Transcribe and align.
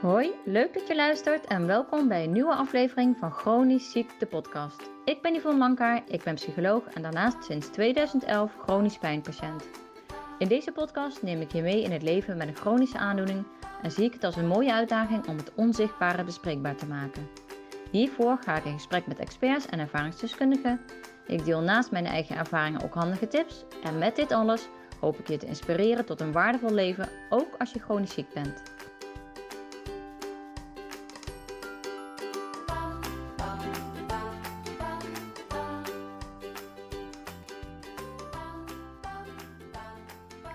Hoi, 0.00 0.32
leuk 0.44 0.74
dat 0.74 0.86
je 0.86 0.94
luistert 0.94 1.46
en 1.46 1.66
welkom 1.66 2.08
bij 2.08 2.24
een 2.24 2.32
nieuwe 2.32 2.54
aflevering 2.54 3.16
van 3.16 3.30
Chronisch 3.30 3.90
Ziek, 3.90 4.10
de 4.18 4.26
podcast. 4.26 4.90
Ik 5.04 5.22
ben 5.22 5.34
Yvonne 5.34 5.58
Mankaar, 5.58 6.02
ik 6.06 6.22
ben 6.22 6.34
psycholoog 6.34 6.86
en 6.86 7.02
daarnaast 7.02 7.44
sinds 7.44 7.68
2011 7.68 8.52
chronisch 8.62 8.98
pijnpatiënt. 8.98 9.68
In 10.38 10.48
deze 10.48 10.72
podcast 10.72 11.22
neem 11.22 11.40
ik 11.40 11.52
je 11.52 11.62
mee 11.62 11.82
in 11.82 11.92
het 11.92 12.02
leven 12.02 12.36
met 12.36 12.48
een 12.48 12.56
chronische 12.56 12.98
aandoening 12.98 13.46
en 13.82 13.90
zie 13.90 14.04
ik 14.04 14.12
het 14.12 14.24
als 14.24 14.36
een 14.36 14.46
mooie 14.46 14.72
uitdaging 14.72 15.26
om 15.26 15.36
het 15.36 15.52
onzichtbare 15.54 16.24
bespreekbaar 16.24 16.76
te 16.76 16.86
maken. 16.86 17.28
Hiervoor 17.90 18.38
ga 18.44 18.56
ik 18.56 18.64
in 18.64 18.72
gesprek 18.72 19.06
met 19.06 19.18
experts 19.18 19.66
en 19.66 19.78
ervaringsdeskundigen. 19.78 20.80
Ik 21.26 21.44
deel 21.44 21.60
naast 21.60 21.90
mijn 21.90 22.06
eigen 22.06 22.36
ervaringen 22.36 22.82
ook 22.82 22.94
handige 22.94 23.28
tips 23.28 23.64
en 23.82 23.98
met 23.98 24.16
dit 24.16 24.32
alles 24.32 24.68
hoop 25.00 25.18
ik 25.18 25.28
je 25.28 25.36
te 25.36 25.46
inspireren 25.46 26.04
tot 26.04 26.20
een 26.20 26.32
waardevol 26.32 26.72
leven, 26.72 27.08
ook 27.30 27.54
als 27.58 27.72
je 27.72 27.80
chronisch 27.80 28.14
ziek 28.14 28.32
bent. 28.34 28.62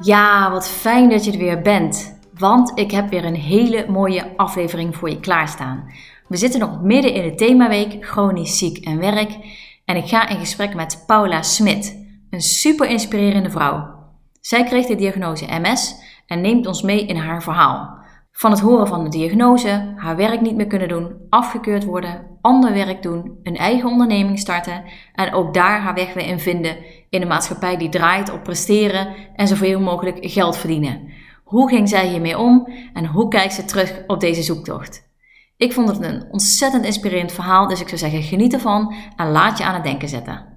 Ja, 0.05 0.51
wat 0.51 0.69
fijn 0.69 1.09
dat 1.09 1.25
je 1.25 1.31
er 1.31 1.37
weer 1.37 1.61
bent. 1.61 2.19
Want 2.33 2.71
ik 2.79 2.91
heb 2.91 3.09
weer 3.09 3.25
een 3.25 3.35
hele 3.35 3.85
mooie 3.87 4.37
aflevering 4.37 4.95
voor 4.95 5.09
je 5.09 5.19
klaarstaan. 5.19 5.91
We 6.27 6.37
zitten 6.37 6.59
nog 6.59 6.81
midden 6.81 7.13
in 7.13 7.23
de 7.23 7.35
themaweek 7.35 8.05
chronisch 8.05 8.57
ziek 8.57 8.77
en 8.77 8.99
werk. 8.99 9.37
En 9.85 9.95
ik 9.95 10.07
ga 10.07 10.29
in 10.29 10.39
gesprek 10.39 10.75
met 10.75 11.03
Paula 11.07 11.41
Smit, 11.41 12.05
een 12.29 12.41
super 12.41 12.87
inspirerende 12.87 13.49
vrouw. 13.49 13.93
Zij 14.41 14.63
kreeg 14.63 14.85
de 14.85 14.95
diagnose 14.95 15.59
MS 15.59 15.95
en 16.27 16.41
neemt 16.41 16.67
ons 16.67 16.81
mee 16.81 17.05
in 17.05 17.17
haar 17.17 17.43
verhaal. 17.43 17.97
Van 18.38 18.52
het 18.52 18.59
horen 18.59 18.88
van 18.88 19.03
de 19.03 19.09
diagnose, 19.09 19.93
haar 19.96 20.15
werk 20.15 20.41
niet 20.41 20.55
meer 20.55 20.68
kunnen 20.68 20.87
doen, 20.87 21.15
afgekeurd 21.29 21.84
worden, 21.84 22.37
ander 22.41 22.73
werk 22.73 23.01
doen, 23.01 23.40
een 23.43 23.55
eigen 23.55 23.90
onderneming 23.90 24.40
starten 24.40 24.84
en 25.13 25.34
ook 25.34 25.54
daar 25.54 25.82
haar 25.82 25.93
weg 25.93 26.13
weer 26.13 26.27
in 26.27 26.40
vinden 26.40 26.77
in 27.09 27.21
een 27.21 27.27
maatschappij 27.27 27.77
die 27.77 27.90
draait 27.90 28.32
op 28.32 28.43
presteren 28.43 29.07
en 29.35 29.48
zoveel 29.48 29.79
mogelijk 29.79 30.18
geld 30.21 30.57
verdienen. 30.57 31.09
Hoe 31.43 31.70
ging 31.70 31.90
zij 31.90 32.07
hiermee 32.07 32.37
om 32.37 32.68
en 32.93 33.05
hoe 33.05 33.27
kijkt 33.27 33.54
ze 33.54 33.65
terug 33.65 34.04
op 34.07 34.20
deze 34.20 34.43
zoektocht? 34.43 35.09
Ik 35.57 35.74
vond 35.74 35.87
het 35.87 36.04
een 36.04 36.27
ontzettend 36.31 36.85
inspirerend 36.85 37.31
verhaal, 37.31 37.68
dus 37.68 37.81
ik 37.81 37.87
zou 37.87 37.99
zeggen 37.99 38.24
geniet 38.24 38.54
ervan 38.54 38.93
en 39.15 39.31
laat 39.31 39.57
je 39.57 39.63
aan 39.63 39.74
het 39.74 39.84
denken 39.84 40.09
zetten. 40.09 40.54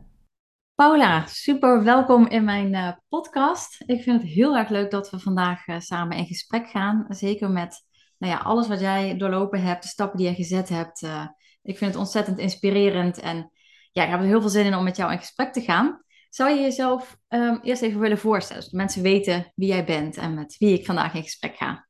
Paula, 0.78 1.26
super 1.26 1.84
welkom 1.84 2.26
in 2.26 2.44
mijn 2.44 2.72
uh, 2.72 2.92
podcast. 3.08 3.82
Ik 3.86 4.02
vind 4.02 4.22
het 4.22 4.30
heel 4.30 4.56
erg 4.56 4.68
leuk 4.68 4.90
dat 4.90 5.10
we 5.10 5.18
vandaag 5.18 5.66
uh, 5.66 5.78
samen 5.78 6.16
in 6.16 6.26
gesprek 6.26 6.68
gaan. 6.68 7.04
Zeker 7.08 7.50
met 7.50 7.86
nou 8.18 8.32
ja, 8.32 8.38
alles 8.38 8.68
wat 8.68 8.80
jij 8.80 9.16
doorlopen 9.16 9.62
hebt, 9.62 9.82
de 9.82 9.88
stappen 9.88 10.18
die 10.18 10.28
je 10.28 10.34
gezet 10.34 10.68
hebt. 10.68 11.02
Uh, 11.02 11.26
ik 11.62 11.78
vind 11.78 11.90
het 11.90 12.00
ontzettend 12.00 12.38
inspirerend 12.38 13.20
en 13.20 13.50
ja, 13.92 14.04
ik 14.04 14.10
heb 14.10 14.20
er 14.20 14.26
heel 14.26 14.40
veel 14.40 14.50
zin 14.50 14.66
in 14.66 14.74
om 14.74 14.84
met 14.84 14.96
jou 14.96 15.12
in 15.12 15.18
gesprek 15.18 15.52
te 15.52 15.60
gaan. 15.60 16.02
Zou 16.28 16.50
je 16.50 16.60
jezelf 16.60 17.18
um, 17.28 17.58
eerst 17.62 17.82
even 17.82 18.00
willen 18.00 18.18
voorstellen, 18.18 18.62
zodat 18.62 18.78
mensen 18.78 19.02
weten 19.02 19.52
wie 19.54 19.68
jij 19.68 19.84
bent 19.84 20.16
en 20.16 20.34
met 20.34 20.56
wie 20.58 20.78
ik 20.78 20.86
vandaag 20.86 21.14
in 21.14 21.22
gesprek 21.22 21.56
ga? 21.56 21.86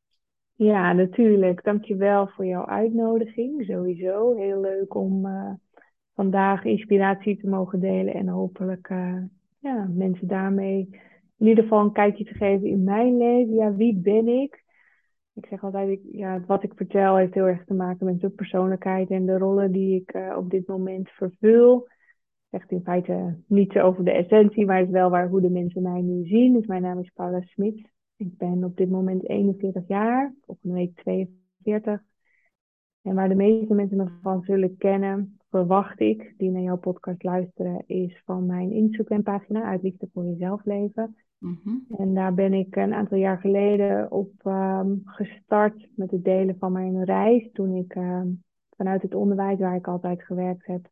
Ja, 0.55 0.93
natuurlijk. 0.93 1.65
Dankjewel 1.65 2.29
voor 2.29 2.47
jouw 2.47 2.67
uitnodiging. 2.67 3.65
Sowieso 3.65 4.35
heel 4.35 4.61
leuk 4.61 4.95
om 4.95 5.27
vandaag 6.19 6.65
inspiratie 6.65 7.37
te 7.37 7.49
mogen 7.49 7.81
delen 7.81 8.15
en 8.15 8.29
hopelijk 8.29 8.89
uh, 8.89 9.23
ja, 9.59 9.89
mensen 9.95 10.29
daarmee 10.29 10.89
in 11.37 11.47
ieder 11.47 11.63
geval 11.63 11.81
een 11.81 11.93
kijkje 11.93 12.25
te 12.25 12.35
geven 12.35 12.67
in 12.67 12.85
mijn 12.85 13.17
leven. 13.17 13.55
Ja, 13.55 13.75
wie 13.75 13.97
ben 13.97 14.29
ik? 14.29 14.65
Ik 15.35 15.47
zeg 15.47 15.65
altijd, 15.65 15.89
ik, 15.89 16.01
ja, 16.11 16.41
wat 16.47 16.63
ik 16.63 16.73
vertel 16.77 17.17
heeft 17.17 17.35
heel 17.35 17.47
erg 17.47 17.65
te 17.65 17.75
maken 17.75 18.07
met 18.07 18.21
de 18.21 18.31
persoonlijkheid 18.31 19.11
en 19.11 19.27
de 19.27 19.39
rollen 19.39 19.73
die 19.73 20.01
ik 20.01 20.15
uh, 20.15 20.37
op 20.37 20.51
dit 20.51 20.67
moment 20.67 21.11
vervul. 21.11 21.89
Zegt 22.51 22.71
in 22.71 22.83
feite 22.83 23.37
niet 23.47 23.79
over 23.79 24.05
de 24.05 24.13
essentie, 24.13 24.67
maar 24.67 24.79
het 24.79 24.87
is 24.87 24.93
wel 24.93 25.11
waar, 25.11 25.29
hoe 25.29 25.41
de 25.41 25.51
mensen 25.51 25.83
mij 25.83 26.01
nu 26.01 26.27
zien. 26.27 26.53
Dus 26.53 26.67
mijn 26.67 26.83
naam 26.83 26.99
is 26.99 27.11
Paula 27.15 27.41
Smit. 27.41 27.91
Ik 28.17 28.37
ben 28.37 28.65
op 28.65 28.77
dit 28.77 28.91
moment 28.91 29.29
41 29.29 29.89
jaar, 29.89 30.35
volgende 30.47 30.75
week 30.75 30.95
42. 30.95 32.03
En 33.03 33.15
waar 33.15 33.29
de 33.29 33.35
meeste 33.35 33.75
mensen 33.75 33.97
me 33.97 34.09
van 34.23 34.43
zullen 34.43 34.77
kennen, 34.77 35.38
verwacht 35.51 36.01
ik, 36.01 36.35
die 36.37 36.51
naar 36.51 36.63
jouw 36.63 36.79
podcast 36.79 37.23
luisteren, 37.23 37.85
is 37.87 38.23
van 38.25 38.47
mijn 38.47 38.73
Instagram-pagina 38.73 39.63
Uit 39.63 39.83
Liefde 39.83 40.09
voor 40.13 40.25
Jezelf 40.25 40.65
Leven. 40.65 41.17
Mm 41.39 41.85
En 41.97 42.15
daar 42.15 42.35
ben 42.35 42.53
ik 42.53 42.77
een 42.77 42.95
aantal 42.95 43.19
jaar 43.19 43.39
geleden 43.39 44.11
op 44.11 44.31
um, 44.45 45.01
gestart 45.05 45.89
met 45.95 46.11
het 46.11 46.25
delen 46.25 46.57
van 46.59 46.73
mijn 46.73 47.05
reis. 47.05 47.51
Toen 47.53 47.75
ik 47.75 47.95
um, 47.95 48.43
vanuit 48.77 49.03
het 49.03 49.15
onderwijs 49.15 49.59
waar 49.59 49.77
ik 49.77 49.89
altijd 49.89 50.23
gewerkt 50.23 50.67
heb, 50.67 50.89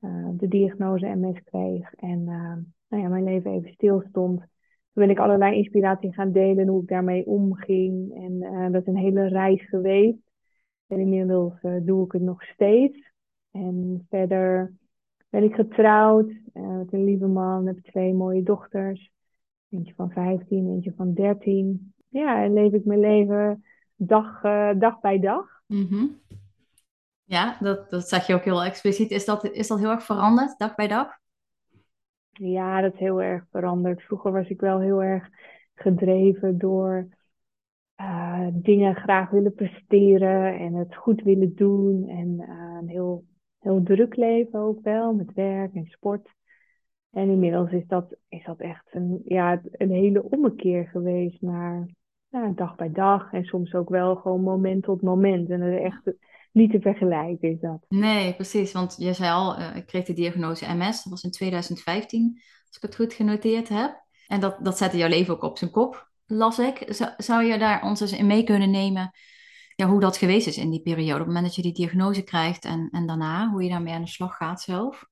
uh, 0.00 0.28
de 0.32 0.48
diagnose 0.48 1.06
MS 1.06 1.42
kreeg. 1.44 1.94
En 1.94 2.18
uh, 2.18 2.56
nou 2.88 3.02
ja, 3.02 3.08
mijn 3.08 3.24
leven 3.24 3.50
even 3.50 3.72
stilstond. 3.72 4.38
Toen 4.38 5.02
ben 5.02 5.10
ik 5.10 5.18
allerlei 5.18 5.56
inspiratie 5.56 6.12
gaan 6.12 6.32
delen 6.32 6.68
hoe 6.68 6.82
ik 6.82 6.88
daarmee 6.88 7.26
omging. 7.26 8.14
En 8.14 8.32
uh, 8.32 8.72
dat 8.72 8.80
is 8.80 8.86
een 8.86 8.96
hele 8.96 9.28
reis 9.28 9.68
geweest. 9.68 10.22
En 10.86 10.98
inmiddels 10.98 11.62
uh, 11.62 11.76
doe 11.82 12.04
ik 12.04 12.12
het 12.12 12.22
nog 12.22 12.42
steeds. 12.42 13.13
En 13.54 14.06
verder 14.08 14.72
ben 15.28 15.42
ik 15.42 15.54
getrouwd 15.54 16.28
uh, 16.54 16.76
met 16.76 16.92
een 16.92 17.04
lieve 17.04 17.26
man, 17.26 17.66
heb 17.66 17.78
twee 17.78 18.14
mooie 18.14 18.42
dochters. 18.42 19.12
Eentje 19.68 19.94
van 19.94 20.10
15, 20.10 20.68
eentje 20.68 20.92
van 20.96 21.14
13. 21.14 21.94
Ja, 22.08 22.42
en 22.42 22.52
leef 22.52 22.72
ik 22.72 22.84
mijn 22.84 23.00
leven 23.00 23.64
dag, 23.96 24.44
uh, 24.44 24.70
dag 24.78 25.00
bij 25.00 25.20
dag. 25.20 25.46
Mm 25.66 25.86
-hmm. 25.86 26.20
Ja, 27.24 27.56
dat, 27.60 27.90
dat 27.90 28.08
zeg 28.08 28.26
je 28.26 28.34
ook 28.34 28.44
heel 28.44 28.62
expliciet. 28.62 29.10
Is 29.10 29.24
dat, 29.24 29.44
is 29.44 29.68
dat 29.68 29.78
heel 29.78 29.90
erg 29.90 30.02
veranderd, 30.02 30.58
dag 30.58 30.74
bij 30.74 30.88
dag? 30.88 31.08
Ja, 32.30 32.80
dat 32.80 32.92
is 32.92 32.98
heel 32.98 33.22
erg 33.22 33.44
veranderd. 33.50 34.02
Vroeger 34.02 34.32
was 34.32 34.48
ik 34.48 34.60
wel 34.60 34.80
heel 34.80 35.02
erg 35.02 35.28
gedreven 35.74 36.58
door 36.58 37.08
uh, 38.00 38.46
dingen 38.52 38.94
graag 38.94 39.30
willen 39.30 39.54
presteren 39.54 40.58
en 40.58 40.74
het 40.74 40.96
goed 40.96 41.22
willen 41.22 41.54
doen. 41.54 42.08
En 42.08 42.28
uh, 42.40 42.78
een 42.80 42.88
heel 42.88 43.24
heel 43.64 43.82
druk 43.82 44.16
leven 44.16 44.58
ook 44.60 44.82
wel, 44.82 45.14
met 45.14 45.32
werk 45.34 45.74
en 45.74 45.86
sport. 45.86 46.28
En 47.10 47.30
inmiddels 47.30 47.70
is 47.70 47.86
dat, 47.86 48.16
is 48.28 48.44
dat 48.44 48.60
echt 48.60 48.84
een, 48.90 49.22
ja, 49.24 49.60
een 49.72 49.90
hele 49.90 50.22
ommekeer 50.22 50.86
geweest 50.86 51.40
naar 51.40 51.88
ja, 52.28 52.52
dag 52.54 52.76
bij 52.76 52.92
dag. 52.92 53.32
En 53.32 53.44
soms 53.44 53.74
ook 53.74 53.88
wel 53.88 54.16
gewoon 54.16 54.40
moment 54.40 54.82
tot 54.82 55.02
moment. 55.02 55.50
En 55.50 55.60
dat 55.60 55.68
is 55.68 55.80
echt 55.80 56.12
niet 56.52 56.70
te 56.70 56.80
vergelijken 56.80 57.50
is 57.50 57.60
dat. 57.60 57.84
Nee, 57.88 58.34
precies. 58.34 58.72
Want 58.72 58.96
je 58.98 59.12
zei 59.12 59.30
al, 59.30 59.58
uh, 59.58 59.76
ik 59.76 59.86
kreeg 59.86 60.04
de 60.04 60.12
diagnose 60.12 60.74
MS. 60.74 61.02
Dat 61.02 61.12
was 61.12 61.22
in 61.22 61.30
2015, 61.30 62.32
als 62.66 62.76
ik 62.76 62.82
het 62.82 62.94
goed 62.94 63.12
genoteerd 63.12 63.68
heb. 63.68 64.02
En 64.26 64.40
dat, 64.40 64.58
dat 64.62 64.78
zette 64.78 64.96
jouw 64.96 65.08
leven 65.08 65.34
ook 65.34 65.42
op 65.42 65.58
zijn 65.58 65.70
kop, 65.70 66.10
las 66.26 66.58
ik. 66.58 66.84
Zou, 66.86 67.10
zou 67.16 67.42
je 67.42 67.58
daar 67.58 67.82
ons 67.82 68.00
eens 68.00 68.18
in 68.18 68.26
mee 68.26 68.44
kunnen 68.44 68.70
nemen 68.70 69.10
ja, 69.76 69.86
hoe 69.86 70.00
dat 70.00 70.16
geweest 70.16 70.46
is 70.46 70.58
in 70.58 70.70
die 70.70 70.82
periode. 70.82 71.12
Op 71.12 71.18
het 71.18 71.26
moment 71.26 71.44
dat 71.44 71.54
je 71.54 71.62
die 71.62 71.72
diagnose 71.72 72.24
krijgt 72.24 72.64
en, 72.64 72.88
en 72.90 73.06
daarna, 73.06 73.50
hoe 73.50 73.62
je 73.62 73.70
daarmee 73.70 73.94
aan 73.94 74.02
de 74.02 74.08
slag 74.08 74.36
gaat 74.36 74.60
zelf. 74.60 75.06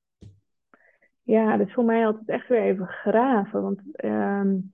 Ja, 1.23 1.57
dat 1.57 1.67
is 1.67 1.73
voor 1.73 1.85
mij 1.85 2.07
altijd 2.07 2.29
echt 2.29 2.49
weer 2.49 2.63
even 2.63 2.87
graven. 2.87 3.63
Want 3.63 3.81
um... 4.05 4.73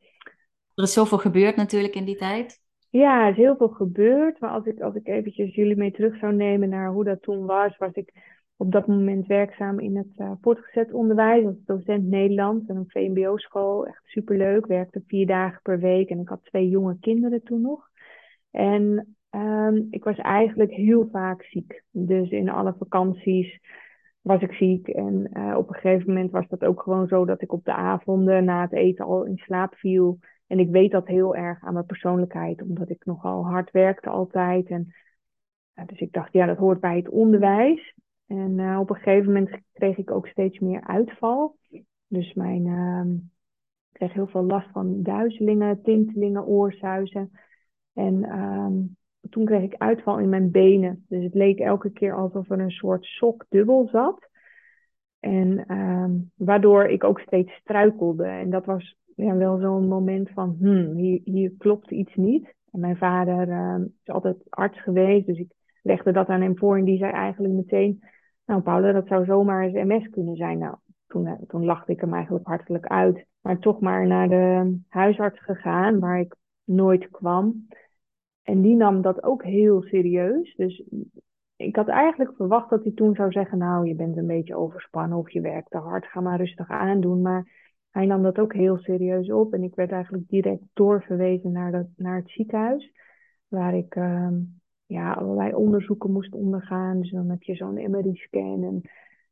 er 0.75 0.85
is 0.85 0.93
zoveel 0.93 1.19
gebeurd 1.19 1.57
natuurlijk 1.57 1.95
in 1.95 2.05
die 2.05 2.17
tijd. 2.17 2.61
Ja, 2.91 3.25
er 3.25 3.31
is 3.31 3.37
heel 3.37 3.57
veel 3.57 3.69
gebeurd. 3.69 4.41
Maar 4.41 4.51
als 4.51 4.65
ik, 4.65 4.81
als 4.81 4.95
ik 4.95 5.07
eventjes 5.07 5.55
jullie 5.55 5.77
mee 5.77 5.93
terug 5.93 6.19
zou 6.19 6.35
nemen 6.35 6.69
naar 6.69 6.91
hoe 6.91 7.05
dat 7.05 7.23
toen 7.23 7.47
was, 7.47 7.77
was 7.77 7.93
ik 7.93 8.13
op 8.57 8.73
dat 8.73 8.87
moment 8.87 9.27
werkzaam 9.27 9.81
in 9.81 9.97
het 9.97 10.13
uh, 10.17 10.33
voortgezet 10.41 10.93
onderwijs 10.93 11.45
als 11.45 11.65
docent 11.65 12.05
Nederlands 12.05 12.67
en 12.67 12.77
een 12.77 12.89
VMBO-school. 12.89 13.87
Echt 13.87 14.03
superleuk. 14.05 14.67
Werkte 14.67 15.03
vier 15.07 15.27
dagen 15.27 15.61
per 15.63 15.79
week 15.79 16.09
en 16.09 16.21
ik 16.21 16.29
had 16.29 16.45
twee 16.45 16.69
jonge 16.69 16.97
kinderen 17.01 17.43
toen 17.43 17.61
nog. 17.61 17.89
En 18.51 19.17
Um, 19.31 19.87
ik 19.91 20.05
was 20.05 20.17
eigenlijk 20.17 20.71
heel 20.71 21.09
vaak 21.13 21.43
ziek. 21.43 21.83
Dus 21.91 22.31
in 22.31 22.49
alle 22.49 22.75
vakanties 22.79 23.61
was 24.21 24.41
ik 24.41 24.53
ziek. 24.53 24.89
En 24.89 25.31
uh, 25.33 25.57
op 25.57 25.69
een 25.69 25.75
gegeven 25.75 26.07
moment 26.07 26.31
was 26.31 26.49
dat 26.49 26.65
ook 26.65 26.83
gewoon 26.83 27.09
zo 27.09 27.25
dat 27.25 27.43
ik 27.43 27.53
op 27.53 27.65
de 27.65 27.73
avonden 27.73 28.45
na 28.45 28.61
het 28.61 28.73
eten 28.73 29.05
al 29.05 29.25
in 29.25 29.37
slaap 29.37 29.75
viel. 29.75 30.19
En 30.47 30.59
ik 30.59 30.71
weet 30.71 30.91
dat 30.91 31.07
heel 31.07 31.37
erg 31.37 31.65
aan 31.65 31.73
mijn 31.73 31.87
persoonlijkheid, 31.87 32.63
omdat 32.63 32.91
ik 32.91 33.05
nogal 33.05 33.47
hard 33.47 33.71
werkte 33.71 34.09
altijd. 34.09 34.69
En, 34.69 34.95
uh, 35.75 35.87
dus 35.87 36.01
ik 36.01 36.13
dacht, 36.13 36.33
ja, 36.33 36.47
dat 36.47 36.57
hoort 36.57 36.81
bij 36.81 36.97
het 36.97 37.09
onderwijs. 37.09 37.95
En 38.27 38.59
uh, 38.59 38.79
op 38.81 38.91
een 38.91 38.97
gegeven 38.97 39.27
moment 39.33 39.61
kreeg 39.73 39.97
ik 39.97 40.11
ook 40.11 40.27
steeds 40.27 40.59
meer 40.59 40.81
uitval. 40.81 41.57
Dus 42.07 42.35
mijn, 42.35 42.67
ik 43.91 43.99
kreeg 43.99 44.13
heel 44.13 44.27
veel 44.27 44.45
last 44.45 44.71
van 44.71 45.03
duizelingen, 45.03 45.83
tintelingen, 45.83 46.47
oorzuizen. 46.47 47.31
En 47.93 48.39
um, 48.39 48.97
toen 49.31 49.45
kreeg 49.45 49.63
ik 49.63 49.75
uitval 49.79 50.19
in 50.19 50.29
mijn 50.29 50.51
benen. 50.51 51.05
Dus 51.09 51.23
het 51.23 51.35
leek 51.35 51.59
elke 51.59 51.91
keer 51.91 52.15
alsof 52.15 52.51
er 52.51 52.61
een 52.61 52.71
soort 52.71 53.05
sok 53.05 53.47
dubbel 53.49 53.89
zat. 53.93 54.29
En 55.21 55.75
um, 55.77 56.31
waardoor 56.37 56.85
ik 56.85 57.05
ook 57.05 57.21
steeds 57.21 57.53
struikelde. 57.53 58.25
En 58.25 58.51
dat 58.51 58.65
was 58.65 58.97
ja, 59.15 59.37
wel 59.37 59.59
zo'n 59.59 59.89
moment 59.89 60.31
van, 60.31 60.57
hmm, 60.59 60.95
hier, 60.95 61.21
hier 61.25 61.53
klopt 61.59 61.91
iets 61.91 62.15
niet. 62.15 62.55
En 62.71 62.81
mijn 62.81 62.97
vader 62.97 63.49
uh, 63.49 63.85
is 64.05 64.13
altijd 64.13 64.37
arts 64.49 64.83
geweest, 64.83 65.27
dus 65.27 65.39
ik 65.39 65.53
legde 65.83 66.13
dat 66.13 66.29
aan 66.29 66.41
hem 66.41 66.59
voor 66.59 66.77
en 66.77 66.85
die 66.85 66.99
zei 66.99 67.13
eigenlijk 67.13 67.55
meteen, 67.55 68.03
nou 68.47 68.63
Paula, 68.63 68.93
dat 68.93 69.07
zou 69.07 69.25
zomaar 69.25 69.65
eens 69.65 69.89
MS 69.89 70.11
kunnen 70.11 70.37
zijn. 70.37 70.59
Nou, 70.59 70.77
toen, 71.07 71.27
uh, 71.27 71.33
toen 71.47 71.65
lachte 71.65 71.93
ik 71.93 72.01
hem 72.01 72.15
eigenlijk 72.15 72.47
hartelijk 72.47 72.87
uit. 72.87 73.27
Maar 73.41 73.59
toch 73.59 73.81
maar 73.81 74.07
naar 74.07 74.29
de 74.29 74.79
huisarts 74.89 75.41
gegaan, 75.41 75.99
waar 75.99 76.21
ik 76.21 76.35
nooit 76.65 77.11
kwam. 77.11 77.67
En 78.49 78.63
die 78.63 78.77
nam 78.77 79.03
dat 79.03 79.23
ook 79.23 79.45
heel 79.45 79.83
serieus. 79.83 80.55
Dus 80.57 80.83
ik 81.57 81.77
had 81.77 81.89
eigenlijk 81.89 82.37
verwacht 82.37 82.71
dat 82.71 82.83
hij 82.83 82.93
toen 82.93 83.15
zou 83.15 83.33
zeggen: 83.33 83.59
Nou, 83.59 83.87
je 83.87 83.95
bent 83.95 84.17
een 84.17 84.27
beetje 84.27 84.57
overspannen 84.57 85.19
of 85.19 85.31
je 85.31 85.41
werkt 85.41 85.71
te 85.71 85.79
hard, 85.79 86.07
ga 86.07 86.21
maar 86.21 86.37
rustig 86.37 86.69
aandoen. 86.69 87.23
Maar 87.23 87.47
hij 87.91 88.07
nam 88.07 88.23
dat 88.23 88.39
ook 88.39 88.53
heel 88.53 88.79
serieus 88.79 89.31
op. 89.31 89.53
En 89.53 89.63
ik 89.63 89.75
werd 89.75 89.91
eigenlijk 89.91 90.29
direct 90.29 90.63
doorverwezen 90.73 91.53
naar, 91.53 91.73
dat, 91.73 91.87
naar 91.97 92.17
het 92.17 92.31
ziekenhuis, 92.31 92.93
waar 93.49 93.75
ik 93.75 93.95
uh, 93.95 94.31
ja, 94.87 95.13
allerlei 95.13 95.55
onderzoeken 95.55 96.13
moest 96.13 96.33
ondergaan. 96.33 97.01
Dus 97.01 97.11
dan 97.11 97.31
heb 97.31 97.43
je 97.43 97.55
zo'n 97.55 97.91
MRI-scan 97.91 98.63
en 98.65 98.81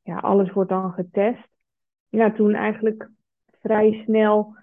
ja, 0.02 0.16
alles 0.16 0.52
wordt 0.52 0.70
dan 0.70 0.92
getest. 0.92 1.48
Ja, 2.08 2.32
toen 2.32 2.54
eigenlijk 2.54 3.10
vrij 3.60 4.02
snel 4.04 4.56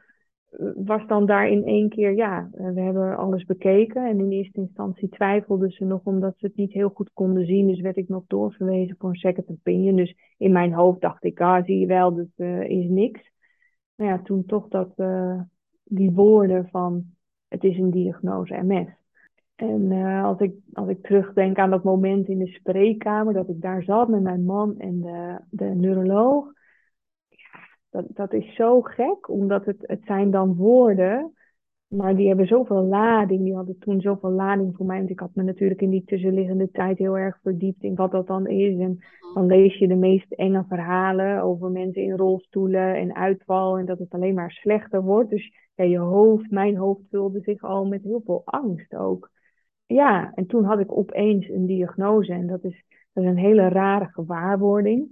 was 0.75 1.07
dan 1.07 1.25
daar 1.25 1.49
in 1.49 1.65
één 1.65 1.89
keer, 1.89 2.15
ja, 2.15 2.49
eh, 2.53 2.69
we 2.69 2.81
hebben 2.81 3.17
alles 3.17 3.45
bekeken. 3.45 4.07
En 4.07 4.19
in 4.19 4.31
eerste 4.31 4.59
instantie 4.59 5.09
twijfelden 5.09 5.71
ze 5.71 5.85
nog 5.85 6.01
omdat 6.03 6.33
ze 6.37 6.45
het 6.45 6.55
niet 6.55 6.73
heel 6.73 6.89
goed 6.89 7.09
konden 7.13 7.45
zien. 7.45 7.67
Dus 7.67 7.81
werd 7.81 7.97
ik 7.97 8.09
nog 8.09 8.23
doorverwezen 8.27 8.95
voor 8.99 9.09
een 9.09 9.15
second 9.15 9.49
opinion. 9.49 9.95
Dus 9.95 10.15
in 10.37 10.51
mijn 10.51 10.73
hoofd 10.73 11.01
dacht 11.01 11.23
ik, 11.23 11.41
ah, 11.41 11.65
zie 11.65 11.79
je 11.79 11.85
wel, 11.85 12.15
dat 12.15 12.27
uh, 12.37 12.69
is 12.69 12.89
niks. 12.89 13.31
Nou 13.95 14.11
ja, 14.11 14.21
toen 14.21 14.45
toch 14.45 14.67
dat, 14.67 14.93
uh, 14.97 15.41
die 15.83 16.11
woorden 16.11 16.67
van, 16.69 17.03
het 17.47 17.63
is 17.63 17.77
een 17.77 17.91
diagnose 17.91 18.63
MS. 18.63 18.87
En 19.55 19.91
als, 20.23 20.39
ik, 20.39 20.53
als 20.73 20.89
ik 20.89 21.01
terugdenk 21.01 21.57
aan 21.57 21.69
dat 21.69 21.83
moment 21.83 22.27
in 22.27 22.37
de 22.37 22.47
spreekkamer, 22.47 23.33
dat 23.33 23.49
ik 23.49 23.61
daar 23.61 23.83
zat 23.83 24.07
met 24.07 24.21
mijn 24.21 24.45
man 24.45 24.77
en 24.77 25.01
de, 25.01 25.39
de 25.49 25.65
neuroloog 25.65 26.51
dat, 27.93 28.05
dat 28.07 28.33
is 28.33 28.55
zo 28.55 28.81
gek, 28.81 29.29
omdat 29.29 29.65
het, 29.65 29.77
het 29.81 30.01
zijn 30.03 30.31
dan 30.31 30.55
woorden, 30.55 31.33
maar 31.87 32.15
die 32.15 32.27
hebben 32.27 32.47
zoveel 32.47 32.83
lading. 32.83 33.43
Die 33.43 33.55
hadden 33.55 33.79
toen 33.79 34.01
zoveel 34.01 34.31
lading 34.31 34.75
voor 34.75 34.85
mij. 34.85 34.97
Want 34.97 35.09
ik 35.09 35.19
had 35.19 35.35
me 35.35 35.43
natuurlijk 35.43 35.81
in 35.81 35.89
die 35.89 36.03
tussenliggende 36.05 36.71
tijd 36.71 36.97
heel 36.97 37.17
erg 37.17 37.39
verdiept 37.41 37.83
in 37.83 37.95
wat 37.95 38.11
dat 38.11 38.27
dan 38.27 38.47
is. 38.47 38.79
En 38.79 38.91
mhm. 38.91 39.33
dan 39.33 39.45
lees 39.45 39.77
je 39.77 39.87
de 39.87 39.95
meest 39.95 40.31
enge 40.31 40.65
verhalen 40.67 41.41
over 41.41 41.71
mensen 41.71 42.01
in 42.01 42.17
rolstoelen 42.17 42.95
en 42.95 43.15
uitval. 43.15 43.77
En 43.77 43.85
dat 43.85 43.99
het 43.99 44.13
alleen 44.13 44.33
maar 44.33 44.51
slechter 44.51 45.03
wordt. 45.03 45.29
Dus 45.29 45.53
ja, 45.75 45.83
je 45.83 45.97
hoofd, 45.97 46.51
mijn 46.51 46.77
hoofd 46.77 47.01
vulde 47.09 47.39
zich 47.41 47.61
al 47.61 47.85
met 47.85 48.03
heel 48.03 48.21
veel 48.25 48.41
angst 48.45 48.95
ook. 48.95 49.31
Ja, 49.85 50.31
en 50.35 50.45
toen 50.45 50.63
had 50.63 50.79
ik 50.79 50.97
opeens 50.97 51.49
een 51.49 51.65
diagnose. 51.65 52.33
En 52.33 52.47
dat 52.47 52.63
is, 52.63 52.85
dat 53.13 53.23
is 53.23 53.29
een 53.29 53.37
hele 53.37 53.67
rare 53.67 54.07
gewaarwording. 54.11 55.07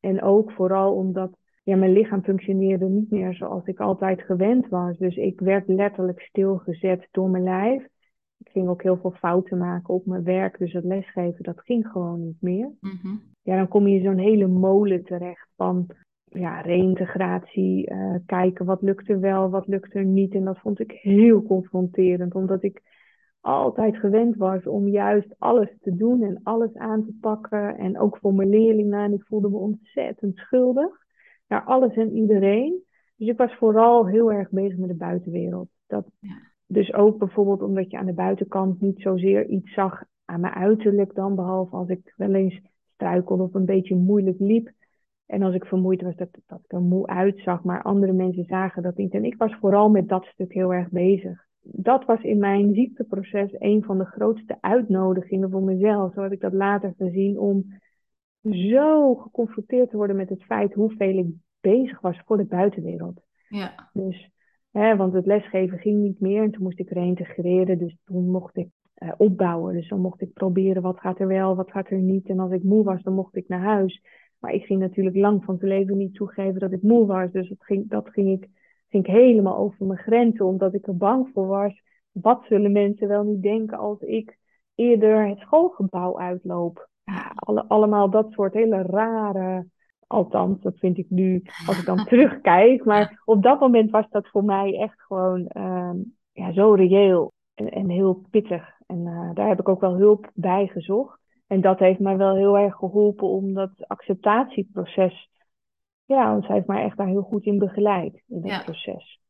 En 0.00 0.22
ook 0.22 0.52
vooral 0.52 0.94
omdat 0.94 1.38
ja, 1.62 1.76
mijn 1.76 1.92
lichaam 1.92 2.22
functioneerde 2.22 2.88
niet 2.88 3.10
meer 3.10 3.34
zoals 3.34 3.66
ik 3.66 3.80
altijd 3.80 4.22
gewend 4.22 4.68
was. 4.68 4.98
Dus 4.98 5.16
ik 5.16 5.40
werd 5.40 5.68
letterlijk 5.68 6.20
stilgezet 6.20 7.08
door 7.10 7.30
mijn 7.30 7.44
lijf. 7.44 7.82
Ik 8.38 8.48
ging 8.50 8.68
ook 8.68 8.82
heel 8.82 8.96
veel 8.96 9.10
fouten 9.10 9.58
maken 9.58 9.94
op 9.94 10.06
mijn 10.06 10.24
werk. 10.24 10.58
Dus 10.58 10.72
het 10.72 10.84
lesgeven, 10.84 11.42
dat 11.42 11.60
ging 11.60 11.86
gewoon 11.86 12.24
niet 12.24 12.40
meer. 12.40 12.70
Mhm. 12.80 13.16
Ja, 13.42 13.56
dan 13.56 13.68
kom 13.68 13.86
je 13.86 13.96
in 13.96 14.04
zo'n 14.04 14.18
hele 14.18 14.46
molen 14.46 15.04
terecht 15.04 15.48
van 15.56 15.86
ja, 16.24 16.60
reïntegratie. 16.60 17.90
Uh, 17.90 18.14
kijken 18.26 18.64
wat 18.64 18.82
lukt 18.82 19.08
er 19.08 19.20
wel, 19.20 19.50
wat 19.50 19.66
lukt 19.66 19.94
er 19.94 20.04
niet. 20.04 20.34
En 20.34 20.44
dat 20.44 20.58
vond 20.58 20.80
ik 20.80 20.90
heel 20.90 21.42
confronterend. 21.42 22.34
Omdat 22.34 22.62
ik 22.62 22.82
altijd 23.40 23.96
gewend 23.96 24.36
was 24.36 24.66
om 24.66 24.88
juist 24.88 25.34
alles 25.38 25.76
te 25.80 25.96
doen 25.96 26.22
en 26.22 26.40
alles 26.42 26.74
aan 26.74 27.04
te 27.04 27.14
pakken. 27.20 27.76
En 27.76 27.98
ook 27.98 28.18
voor 28.18 28.34
mijn 28.34 28.48
leerlingen. 28.48 29.00
En 29.00 29.12
ik 29.12 29.24
voelde 29.24 29.48
me 29.48 29.56
ontzettend 29.56 30.36
schuldig 30.36 30.99
naar 31.50 31.64
alles 31.64 31.94
en 31.94 32.12
iedereen. 32.12 32.84
Dus 33.16 33.28
ik 33.28 33.36
was 33.36 33.54
vooral 33.54 34.06
heel 34.06 34.32
erg 34.32 34.50
bezig 34.50 34.78
met 34.78 34.88
de 34.88 34.94
buitenwereld. 34.94 35.68
Dat, 35.86 36.06
Dus 36.66 36.94
ook 36.94 37.18
bijvoorbeeld 37.18 37.62
omdat 37.62 37.90
je 37.90 37.98
aan 37.98 38.06
de 38.06 38.12
buitenkant 38.12 38.80
niet 38.80 39.00
zozeer 39.00 39.48
iets 39.48 39.72
zag 39.72 40.02
aan 40.24 40.40
mijn 40.40 40.54
uiterlijk 40.54 41.14
dan, 41.14 41.34
behalve 41.34 41.76
als 41.76 41.88
ik 41.88 42.14
wel 42.16 42.34
eens 42.34 42.60
struikelde 42.94 43.42
of 43.42 43.54
een 43.54 43.64
beetje 43.64 43.96
moeilijk 43.96 44.38
liep. 44.38 44.72
En 45.26 45.42
als 45.42 45.54
ik 45.54 45.64
vermoeid 45.64 46.02
was, 46.02 46.16
dat, 46.16 46.28
dat 46.46 46.60
ik 46.64 46.72
er 46.72 46.80
moe 46.80 47.06
uitzag, 47.06 47.64
maar 47.64 47.82
andere 47.82 48.12
mensen 48.12 48.44
zagen 48.44 48.82
dat 48.82 48.96
niet. 48.96 49.12
En 49.12 49.24
ik 49.24 49.36
was 49.36 49.54
vooral 49.54 49.90
met 49.90 50.08
dat 50.08 50.24
stuk 50.24 50.52
heel 50.52 50.74
erg 50.74 50.88
bezig. 50.88 51.46
Dat 51.62 52.04
was 52.04 52.22
in 52.22 52.38
mijn 52.38 52.74
ziekteproces 52.74 53.50
een 53.58 53.82
van 53.84 53.98
de 53.98 54.04
grootste 54.04 54.56
uitnodigingen 54.60 55.50
voor 55.50 55.62
mezelf. 55.62 56.12
Zo 56.12 56.22
heb 56.22 56.32
ik 56.32 56.40
dat 56.40 56.52
later 56.52 56.94
gezien 56.96 57.38
om 57.38 57.72
zo 58.42 59.14
geconfronteerd 59.14 59.90
te 59.90 59.96
worden 59.96 60.16
met 60.16 60.28
het 60.28 60.44
feit 60.44 60.74
hoeveel 60.74 61.18
ik 61.18 61.26
bezig 61.60 62.00
was 62.00 62.20
voor 62.24 62.36
de 62.36 62.44
buitenwereld. 62.44 63.20
Ja. 63.48 63.90
Dus, 63.92 64.30
hè, 64.70 64.96
want 64.96 65.12
het 65.12 65.26
lesgeven 65.26 65.78
ging 65.78 66.00
niet 66.00 66.20
meer 66.20 66.42
en 66.42 66.50
toen 66.50 66.62
moest 66.62 66.78
ik 66.78 66.90
reintegreren. 66.90 67.78
Dus 67.78 67.96
toen 68.04 68.30
mocht 68.30 68.56
ik 68.56 68.68
uh, 68.98 69.12
opbouwen. 69.16 69.74
Dus 69.74 69.88
dan 69.88 70.00
mocht 70.00 70.20
ik 70.20 70.32
proberen 70.32 70.82
wat 70.82 71.00
gaat 71.00 71.20
er 71.20 71.26
wel, 71.26 71.56
wat 71.56 71.70
gaat 71.70 71.90
er 71.90 71.98
niet. 71.98 72.28
En 72.28 72.38
als 72.38 72.52
ik 72.52 72.62
moe 72.62 72.84
was, 72.84 73.02
dan 73.02 73.14
mocht 73.14 73.36
ik 73.36 73.48
naar 73.48 73.60
huis. 73.60 74.02
Maar 74.38 74.52
ik 74.52 74.64
ging 74.64 74.80
natuurlijk 74.80 75.16
lang 75.16 75.44
van 75.44 75.58
zijn 75.58 75.70
leven 75.70 75.96
niet 75.96 76.14
toegeven 76.14 76.60
dat 76.60 76.72
ik 76.72 76.82
moe 76.82 77.06
was. 77.06 77.32
Dus 77.32 77.48
dat 77.48 77.64
ging, 77.64 77.88
dat 77.88 78.08
ging, 78.08 78.42
ik, 78.42 78.48
ging 78.88 79.06
ik 79.06 79.12
helemaal 79.12 79.56
over 79.56 79.86
mijn 79.86 79.98
grenzen, 79.98 80.46
omdat 80.46 80.74
ik 80.74 80.86
er 80.86 80.96
bang 80.96 81.30
voor 81.32 81.46
was. 81.46 81.82
Wat 82.12 82.44
zullen 82.48 82.72
mensen 82.72 83.08
wel 83.08 83.24
niet 83.24 83.42
denken 83.42 83.78
als 83.78 84.00
ik 84.00 84.38
eerder 84.74 85.28
het 85.28 85.38
schoolgebouw 85.38 86.18
uitloop? 86.18 86.89
Alle, 87.34 87.64
allemaal 87.68 88.10
dat 88.10 88.32
soort 88.32 88.54
hele 88.54 88.82
rare. 88.82 89.66
Althans, 90.06 90.60
dat 90.60 90.78
vind 90.78 90.98
ik 90.98 91.06
nu 91.10 91.42
als 91.66 91.78
ik 91.78 91.84
dan 91.86 92.04
terugkijk. 92.10 92.84
Maar 92.84 93.22
op 93.24 93.42
dat 93.42 93.60
moment 93.60 93.90
was 93.90 94.06
dat 94.10 94.28
voor 94.28 94.44
mij 94.44 94.78
echt 94.78 95.02
gewoon 95.02 95.50
uh, 95.56 95.90
ja, 96.32 96.52
zo 96.52 96.72
reëel 96.72 97.32
en, 97.54 97.70
en 97.70 97.88
heel 97.88 98.24
pittig. 98.30 98.68
En 98.86 98.98
uh, 99.06 99.34
daar 99.34 99.48
heb 99.48 99.60
ik 99.60 99.68
ook 99.68 99.80
wel 99.80 99.96
hulp 99.96 100.30
bij 100.34 100.66
gezocht. 100.66 101.18
En 101.46 101.60
dat 101.60 101.78
heeft 101.78 102.00
mij 102.00 102.16
wel 102.16 102.34
heel 102.34 102.58
erg 102.58 102.74
geholpen 102.74 103.28
om 103.28 103.54
dat 103.54 103.70
acceptatieproces. 103.78 105.30
Ja, 106.04 106.30
want 106.30 106.44
zij 106.44 106.54
heeft 106.54 106.66
mij 106.66 106.84
echt 106.84 106.96
daar 106.96 107.06
heel 107.06 107.22
goed 107.22 107.44
in 107.44 107.58
begeleid, 107.58 108.22
in 108.28 108.40
dat 108.40 108.64
proces. 108.64 109.20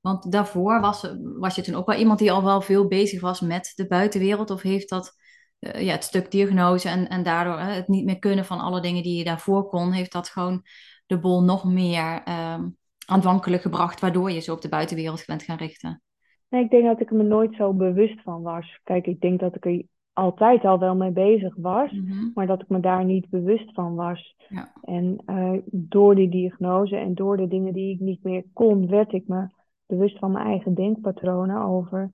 Want 0.00 0.32
daarvoor 0.32 0.80
was, 0.80 1.16
was 1.38 1.54
je 1.54 1.62
toen 1.62 1.74
ook 1.74 1.86
wel 1.86 1.98
iemand 1.98 2.18
die 2.18 2.32
al 2.32 2.44
wel 2.44 2.60
veel 2.60 2.88
bezig 2.88 3.20
was 3.20 3.40
met 3.40 3.72
de 3.74 3.86
buitenwereld? 3.86 4.50
Of 4.50 4.62
heeft 4.62 4.88
dat 4.88 5.14
uh, 5.62 5.82
ja, 5.82 5.92
het 5.92 6.04
stuk 6.04 6.30
diagnose 6.30 6.88
en, 6.88 7.08
en 7.08 7.22
daardoor 7.22 7.58
het 7.58 7.88
niet 7.88 8.04
meer 8.04 8.18
kunnen 8.18 8.44
van 8.44 8.60
alle 8.60 8.80
dingen 8.80 9.02
die 9.02 9.18
je 9.18 9.24
daarvoor 9.24 9.68
kon, 9.68 9.92
heeft 9.92 10.12
dat 10.12 10.28
gewoon 10.28 10.62
de 11.06 11.18
bol 11.18 11.42
nog 11.42 11.64
meer 11.64 12.22
um, 12.54 12.76
aanwankelijk 13.06 13.62
gebracht, 13.62 14.00
waardoor 14.00 14.30
je 14.30 14.40
zo 14.40 14.52
op 14.52 14.60
de 14.60 14.68
buitenwereld 14.68 15.24
bent 15.26 15.42
gaan 15.42 15.56
richten? 15.56 16.02
Nee, 16.48 16.64
ik 16.64 16.70
denk 16.70 16.84
dat 16.84 17.00
ik 17.00 17.10
me 17.10 17.22
nooit 17.22 17.54
zo 17.54 17.72
bewust 17.72 18.22
van 18.22 18.42
was. 18.42 18.80
Kijk, 18.84 19.06
ik 19.06 19.20
denk 19.20 19.40
dat 19.40 19.54
ik 19.54 19.64
er 19.64 19.82
altijd 20.12 20.64
al 20.64 20.78
wel 20.78 20.94
mee 20.94 21.10
bezig 21.10 21.54
was, 21.56 21.90
mhm. 21.90 22.30
maar 22.34 22.46
dat 22.46 22.62
ik 22.62 22.68
me 22.68 22.80
daar 22.80 23.04
niet 23.04 23.30
bewust 23.30 23.72
van 23.72 23.94
was. 23.94 24.36
Ja. 24.48 24.72
En 24.82 25.22
uh, 25.26 25.58
door 25.70 26.14
die 26.14 26.28
diagnose 26.28 26.96
en 26.96 27.14
door 27.14 27.36
de 27.36 27.48
dingen 27.48 27.72
die 27.72 27.94
ik 27.94 28.00
niet 28.00 28.22
meer 28.22 28.44
kon, 28.52 28.88
werd 28.88 29.12
ik 29.12 29.28
me 29.28 29.46
bewust 29.86 30.18
van 30.18 30.30
mijn 30.32 30.46
eigen 30.46 30.74
denkpatronen 30.74 31.62
over 31.62 32.12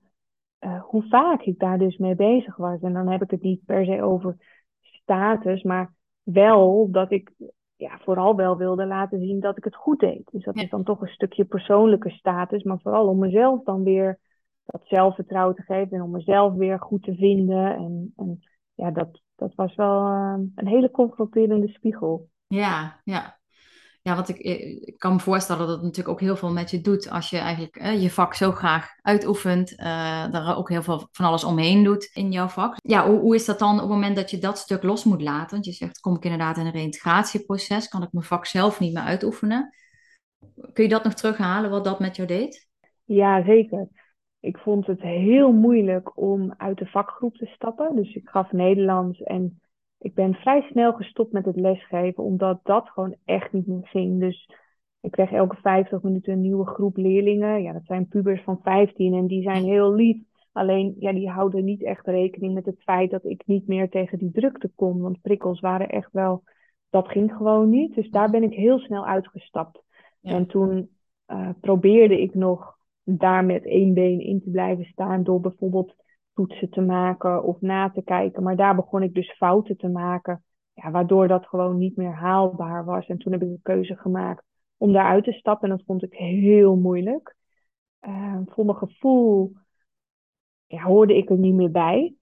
uh, 0.59 0.81
hoe 0.81 1.03
vaak 1.07 1.41
ik 1.41 1.59
daar 1.59 1.77
dus 1.77 1.97
mee 1.97 2.15
bezig 2.15 2.55
was. 2.55 2.81
En 2.81 2.93
dan 2.93 3.07
heb 3.07 3.21
ik 3.21 3.31
het 3.31 3.41
niet 3.41 3.65
per 3.65 3.85
se 3.85 4.03
over 4.03 4.37
status, 4.79 5.63
maar 5.63 5.93
wel 6.23 6.87
dat 6.91 7.11
ik 7.11 7.31
ja, 7.75 7.99
vooral 8.03 8.35
wel 8.35 8.57
wilde 8.57 8.85
laten 8.85 9.19
zien 9.19 9.39
dat 9.39 9.57
ik 9.57 9.63
het 9.63 9.75
goed 9.75 9.99
deed. 9.99 10.29
Dus 10.31 10.43
dat 10.43 10.55
is 10.55 10.69
dan 10.69 10.83
toch 10.83 11.01
een 11.01 11.07
stukje 11.07 11.45
persoonlijke 11.45 12.09
status, 12.09 12.63
maar 12.63 12.79
vooral 12.79 13.07
om 13.07 13.19
mezelf 13.19 13.63
dan 13.63 13.83
weer 13.83 14.19
dat 14.65 14.81
zelfvertrouwen 14.85 15.55
te 15.55 15.61
geven 15.61 15.97
en 15.97 16.01
om 16.01 16.11
mezelf 16.11 16.53
weer 16.53 16.79
goed 16.79 17.03
te 17.03 17.15
vinden. 17.15 17.75
En, 17.75 18.13
en 18.15 18.39
ja, 18.73 18.91
dat, 18.91 19.21
dat 19.35 19.55
was 19.55 19.75
wel 19.75 20.07
uh, 20.07 20.39
een 20.55 20.67
hele 20.67 20.91
confronterende 20.91 21.67
spiegel. 21.67 22.29
Ja, 22.47 23.01
ja. 23.03 23.38
Ja, 24.01 24.15
want 24.15 24.29
ik, 24.29 24.37
ik, 24.37 24.97
kan 24.97 25.13
me 25.13 25.19
voorstellen 25.19 25.67
dat 25.67 25.75
het 25.75 25.81
natuurlijk 25.81 26.09
ook 26.09 26.19
heel 26.19 26.35
veel 26.35 26.51
met 26.51 26.69
je 26.69 26.81
doet 26.81 27.09
als 27.09 27.29
je 27.29 27.37
eigenlijk 27.37 27.75
eh, 27.75 28.01
je 28.01 28.09
vak 28.09 28.33
zo 28.33 28.51
graag 28.51 28.89
uitoefent, 29.01 29.71
uh, 29.71 30.31
daar 30.31 30.57
ook 30.57 30.69
heel 30.69 30.83
veel 30.83 31.07
van 31.11 31.25
alles 31.25 31.43
omheen 31.43 31.83
doet 31.83 32.09
in 32.13 32.31
jouw 32.31 32.47
vak. 32.47 32.75
Ja, 32.77 33.07
hoe, 33.07 33.19
hoe 33.19 33.35
is 33.35 33.45
dat 33.45 33.59
dan 33.59 33.73
op 33.73 33.79
het 33.79 33.89
moment 33.89 34.15
dat 34.15 34.31
je 34.31 34.37
dat 34.37 34.57
stuk 34.57 34.83
los 34.83 35.03
moet 35.03 35.21
laten? 35.21 35.49
Want 35.49 35.65
je 35.65 35.71
zegt, 35.71 35.99
kom 35.99 36.15
ik 36.15 36.23
inderdaad 36.23 36.57
in 36.57 36.65
een 36.65 36.71
reïntegratieproces, 36.71 37.87
kan 37.87 38.03
ik 38.03 38.11
mijn 38.11 38.25
vak 38.25 38.45
zelf 38.45 38.79
niet 38.79 38.93
meer 38.93 39.03
uitoefenen? 39.03 39.73
Kun 40.73 40.83
je 40.83 40.89
dat 40.89 41.03
nog 41.03 41.13
terughalen, 41.13 41.69
wat 41.69 41.83
dat 41.83 41.99
met 41.99 42.15
jou 42.15 42.27
deed? 42.27 42.67
Ja, 43.05 43.43
zeker. 43.43 43.87
Ik 44.39 44.57
vond 44.57 44.87
het 44.87 45.01
heel 45.01 45.51
moeilijk 45.51 46.17
om 46.17 46.53
uit 46.57 46.77
de 46.77 46.85
vakgroep 46.85 47.35
te 47.35 47.45
stappen. 47.45 47.95
Dus 47.95 48.15
ik 48.15 48.29
gaf 48.29 48.51
Nederlands 48.51 49.21
en 49.21 49.61
ik 49.99 50.13
ben 50.13 50.33
vrij 50.33 50.61
snel 50.61 50.93
gestopt 50.93 51.31
met 51.31 51.45
het 51.45 51.55
lesgeven, 51.55 52.23
omdat 52.23 52.59
dat 52.63 52.89
gewoon 52.89 53.15
echt 53.25 53.53
niet 53.53 53.67
meer 53.67 53.87
ging. 53.87 54.19
Dus 54.19 54.49
ik 55.01 55.11
kreeg 55.11 55.31
elke 55.31 55.55
50 55.55 56.01
minuten 56.01 56.33
een 56.33 56.41
nieuwe 56.41 56.65
groep 56.65 56.97
leerlingen. 56.97 57.61
Ja, 57.61 57.73
dat 57.73 57.85
zijn 57.85 58.07
pubers 58.07 58.43
van 58.43 58.59
15 58.63 59.13
en 59.13 59.27
die 59.27 59.41
zijn 59.41 59.63
heel 59.63 59.93
lief. 59.93 60.17
Alleen, 60.51 60.95
ja, 60.99 61.11
die 61.11 61.29
houden 61.29 61.63
niet 61.63 61.83
echt 61.83 62.05
rekening 62.05 62.53
met 62.53 62.65
het 62.65 62.83
feit 62.83 63.11
dat 63.11 63.25
ik 63.25 63.43
niet 63.45 63.67
meer 63.67 63.89
tegen 63.89 64.17
die 64.17 64.31
drukte 64.31 64.71
kon. 64.75 65.01
Want 65.01 65.21
prikkels 65.21 65.59
waren 65.59 65.89
echt 65.89 66.11
wel, 66.11 66.43
dat 66.89 67.07
ging 67.07 67.33
gewoon 67.33 67.69
niet. 67.69 67.95
Dus 67.95 68.09
daar 68.09 68.29
ben 68.29 68.43
ik 68.43 68.53
heel 68.53 68.79
snel 68.79 69.05
uitgestapt. 69.05 69.83
En 70.21 70.47
toen 70.47 70.89
uh, 71.27 71.49
probeerde 71.61 72.21
ik 72.21 72.33
nog 72.33 72.77
daar 73.03 73.45
met 73.45 73.65
één 73.65 73.93
been 73.93 74.19
in 74.19 74.41
te 74.41 74.49
blijven 74.49 74.85
staan 74.85 75.23
door 75.23 75.39
bijvoorbeeld 75.39 75.95
toetsen 76.39 76.69
te 76.69 76.81
maken 76.81 77.43
of 77.43 77.61
na 77.61 77.89
te 77.89 78.01
kijken. 78.01 78.43
Maar 78.43 78.55
daar 78.55 78.75
begon 78.75 79.03
ik 79.03 79.13
dus 79.13 79.31
fouten 79.31 79.77
te 79.77 79.87
maken, 79.89 80.43
ja, 80.73 80.91
waardoor 80.91 81.27
dat 81.27 81.47
gewoon 81.47 81.77
niet 81.77 81.95
meer 81.95 82.13
haalbaar 82.13 82.85
was. 82.85 83.07
En 83.07 83.17
toen 83.17 83.31
heb 83.31 83.41
ik 83.41 83.49
de 83.49 83.59
keuze 83.61 83.95
gemaakt 83.95 84.43
om 84.77 84.93
daaruit 84.93 85.23
te 85.23 85.31
stappen 85.31 85.69
en 85.69 85.75
dat 85.75 85.85
vond 85.85 86.03
ik 86.03 86.13
heel 86.13 86.75
moeilijk. 86.75 87.35
Uh, 88.07 88.39
voor 88.45 88.65
mijn 88.65 88.77
gevoel 88.77 89.53
hoorde 90.67 91.17
ik 91.17 91.29
er 91.29 91.37
niet 91.37 91.53
meer 91.53 91.71
bij. 91.71 92.13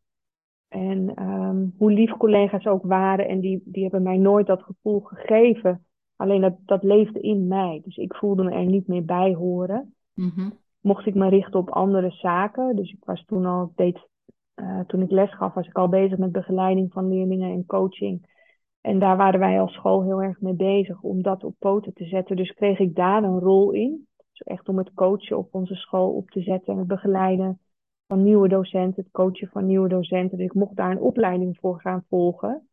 En 0.67 1.23
um, 1.23 1.73
hoe 1.77 1.91
lief 1.91 2.11
collega's 2.11 2.65
ook 2.65 2.83
waren, 2.85 3.27
en 3.27 3.39
die, 3.39 3.61
die 3.65 3.81
hebben 3.81 4.03
mij 4.03 4.17
nooit 4.17 4.47
dat 4.47 4.63
gevoel 4.63 4.99
gegeven. 4.99 5.85
Alleen 6.15 6.41
dat, 6.41 6.57
dat 6.65 6.83
leefde 6.83 7.19
in 7.19 7.47
mij. 7.47 7.81
Dus 7.83 7.97
ik 7.97 8.15
voelde 8.15 8.43
me 8.43 8.51
er 8.51 8.65
niet 8.65 8.87
meer 8.87 9.05
bij 9.05 9.33
horen. 9.33 9.95
Mm 10.13 10.65
Mocht 10.87 11.05
ik 11.05 11.15
me 11.15 11.29
richten 11.29 11.59
op 11.59 11.69
andere 11.69 12.11
zaken. 12.11 12.75
Dus 12.75 12.91
ik 12.91 13.03
was 13.05 13.23
toen 13.25 13.45
al, 13.45 13.71
deed, 13.75 14.07
uh, 14.55 14.79
toen 14.79 15.01
ik 15.01 15.11
les 15.11 15.35
gaf, 15.35 15.53
was 15.53 15.67
ik 15.67 15.77
al 15.77 15.89
bezig 15.89 16.17
met 16.17 16.31
begeleiding 16.31 16.91
van 16.91 17.09
leerlingen 17.09 17.51
en 17.51 17.65
coaching. 17.65 18.35
En 18.81 18.99
daar 18.99 19.17
waren 19.17 19.39
wij 19.39 19.59
als 19.59 19.73
school 19.73 20.03
heel 20.03 20.21
erg 20.21 20.41
mee 20.41 20.53
bezig 20.53 21.01
om 21.01 21.21
dat 21.21 21.43
op 21.43 21.55
poten 21.59 21.93
te 21.93 22.05
zetten. 22.05 22.35
Dus 22.35 22.53
kreeg 22.53 22.79
ik 22.79 22.95
daar 22.95 23.23
een 23.23 23.39
rol 23.39 23.71
in. 23.71 24.07
Dus 24.31 24.41
echt 24.41 24.69
om 24.69 24.77
het 24.77 24.93
coachen 24.93 25.37
op 25.37 25.47
onze 25.51 25.75
school 25.75 26.09
op 26.11 26.29
te 26.29 26.41
zetten 26.41 26.73
en 26.73 26.79
het 26.79 26.87
begeleiden 26.87 27.59
van 28.07 28.23
nieuwe 28.23 28.47
docenten, 28.47 29.03
het 29.03 29.11
coachen 29.11 29.47
van 29.47 29.65
nieuwe 29.65 29.89
docenten. 29.89 30.37
Dus 30.37 30.47
ik 30.47 30.53
mocht 30.53 30.75
daar 30.75 30.91
een 30.91 31.01
opleiding 31.01 31.57
voor 31.59 31.81
gaan 31.81 32.05
volgen. 32.09 32.67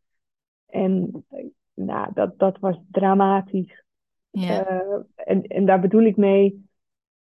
En 0.66 1.24
nou, 1.74 2.10
dat, 2.14 2.38
dat 2.38 2.58
was 2.58 2.80
dramatisch. 2.90 3.84
Ja. 4.30 4.72
Uh, 4.72 5.00
en, 5.14 5.42
en 5.42 5.66
daar 5.66 5.80
bedoel 5.80 6.02
ik 6.02 6.16
mee, 6.16 6.64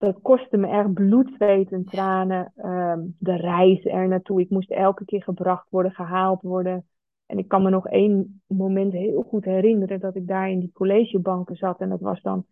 dat 0.03 0.23
kostte 0.23 0.57
me 0.57 0.67
echt 0.67 0.93
bloed, 0.93 1.31
zweet 1.35 1.73
en 1.73 1.85
tranen. 1.85 2.53
Um, 2.57 3.17
de 3.19 3.37
reis 3.37 3.85
er 3.85 4.09
naartoe. 4.09 4.41
Ik 4.41 4.51
moest 4.51 4.71
elke 4.71 5.05
keer 5.05 5.23
gebracht 5.23 5.67
worden, 5.71 5.93
gehaald 5.93 6.43
worden. 6.43 6.87
En 7.27 7.39
ik 7.39 7.49
kan 7.49 7.63
me 7.63 7.71
nog 7.71 7.87
één 7.89 8.43
moment 8.47 8.93
heel 8.93 9.23
goed 9.23 9.45
herinneren 9.45 10.01
dat 10.01 10.17
ik 10.17 10.27
daar 10.27 10.51
in 10.51 10.61
die 10.61 10.73
collegebanken 10.73 11.57
zat. 11.57 11.81
En 11.81 11.89
dat 11.89 12.01
was 12.01 12.23
dan 12.23 12.45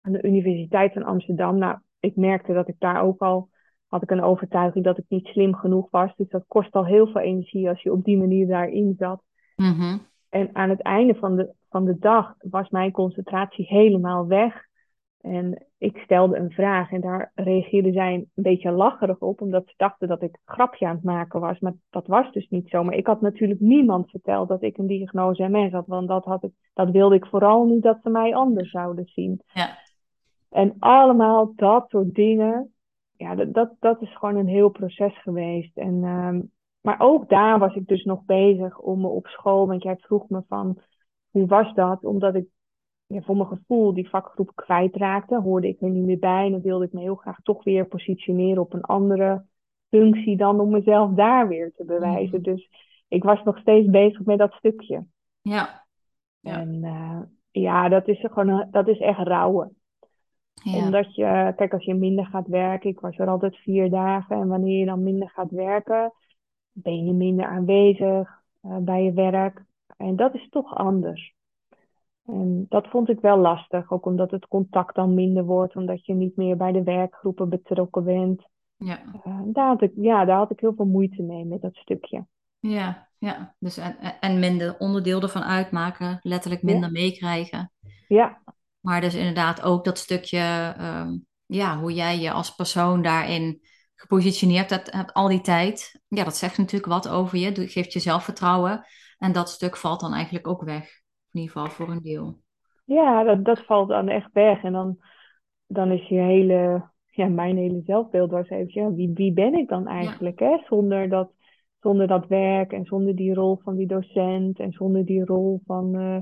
aan 0.00 0.12
de 0.12 0.22
Universiteit 0.22 0.92
van 0.92 1.02
Amsterdam. 1.02 1.58
Nou, 1.58 1.78
ik 2.00 2.16
merkte 2.16 2.52
dat 2.52 2.68
ik 2.68 2.76
daar 2.78 3.02
ook 3.02 3.20
al 3.20 3.48
had 3.86 4.02
ik 4.02 4.10
een 4.10 4.22
overtuiging 4.22 4.84
dat 4.84 4.98
ik 4.98 5.04
niet 5.08 5.26
slim 5.26 5.54
genoeg 5.54 5.90
was. 5.90 6.16
Dus 6.16 6.28
dat 6.28 6.44
kost 6.46 6.72
al 6.72 6.86
heel 6.86 7.06
veel 7.06 7.20
energie 7.20 7.68
als 7.68 7.82
je 7.82 7.92
op 7.92 8.04
die 8.04 8.18
manier 8.18 8.46
daarin 8.46 8.94
zat. 8.98 9.22
Mm 9.56 10.00
En 10.28 10.50
aan 10.52 10.70
het 10.70 10.82
einde 10.82 11.14
van 11.14 11.36
de, 11.36 11.52
van 11.68 11.84
de 11.84 11.98
dag 11.98 12.34
was 12.38 12.68
mijn 12.68 12.92
concentratie 12.92 13.66
helemaal 13.66 14.26
weg. 14.26 14.66
En 15.20 15.66
ik 15.78 15.96
stelde 15.96 16.36
een 16.36 16.50
vraag 16.50 16.92
en 16.92 17.00
daar 17.00 17.32
reageerden 17.34 17.92
zij 17.92 18.14
een 18.14 18.28
beetje 18.34 18.70
lacherig 18.70 19.18
op, 19.18 19.40
omdat 19.40 19.66
ze 19.66 19.74
dachten 19.76 20.08
dat 20.08 20.22
ik 20.22 20.32
een 20.32 20.54
grapje 20.54 20.86
aan 20.86 20.94
het 20.94 21.04
maken 21.04 21.40
was. 21.40 21.58
Maar 21.58 21.74
dat 21.90 22.06
was 22.06 22.32
dus 22.32 22.48
niet 22.48 22.68
zo. 22.68 22.84
Maar 22.84 22.94
ik 22.94 23.06
had 23.06 23.20
natuurlijk 23.20 23.60
niemand 23.60 24.10
verteld 24.10 24.48
dat 24.48 24.62
ik 24.62 24.78
een 24.78 24.86
diagnose 24.86 25.48
MS 25.48 25.72
had, 25.72 25.86
want 25.86 26.08
dat, 26.08 26.24
had 26.24 26.44
ik, 26.44 26.52
dat 26.74 26.90
wilde 26.90 27.14
ik 27.14 27.26
vooral 27.26 27.64
niet 27.64 27.82
dat 27.82 27.98
ze 28.02 28.10
mij 28.10 28.34
anders 28.34 28.70
zouden 28.70 29.06
zien. 29.06 29.42
Ja. 29.52 29.78
En 30.50 30.76
allemaal 30.78 31.52
dat 31.54 31.88
soort 31.88 32.14
dingen 32.14 32.72
ja, 33.18 33.34
dat, 33.34 33.54
dat, 33.54 33.70
dat 33.78 34.02
is 34.02 34.16
gewoon 34.16 34.36
een 34.36 34.48
heel 34.48 34.68
proces 34.68 35.22
geweest. 35.22 35.76
En, 35.76 36.04
um, 36.04 36.52
maar 36.80 37.00
ook 37.00 37.28
daar 37.28 37.58
was 37.58 37.74
ik 37.74 37.86
dus 37.86 38.04
nog 38.04 38.24
bezig 38.24 38.78
om 38.78 39.00
me 39.00 39.08
op 39.08 39.26
school, 39.26 39.66
want 39.66 39.82
jij 39.82 39.96
vroeg 39.96 40.28
me 40.28 40.42
van 40.48 40.80
hoe 41.30 41.46
was 41.46 41.74
dat? 41.74 42.04
Omdat 42.04 42.34
ik 42.34 42.46
ja, 43.08 43.20
voor 43.20 43.36
mijn 43.36 43.48
gevoel 43.48 43.94
die 43.94 44.08
vakgroep 44.08 44.52
kwijtraakte, 44.54 45.40
hoorde 45.40 45.68
ik 45.68 45.80
er 45.80 45.90
niet 45.90 46.04
meer 46.04 46.18
bij 46.18 46.44
en 46.44 46.52
dan 46.52 46.60
wilde 46.60 46.84
ik 46.84 46.92
me 46.92 47.00
heel 47.00 47.14
graag 47.14 47.40
toch 47.42 47.64
weer 47.64 47.86
positioneren 47.86 48.62
op 48.62 48.72
een 48.72 48.82
andere 48.82 49.44
functie 49.88 50.36
dan 50.36 50.60
om 50.60 50.70
mezelf 50.70 51.14
daar 51.14 51.48
weer 51.48 51.72
te 51.76 51.84
bewijzen. 51.84 52.40
Mhm. 52.40 52.42
Dus 52.42 52.68
ik 53.08 53.22
was 53.22 53.42
nog 53.42 53.58
steeds 53.58 53.90
bezig 53.90 54.24
met 54.24 54.38
dat 54.38 54.52
stukje. 54.52 55.06
Ja. 55.42 55.84
ja. 56.40 56.60
En 56.60 56.84
uh, 56.84 57.20
ja, 57.50 57.88
dat 57.88 58.08
is, 58.08 58.20
gewoon, 58.20 58.68
dat 58.70 58.88
is 58.88 58.98
echt 58.98 59.18
rouwen. 59.18 59.76
Ja. 60.62 60.84
Omdat 60.84 61.14
je, 61.14 61.52
kijk, 61.56 61.72
als 61.72 61.84
je 61.84 61.94
minder 61.94 62.26
gaat 62.26 62.46
werken, 62.46 62.90
ik 62.90 63.00
was 63.00 63.18
er 63.18 63.28
altijd 63.28 63.56
vier 63.56 63.90
dagen, 63.90 64.36
en 64.36 64.48
wanneer 64.48 64.78
je 64.78 64.86
dan 64.86 65.02
minder 65.02 65.30
gaat 65.30 65.50
werken, 65.50 66.12
ben 66.72 67.04
je 67.06 67.12
minder 67.12 67.46
aanwezig 67.46 68.42
uh, 68.62 68.76
bij 68.76 69.02
je 69.02 69.12
werk. 69.12 69.64
En 69.96 70.16
dat 70.16 70.34
is 70.34 70.48
toch 70.48 70.74
anders. 70.74 71.36
En 72.28 72.66
dat 72.68 72.86
vond 72.88 73.08
ik 73.08 73.20
wel 73.20 73.38
lastig, 73.38 73.90
ook 73.90 74.06
omdat 74.06 74.30
het 74.30 74.48
contact 74.48 74.94
dan 74.94 75.14
minder 75.14 75.44
wordt, 75.44 75.76
omdat 75.76 76.06
je 76.06 76.14
niet 76.14 76.36
meer 76.36 76.56
bij 76.56 76.72
de 76.72 76.82
werkgroepen 76.82 77.48
betrokken 77.48 78.04
bent. 78.04 78.46
Ja. 78.76 78.98
Uh, 79.26 79.40
daar, 79.44 79.66
had 79.66 79.82
ik, 79.82 79.92
ja, 79.96 80.24
daar 80.24 80.36
had 80.36 80.50
ik 80.50 80.60
heel 80.60 80.74
veel 80.76 80.86
moeite 80.86 81.22
mee 81.22 81.44
met 81.44 81.62
dat 81.62 81.76
stukje. 81.76 82.26
Ja, 82.58 83.08
ja. 83.18 83.54
Dus 83.58 83.76
en, 83.76 83.96
en 84.20 84.38
minder 84.38 84.78
onderdeel 84.78 85.22
ervan 85.22 85.42
uitmaken, 85.42 86.18
letterlijk 86.22 86.62
minder 86.62 86.92
ja. 86.92 87.00
meekrijgen. 87.00 87.72
Ja, 88.08 88.42
maar 88.80 89.00
dus 89.00 89.14
inderdaad 89.14 89.62
ook 89.62 89.84
dat 89.84 89.98
stukje, 89.98 90.74
um, 90.80 91.26
ja, 91.46 91.78
hoe 91.78 91.92
jij 91.92 92.18
je 92.18 92.32
als 92.32 92.54
persoon 92.54 93.02
daarin 93.02 93.60
gepositioneerd 93.94 94.70
hebt, 94.70 94.92
hebt 94.92 95.12
al 95.12 95.28
die 95.28 95.40
tijd. 95.40 96.02
Ja, 96.08 96.24
dat 96.24 96.36
zegt 96.36 96.58
natuurlijk 96.58 96.92
wat 96.92 97.08
over 97.08 97.38
je, 97.38 97.68
geeft 97.68 97.92
je 97.92 98.00
zelfvertrouwen. 98.00 98.86
En 99.18 99.32
dat 99.32 99.50
stuk 99.50 99.76
valt 99.76 100.00
dan 100.00 100.14
eigenlijk 100.14 100.46
ook 100.46 100.62
weg. 100.62 101.00
In 101.32 101.40
ieder 101.40 101.52
geval 101.52 101.70
voor 101.70 101.88
een 101.88 102.02
deel. 102.02 102.38
Ja, 102.84 103.24
dat, 103.24 103.44
dat 103.44 103.64
valt 103.64 103.88
dan 103.88 104.08
echt 104.08 104.32
weg. 104.32 104.62
En 104.62 104.72
dan, 104.72 104.98
dan 105.66 105.90
is 105.90 106.08
je 106.08 106.18
hele, 106.18 106.90
ja, 107.06 107.26
mijn 107.26 107.56
hele 107.56 107.82
zelfbeeld 107.86 108.30
was 108.30 108.48
even, 108.48 108.82
ja, 108.82 108.92
wie, 108.92 109.10
wie 109.14 109.32
ben 109.32 109.54
ik 109.54 109.68
dan 109.68 109.86
eigenlijk? 109.86 110.40
Ja. 110.40 110.48
Hè? 110.48 110.58
Zonder, 110.66 111.08
dat, 111.08 111.30
zonder 111.80 112.06
dat 112.06 112.26
werk 112.26 112.72
en 112.72 112.84
zonder 112.84 113.16
die 113.16 113.34
rol 113.34 113.60
van 113.62 113.76
die 113.76 113.86
docent 113.86 114.58
en 114.58 114.72
zonder 114.72 115.04
die 115.04 115.24
rol 115.24 115.62
van... 115.66 115.94
Uh, 115.94 116.18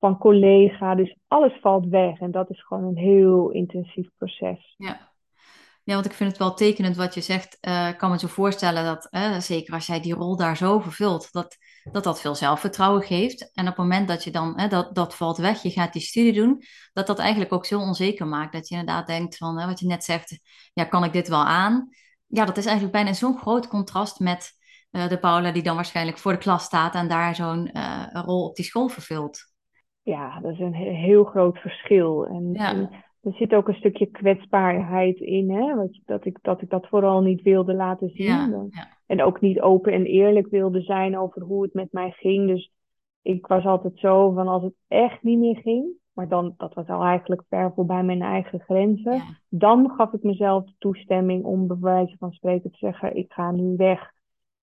van 0.00 0.18
collega. 0.18 0.94
Dus 0.94 1.16
alles 1.26 1.58
valt 1.60 1.86
weg. 1.86 2.18
En 2.20 2.30
dat 2.30 2.50
is 2.50 2.64
gewoon 2.64 2.84
een 2.84 2.96
heel 2.96 3.50
intensief 3.50 4.08
proces. 4.16 4.74
Ja. 4.76 5.10
Ja, 5.82 5.94
want 5.94 6.06
ik 6.06 6.12
vind 6.12 6.30
het 6.30 6.38
wel 6.38 6.54
tekenend 6.54 6.96
wat 6.96 7.14
je 7.14 7.20
zegt. 7.20 7.58
Uh, 7.68 7.88
ik 7.88 7.98
kan 7.98 8.10
me 8.10 8.18
zo 8.18 8.26
voorstellen 8.26 8.84
dat, 8.84 9.08
uh, 9.10 9.38
zeker 9.38 9.74
als 9.74 9.86
jij 9.86 10.00
die 10.00 10.14
rol 10.14 10.36
daar 10.36 10.56
zo 10.56 10.78
vervult, 10.78 11.32
dat, 11.32 11.56
dat 11.92 12.04
dat 12.04 12.20
veel 12.20 12.34
zelfvertrouwen 12.34 13.02
geeft. 13.02 13.50
En 13.54 13.62
op 13.62 13.68
het 13.68 13.76
moment 13.76 14.08
dat 14.08 14.24
je 14.24 14.30
dan, 14.30 14.60
uh, 14.60 14.68
dat, 14.68 14.94
dat 14.94 15.14
valt 15.14 15.36
weg, 15.36 15.62
je 15.62 15.70
gaat 15.70 15.92
die 15.92 16.02
studie 16.02 16.32
doen, 16.32 16.62
dat 16.92 17.06
dat 17.06 17.18
eigenlijk 17.18 17.52
ook 17.52 17.66
zo 17.66 17.78
onzeker 17.78 18.26
maakt. 18.26 18.52
Dat 18.52 18.68
je 18.68 18.76
inderdaad 18.76 19.06
denkt 19.06 19.36
van, 19.36 19.54
wat 19.54 19.80
je 19.80 19.86
net 19.86 20.04
zegt, 20.04 20.40
ja, 20.72 20.84
kan 20.84 21.04
ik 21.04 21.12
dit 21.12 21.28
wel 21.28 21.44
aan? 21.44 21.88
Ja, 22.26 22.44
dat 22.44 22.56
is 22.56 22.64
eigenlijk 22.64 22.96
bijna 22.96 23.12
zo'n 23.12 23.38
groot 23.38 23.68
contrast 23.68 24.20
met 24.20 24.56
de 24.90 25.18
Paula 25.20 25.52
die 25.52 25.62
dan 25.62 25.74
waarschijnlijk 25.74 26.18
voor 26.18 26.32
de 26.32 26.38
klas 26.38 26.64
staat 26.64 26.94
en 26.94 27.08
daar 27.08 27.34
zo'n 27.34 27.70
rol 28.12 28.44
op 28.44 28.56
die 28.56 28.64
school 28.64 28.88
vervult 28.88 29.46
ja, 30.08 30.40
dat 30.40 30.52
is 30.52 30.58
een 30.58 30.74
heel 30.74 31.24
groot 31.24 31.58
verschil. 31.58 32.26
En, 32.26 32.52
ja. 32.52 32.70
en, 32.70 32.90
er 33.22 33.32
zit 33.32 33.54
ook 33.54 33.68
een 33.68 33.74
stukje 33.74 34.06
kwetsbaarheid 34.06 35.18
in, 35.18 35.50
hè? 35.50 35.74
Dat, 36.04 36.24
ik, 36.24 36.38
dat 36.42 36.62
ik 36.62 36.70
dat 36.70 36.88
vooral 36.88 37.20
niet 37.20 37.42
wilde 37.42 37.74
laten 37.74 38.10
zien. 38.10 38.26
Ja, 38.26 38.66
ja. 38.70 38.96
En 39.06 39.22
ook 39.22 39.40
niet 39.40 39.60
open 39.60 39.92
en 39.92 40.04
eerlijk 40.04 40.48
wilde 40.48 40.80
zijn 40.80 41.18
over 41.18 41.42
hoe 41.42 41.62
het 41.62 41.74
met 41.74 41.92
mij 41.92 42.10
ging. 42.10 42.46
Dus 42.46 42.72
ik 43.22 43.46
was 43.46 43.64
altijd 43.64 43.98
zo 43.98 44.32
van 44.32 44.48
als 44.48 44.62
het 44.62 44.74
echt 44.88 45.22
niet 45.22 45.38
meer 45.38 45.56
ging, 45.56 45.86
maar 46.12 46.28
dan, 46.28 46.54
dat 46.56 46.74
was 46.74 46.86
al 46.88 47.02
eigenlijk 47.02 47.42
ver 47.48 47.72
voorbij 47.74 48.02
mijn 48.02 48.22
eigen 48.22 48.60
grenzen. 48.60 49.14
Ja. 49.14 49.24
Dan 49.48 49.90
gaf 49.96 50.12
ik 50.12 50.22
mezelf 50.22 50.64
de 50.64 50.74
toestemming 50.78 51.44
om 51.44 51.66
bij 51.66 51.76
wijze 51.80 52.16
van 52.18 52.32
spreken 52.32 52.70
te 52.70 52.78
zeggen, 52.78 53.16
ik 53.16 53.32
ga 53.32 53.50
nu 53.50 53.76
weg. 53.76 54.10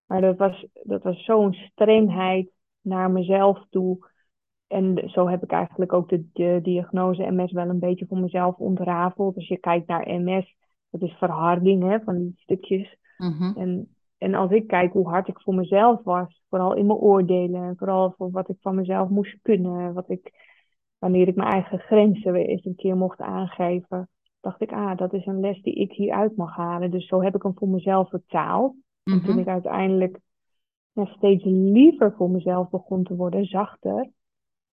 Maar 0.06 0.22
dat 0.22 0.38
was, 0.38 0.66
dat 0.84 1.04
was 1.04 1.24
zo'n 1.24 1.54
strengheid 1.54 2.52
naar 2.82 3.12
mezelf 3.12 3.66
toe 3.70 4.14
en 4.68 5.10
zo 5.10 5.28
heb 5.28 5.44
ik 5.44 5.52
eigenlijk 5.52 5.94
ook 5.94 6.10
de, 6.10 6.30
de, 6.34 6.60
diagnose 6.64 7.32
MS 7.32 7.52
wel 7.52 7.70
een 7.70 7.80
beetje 7.80 8.06
voor 8.06 8.18
mezelf 8.18 8.58
ontrafeld. 8.58 9.36
Als 9.36 9.48
je 9.48 9.58
kijkt 9.58 9.88
naar 9.88 10.22
MS, 10.22 10.56
dat 10.90 11.02
is 11.02 11.14
verharding 11.18 11.84
hè, 11.84 12.00
van 12.00 12.18
die 12.18 12.34
stukjes. 12.36 12.98
Mm 13.18 13.32
-hmm. 13.32 13.54
en, 13.58 13.96
en 14.18 14.34
als 14.34 14.52
ik 14.52 14.68
kijk 14.68 14.94
hoe 14.94 15.10
hard 15.10 15.28
ik 15.28 15.42
voor 15.42 15.56
mezelf 15.56 16.04
was, 16.04 16.44
vooral 16.50 16.76
in 16.76 16.86
mijn 16.86 17.00
oordelen, 17.00 17.64
en 17.64 17.78
vooral 17.78 18.14
voor 18.18 18.32
wat 18.32 18.50
ik 18.50 18.58
van 18.60 18.76
mezelf 18.76 19.10
moest 19.10 19.40
kunnen, 19.42 19.94
wat 19.94 20.10
ik, 20.10 20.32
wanneer 21.00 21.28
ik 21.28 21.36
mijn 21.36 21.52
eigen 21.52 21.80
grenzen 21.80 22.32
weer 22.32 22.46
eens 22.46 22.66
een 22.66 22.76
keer 22.76 22.98
mocht 22.98 23.20
aangeven, 23.20 24.10
dacht 24.42 24.62
ik, 24.62 24.72
ah, 24.72 24.98
dat 24.98 25.14
is 25.14 25.26
een 25.26 25.40
les 25.40 25.62
die 25.62 25.74
ik 25.74 25.92
hieruit 25.92 26.36
mag 26.36 26.56
halen. 26.56 26.92
Dus 26.92 27.08
zo 27.08 27.22
heb 27.22 27.36
ik 27.36 27.44
hem 27.44 27.58
voor 27.58 27.70
mezelf 27.70 28.10
vertaald. 28.10 28.74
Mm 28.74 28.80
-hmm. 29.04 29.14
En 29.14 29.26
toen 29.26 29.40
ik 29.40 29.48
uiteindelijk 29.48 30.20
ja, 30.92 31.06
steeds 31.06 31.44
liever 31.46 32.14
voor 32.18 32.30
mezelf 32.30 32.70
begon 32.70 33.04
te 33.04 33.16
worden, 33.16 33.46
zachter 33.46 34.10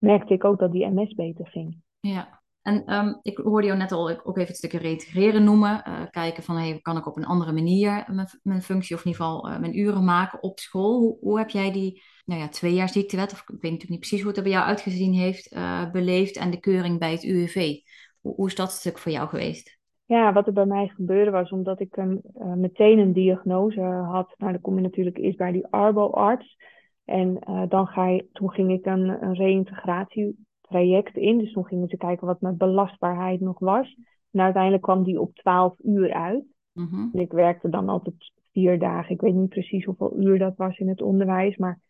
merkte 0.03 0.35
ik 0.35 0.45
ook 0.45 0.59
dat 0.59 0.73
die 0.73 0.87
MS 0.87 1.15
beter 1.15 1.47
ging. 1.47 1.77
Ja, 2.01 2.41
En 2.63 2.85
ehm, 2.85 3.15
ik 3.23 3.37
hoorde 3.37 3.67
jou 3.67 3.79
net 3.79 3.93
al 3.93 4.11
ook 4.11 4.37
even 4.37 4.49
het 4.49 4.57
stukje 4.57 4.79
reintegreren 4.79 5.45
noemen. 5.45 5.83
Uh, 5.89 6.03
kijken 6.11 6.43
van, 6.43 6.57
hey, 6.57 6.79
kan 6.83 6.97
ik 6.97 7.07
op 7.07 7.17
een 7.17 7.25
andere 7.25 7.53
manier 7.53 8.05
mijn, 8.07 8.29
mijn 8.43 8.63
functie 8.63 8.97
of 8.97 9.05
in 9.05 9.11
ieder 9.11 9.25
geval 9.25 9.51
uh, 9.51 9.59
mijn 9.59 9.79
uren 9.79 10.05
maken 10.05 10.43
op 10.43 10.59
school? 10.59 10.99
Hoe, 10.99 11.17
hoe, 11.21 11.39
heb 11.39 11.49
jij 11.49 11.73
die 11.73 12.03
nou 12.25 12.41
ja, 12.41 12.49
twee 12.49 12.75
jaar 12.75 12.89
ziektewet, 12.89 13.33
of 13.33 13.41
ik 13.41 13.49
weet 13.49 13.63
natuurlijk 13.63 13.91
niet 13.91 13.99
precies 13.99 14.21
hoe 14.21 14.29
het 14.29 14.37
er 14.37 14.43
bij 14.43 14.53
jou 14.53 14.65
uitgezien 14.65 15.15
heeft, 15.15 15.53
uh, 15.53 15.91
beleefd 15.91 16.37
en 16.37 16.51
de 16.51 16.61
keuring 16.61 16.99
bij 16.99 17.13
het 17.13 17.25
UWV? 17.25 17.77
Hoe, 18.21 18.35
hoe, 18.35 18.47
is 18.47 18.55
dat 18.55 18.71
stuk 18.71 18.99
voor 18.99 19.13
jou 19.13 19.29
geweest? 19.29 19.81
Ja, 20.05 20.33
wat 20.33 20.47
er 20.47 20.53
bij 20.53 20.67
mij 20.67 20.89
gebeurde 20.89 21.31
was, 21.31 21.51
omdat 21.51 21.81
ik 21.81 21.97
een, 21.97 22.21
meteen 22.57 22.99
een 22.99 23.13
diagnose 23.13 23.81
had. 23.81 24.35
Nou, 24.37 24.53
dan 24.53 24.61
kom 24.61 24.75
je 24.75 24.81
natuurlijk 24.81 25.19
eerst 25.19 25.39
bij 25.39 25.53
die 25.53 25.67
arbo-arts. 25.67 26.57
En 27.05 27.39
dan 27.69 27.87
ga 27.87 28.07
je, 28.09 28.29
toen 28.33 28.51
ging 28.51 28.73
ik 28.73 28.87
een, 28.87 29.23
een 29.23 29.35
reïntegratie 29.35 30.37
traject 30.61 31.17
in. 31.17 31.39
Dus 31.39 31.53
toen 31.53 31.67
gingen 31.67 31.89
ze 31.89 31.97
kijken 31.97 32.27
wat 32.27 32.41
mijn 32.41 32.57
belastbaarheid 32.57 33.41
nog 33.41 33.59
was. 33.59 33.97
En 34.31 34.41
uiteindelijk 34.41 34.83
kwam 34.83 35.03
die 35.03 35.21
op 35.21 35.35
12 35.35 35.75
uur 35.83 36.13
uit. 36.13 36.45
Mhm. 36.73 37.09
En 37.13 37.21
ik 37.21 37.33
werkte 37.33 37.69
dan 37.69 37.89
altijd 37.89 38.33
vier 38.53 38.79
dagen. 38.79 39.15
Ik 39.15 39.21
weet 39.21 39.35
niet 39.35 39.49
precies 39.49 39.85
hoeveel 39.85 40.17
uur 40.21 40.39
dat 40.39 40.57
was 40.57 40.79
in 40.79 40.89
het 40.89 41.03
onderwijs. 41.03 41.57
Maar 41.57 41.81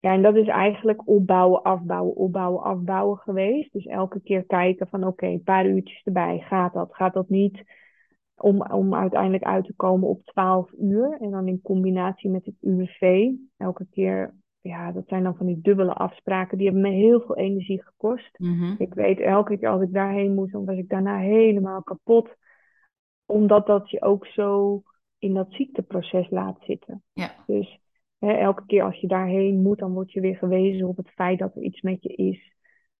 ja, 0.00 0.12
en 0.12 0.22
dat 0.22 0.36
is 0.36 0.46
eigenlijk 0.46 1.08
opbouwen, 1.08 1.62
afbouwen, 1.62 2.16
opbouwen, 2.16 2.62
afbouwen 2.62 3.18
geweest. 3.18 3.72
Dus 3.72 3.84
elke 3.84 4.20
keer 4.20 4.44
kijken 4.44 4.88
van 4.88 5.06
oké, 5.06 5.26
een 5.26 5.42
paar 5.42 5.66
uurtjes 5.66 6.02
erbij. 6.04 6.38
Gaat 6.38 6.72
dat? 6.72 6.94
Gaat 6.94 7.14
dat 7.14 7.28
niet? 7.28 7.62
Om, 8.36 8.62
om 8.62 8.94
uiteindelijk 8.94 9.44
uit 9.44 9.64
te 9.64 9.74
komen 9.74 10.08
op 10.08 10.24
12 10.24 10.72
uur. 10.72 11.16
En 11.20 11.30
dan 11.30 11.48
in 11.48 11.62
combinatie 11.62 12.30
met 12.30 12.44
het 12.44 12.56
UWV. 12.60 13.30
Elke 13.56 13.86
keer 13.90 14.34
ja, 14.62 14.92
dat 14.92 15.08
zijn 15.08 15.22
dan 15.22 15.36
van 15.36 15.46
die 15.46 15.60
dubbele 15.60 15.92
afspraken. 15.92 16.58
Die 16.58 16.66
hebben 16.66 16.90
me 16.90 16.96
heel 16.96 17.20
veel 17.20 17.36
energie 17.36 17.82
gekost. 17.82 18.38
Mhm. 18.38 18.74
Ik 18.78 18.94
weet 18.94 19.20
elke 19.20 19.58
keer 19.58 19.68
als 19.68 19.82
ik 19.82 19.92
daarheen 19.92 20.34
moest, 20.34 20.52
dan 20.52 20.64
was 20.64 20.76
ik 20.76 20.88
daarna 20.88 21.18
helemaal 21.18 21.82
kapot. 21.82 22.34
Omdat 23.26 23.66
dat 23.66 23.90
je 23.90 24.02
ook 24.02 24.26
zo 24.26 24.82
in 25.18 25.34
dat 25.34 25.46
ziekteproces 25.50 26.30
laat 26.30 26.58
zitten. 26.60 27.02
Ja. 27.12 27.30
Dus 27.46 27.80
hè, 28.18 28.32
elke 28.32 28.66
keer 28.66 28.82
als 28.82 29.00
je 29.00 29.06
daarheen 29.06 29.62
moet, 29.62 29.78
dan 29.78 29.92
word 29.92 30.12
je 30.12 30.20
weer 30.20 30.36
gewezen 30.36 30.88
op 30.88 30.96
het 30.96 31.10
feit 31.10 31.38
dat 31.38 31.56
er 31.56 31.62
iets 31.62 31.80
met 31.80 32.02
je 32.02 32.14
is. 32.14 32.50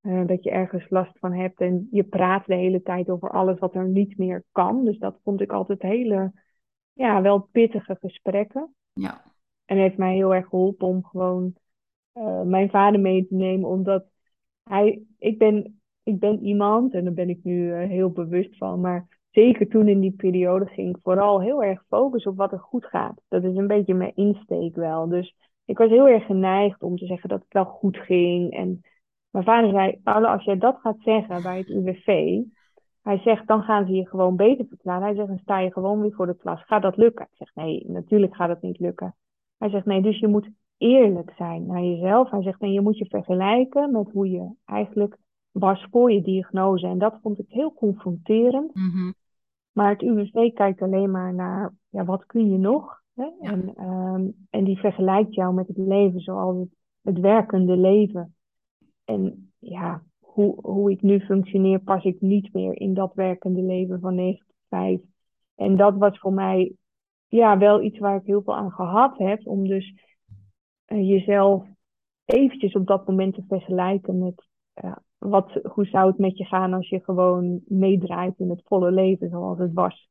Uh, 0.02 0.26
dat 0.26 0.42
je 0.42 0.50
ergens 0.50 0.90
last 0.90 1.18
van 1.18 1.32
hebt. 1.32 1.60
En 1.60 1.88
je 1.90 2.04
praat 2.04 2.46
de 2.46 2.54
hele 2.54 2.82
tijd 2.82 3.08
over 3.08 3.30
alles 3.30 3.58
wat 3.58 3.74
er 3.74 3.88
niet 3.88 4.18
meer 4.18 4.44
kan. 4.52 4.84
Dus 4.84 4.98
dat 4.98 5.20
vond 5.22 5.40
ik 5.40 5.52
altijd 5.52 5.82
hele, 5.82 6.32
ja, 6.92 7.22
wel 7.22 7.38
pittige 7.38 7.96
gesprekken. 8.00 8.74
Ja. 8.92 9.31
En 9.72 9.78
heeft 9.78 9.96
mij 9.96 10.14
heel 10.14 10.34
erg 10.34 10.48
geholpen 10.48 10.86
om 10.86 11.04
gewoon 11.04 11.54
uh, 12.14 12.42
mijn 12.42 12.70
vader 12.70 13.00
mee 13.00 13.26
te 13.26 13.34
nemen. 13.34 13.68
Omdat 13.68 14.04
hij, 14.62 15.02
ik 15.18 15.38
ben, 15.38 15.80
ik 16.02 16.18
ben 16.18 16.44
iemand, 16.44 16.94
en 16.94 17.04
daar 17.04 17.12
ben 17.12 17.28
ik 17.28 17.44
nu 17.44 17.66
uh, 17.66 17.88
heel 17.88 18.10
bewust 18.10 18.56
van. 18.56 18.80
Maar 18.80 19.06
zeker 19.30 19.68
toen 19.68 19.88
in 19.88 20.00
die 20.00 20.12
periode 20.12 20.66
ging 20.66 20.96
ik 20.96 21.02
vooral 21.02 21.40
heel 21.40 21.62
erg 21.62 21.84
focussen 21.88 22.30
op 22.30 22.36
wat 22.36 22.52
er 22.52 22.58
goed 22.58 22.86
gaat. 22.86 23.20
Dat 23.28 23.44
is 23.44 23.56
een 23.56 23.66
beetje 23.66 23.94
mijn 23.94 24.14
insteek 24.14 24.74
wel. 24.74 25.08
Dus 25.08 25.36
ik 25.64 25.78
was 25.78 25.88
heel 25.88 26.08
erg 26.08 26.26
geneigd 26.26 26.82
om 26.82 26.96
te 26.96 27.06
zeggen 27.06 27.28
dat 27.28 27.42
het 27.42 27.52
wel 27.52 27.64
goed 27.64 27.96
ging. 27.96 28.52
En 28.52 28.80
mijn 29.30 29.44
vader 29.44 29.70
zei, 29.70 30.00
Paula, 30.02 30.32
als 30.32 30.44
jij 30.44 30.58
dat 30.58 30.78
gaat 30.80 31.00
zeggen 31.00 31.42
bij 31.42 31.58
het 31.58 31.68
UWV, 31.68 32.40
hij 33.02 33.18
zegt, 33.18 33.46
dan 33.46 33.62
gaan 33.62 33.86
ze 33.86 33.92
je 33.92 34.08
gewoon 34.08 34.36
beter 34.36 34.66
verklaren. 34.68 35.02
Hij 35.02 35.14
zegt, 35.14 35.28
dan 35.28 35.38
sta 35.38 35.58
je 35.58 35.72
gewoon 35.72 36.00
weer 36.00 36.12
voor 36.12 36.26
de 36.26 36.36
klas. 36.36 36.64
Gaat 36.64 36.82
dat 36.82 36.96
lukken? 36.96 37.24
Ik 37.30 37.36
zeg, 37.36 37.54
nee, 37.54 37.84
natuurlijk 37.88 38.36
gaat 38.36 38.48
het 38.48 38.62
niet 38.62 38.78
lukken. 38.78 39.14
Hij 39.62 39.70
zegt, 39.70 39.86
nee, 39.86 40.02
dus 40.02 40.18
je 40.18 40.28
moet 40.28 40.50
eerlijk 40.76 41.32
zijn 41.36 41.66
naar 41.66 41.82
jezelf. 41.82 42.30
Hij 42.30 42.42
zegt, 42.42 42.60
nee, 42.60 42.72
je 42.72 42.80
moet 42.80 42.98
je 42.98 43.06
vergelijken 43.06 43.92
met 43.92 44.10
hoe 44.10 44.30
je 44.30 44.54
eigenlijk 44.64 45.18
was 45.50 45.86
voor 45.90 46.12
je 46.12 46.22
diagnose. 46.22 46.86
En 46.86 46.98
dat 46.98 47.18
vond 47.22 47.38
ik 47.38 47.48
heel 47.48 47.72
confronterend. 47.72 48.74
Mhm. 48.74 49.12
Maar 49.72 49.90
het 49.90 50.02
UWV 50.02 50.52
kijkt 50.52 50.82
alleen 50.82 51.10
maar 51.10 51.34
naar, 51.34 51.74
ja, 51.88 52.04
wat 52.04 52.26
kun 52.26 52.50
je 52.50 52.58
nog? 52.58 53.02
Hè? 53.14 53.24
Ja. 53.24 53.50
En, 53.50 53.74
ehm, 53.74 54.30
en 54.50 54.64
die 54.64 54.78
vergelijkt 54.78 55.34
jou 55.34 55.54
met 55.54 55.68
het 55.68 55.78
leven 55.78 56.20
zoals 56.20 56.58
het, 56.58 56.74
het 57.02 57.18
werkende 57.18 57.76
leven. 57.76 58.34
En 59.04 59.52
ja, 59.58 60.02
hoe, 60.20 60.58
hoe 60.60 60.90
ik 60.90 61.02
nu 61.02 61.20
functioneer, 61.20 61.78
pas 61.78 62.04
ik 62.04 62.20
niet 62.20 62.52
meer 62.52 62.80
in 62.80 62.94
dat 62.94 63.14
werkende 63.14 63.62
leven 63.62 64.00
van 64.00 64.14
9 64.14 64.46
tot 64.46 64.56
5. 64.68 65.00
En 65.54 65.76
dat 65.76 65.96
was 65.96 66.18
voor 66.18 66.32
mij 66.32 66.76
ja, 67.36 67.58
wel 67.58 67.82
iets 67.82 67.98
waar 67.98 68.16
ik 68.16 68.26
heel 68.26 68.42
veel 68.42 68.56
aan 68.56 68.70
gehad 68.70 69.18
heb. 69.18 69.46
Om 69.46 69.68
dus 69.68 69.94
uh, 70.86 71.08
jezelf 71.08 71.66
eventjes 72.24 72.74
op 72.74 72.86
dat 72.86 73.06
moment 73.06 73.34
te 73.34 73.44
vergelijken 73.48 74.18
met 74.18 74.46
uh, 74.84 74.96
wat, 75.18 75.60
hoe 75.62 75.86
zou 75.86 76.06
het 76.06 76.18
met 76.18 76.38
je 76.38 76.44
gaan 76.44 76.72
als 76.72 76.88
je 76.88 77.00
gewoon 77.00 77.60
meedraait 77.66 78.38
in 78.38 78.50
het 78.50 78.62
volle 78.64 78.90
leven 78.90 79.28
zoals 79.28 79.58
het 79.58 79.72
was. 79.72 80.10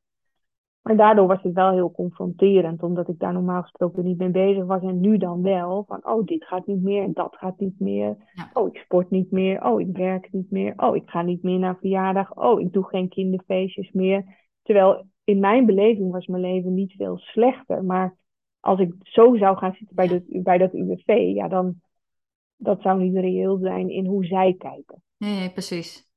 Maar 0.82 0.98
daardoor 0.98 1.28
was 1.28 1.42
het 1.42 1.54
wel 1.54 1.72
heel 1.72 1.92
confronterend, 1.92 2.84
omdat 2.84 3.08
ik 3.08 3.20
daar 3.20 3.34
normaal 3.34 3.62
gesproken 3.62 4.04
niet 4.04 4.18
mee 4.18 4.32
bezig 4.32 4.66
was. 4.66 4.82
En 4.82 5.00
nu 5.00 5.18
dan 5.18 5.42
wel, 5.42 5.84
van 5.88 6.06
oh, 6.06 6.26
dit 6.26 6.46
gaat 6.46 6.68
niet 6.68 6.82
meer 6.82 7.04
en 7.04 7.14
dat 7.14 7.36
gaat 7.36 7.60
niet 7.60 7.80
meer. 7.80 8.18
Ja. 8.34 8.50
Oh, 8.54 8.68
ik 8.68 8.78
sport 8.78 9.10
niet 9.10 9.32
meer. 9.32 9.66
Oh, 9.66 9.82
ik 9.82 9.98
werk 9.98 10.32
niet 10.32 10.52
meer. 10.52 10.74
Oh, 10.78 10.96
ik 10.96 11.10
ga 11.10 11.22
niet 11.22 11.44
meer 11.44 11.60
naar 11.60 11.78
verjaardag. 11.78 12.36
Oh, 12.36 12.60
ik 12.62 12.74
doe 12.74 12.84
geen 12.84 13.10
kinderfeestjes 13.10 13.92
meer. 13.92 14.50
Terwijl 14.62 15.06
in 15.32 15.40
mijn 15.40 15.66
beleving 15.66 16.12
was 16.12 16.28
mijn 16.28 16.42
leven 16.42 16.74
niet 16.74 16.94
veel 16.98 17.18
slechter. 17.18 17.84
Maar 17.84 18.16
als 18.60 18.80
ik 18.80 18.94
zo 19.00 19.36
zou 19.36 19.58
gaan 19.58 19.74
zitten 19.74 19.96
bij, 19.96 20.08
de, 20.08 20.42
bij 20.44 20.58
dat 20.58 20.74
UWV, 20.74 21.32
ja, 21.36 21.48
dan 21.48 21.82
dat 22.56 22.82
zou 22.82 23.02
niet 23.02 23.16
reëel 23.16 23.58
zijn 23.58 23.90
in 23.90 24.06
hoe 24.06 24.26
zij 24.26 24.56
kijken. 24.58 25.04
Nee, 25.18 25.36
nee 25.36 25.52
precies. 25.52 26.10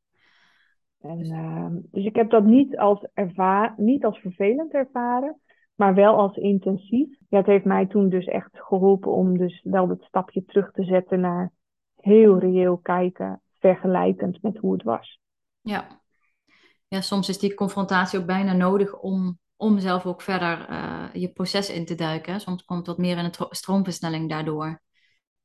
En, 1.00 1.24
uh, 1.24 1.66
dus 1.90 2.04
ik 2.04 2.16
heb 2.16 2.30
dat 2.30 2.44
niet 2.44 2.76
als, 2.76 3.06
erva 3.14 3.74
niet 3.76 4.04
als 4.04 4.18
vervelend 4.18 4.72
ervaren, 4.72 5.40
maar 5.74 5.94
wel 5.94 6.16
als 6.16 6.36
intensief. 6.36 7.18
Ja, 7.28 7.38
het 7.38 7.46
heeft 7.46 7.64
mij 7.64 7.86
toen 7.86 8.08
dus 8.08 8.26
echt 8.26 8.50
geholpen 8.52 9.12
om 9.12 9.38
dus 9.38 9.60
wel 9.62 9.88
het 9.88 10.02
stapje 10.02 10.44
terug 10.44 10.72
te 10.72 10.84
zetten 10.84 11.20
naar 11.20 11.52
heel 12.00 12.38
reëel 12.38 12.76
kijken, 12.76 13.40
vergelijkend 13.58 14.42
met 14.42 14.56
hoe 14.56 14.72
het 14.72 14.82
was. 14.82 15.20
Ja, 15.60 16.02
ja 16.94 17.00
soms 17.00 17.28
is 17.28 17.38
die 17.38 17.54
confrontatie 17.54 18.18
ook 18.18 18.26
bijna 18.26 18.52
nodig 18.52 19.00
om, 19.00 19.38
om 19.56 19.78
zelf 19.78 20.06
ook 20.06 20.22
verder 20.22 20.66
uh, 20.70 21.04
je 21.12 21.28
proces 21.28 21.70
in 21.70 21.84
te 21.84 21.94
duiken. 21.94 22.40
Soms 22.40 22.64
komt 22.64 22.86
wat 22.86 22.98
meer 22.98 23.18
in 23.18 23.24
een 23.24 23.46
stroomversnelling 23.50 24.28
daardoor. 24.28 24.82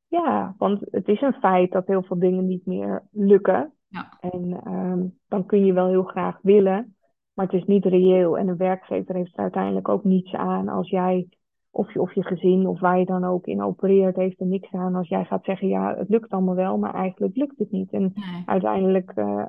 Ja, 0.06 0.54
want 0.58 0.80
het 0.90 1.08
is 1.08 1.20
een 1.20 1.32
feit 1.40 1.72
dat 1.72 1.86
heel 1.86 2.02
veel 2.02 2.18
dingen 2.18 2.46
niet 2.46 2.66
meer 2.66 3.02
lukken. 3.10 3.72
Ja. 3.88 4.18
En 4.20 4.60
um, 4.66 5.18
dan 5.28 5.46
kun 5.46 5.64
je 5.64 5.72
wel 5.72 5.88
heel 5.88 6.02
graag 6.02 6.38
willen, 6.42 6.96
maar 7.32 7.46
het 7.46 7.54
is 7.54 7.66
niet 7.66 7.84
reëel. 7.84 8.38
En 8.38 8.48
een 8.48 8.56
werkgever 8.56 9.14
heeft 9.14 9.32
er 9.32 9.42
uiteindelijk 9.42 9.88
ook 9.88 10.04
niets 10.04 10.32
aan 10.32 10.68
als 10.68 10.90
jij, 10.90 11.28
of 11.70 11.92
je, 11.92 12.00
of 12.00 12.14
je 12.14 12.22
gezin, 12.24 12.66
of 12.66 12.80
waar 12.80 12.98
je 12.98 13.04
dan 13.04 13.24
ook 13.24 13.46
in 13.46 13.62
opereert, 13.62 14.16
heeft 14.16 14.40
er 14.40 14.46
niks 14.46 14.72
aan 14.72 14.94
als 14.94 15.08
jij 15.08 15.24
gaat 15.24 15.44
zeggen, 15.44 15.68
ja, 15.68 15.94
het 15.96 16.08
lukt 16.08 16.30
allemaal 16.30 16.54
wel, 16.54 16.78
maar 16.78 16.94
eigenlijk 16.94 17.36
lukt 17.36 17.58
het 17.58 17.70
niet. 17.70 17.92
En 17.92 18.02
Nee. 18.02 18.42
uiteindelijk 18.46 19.12
uh, 19.16 19.44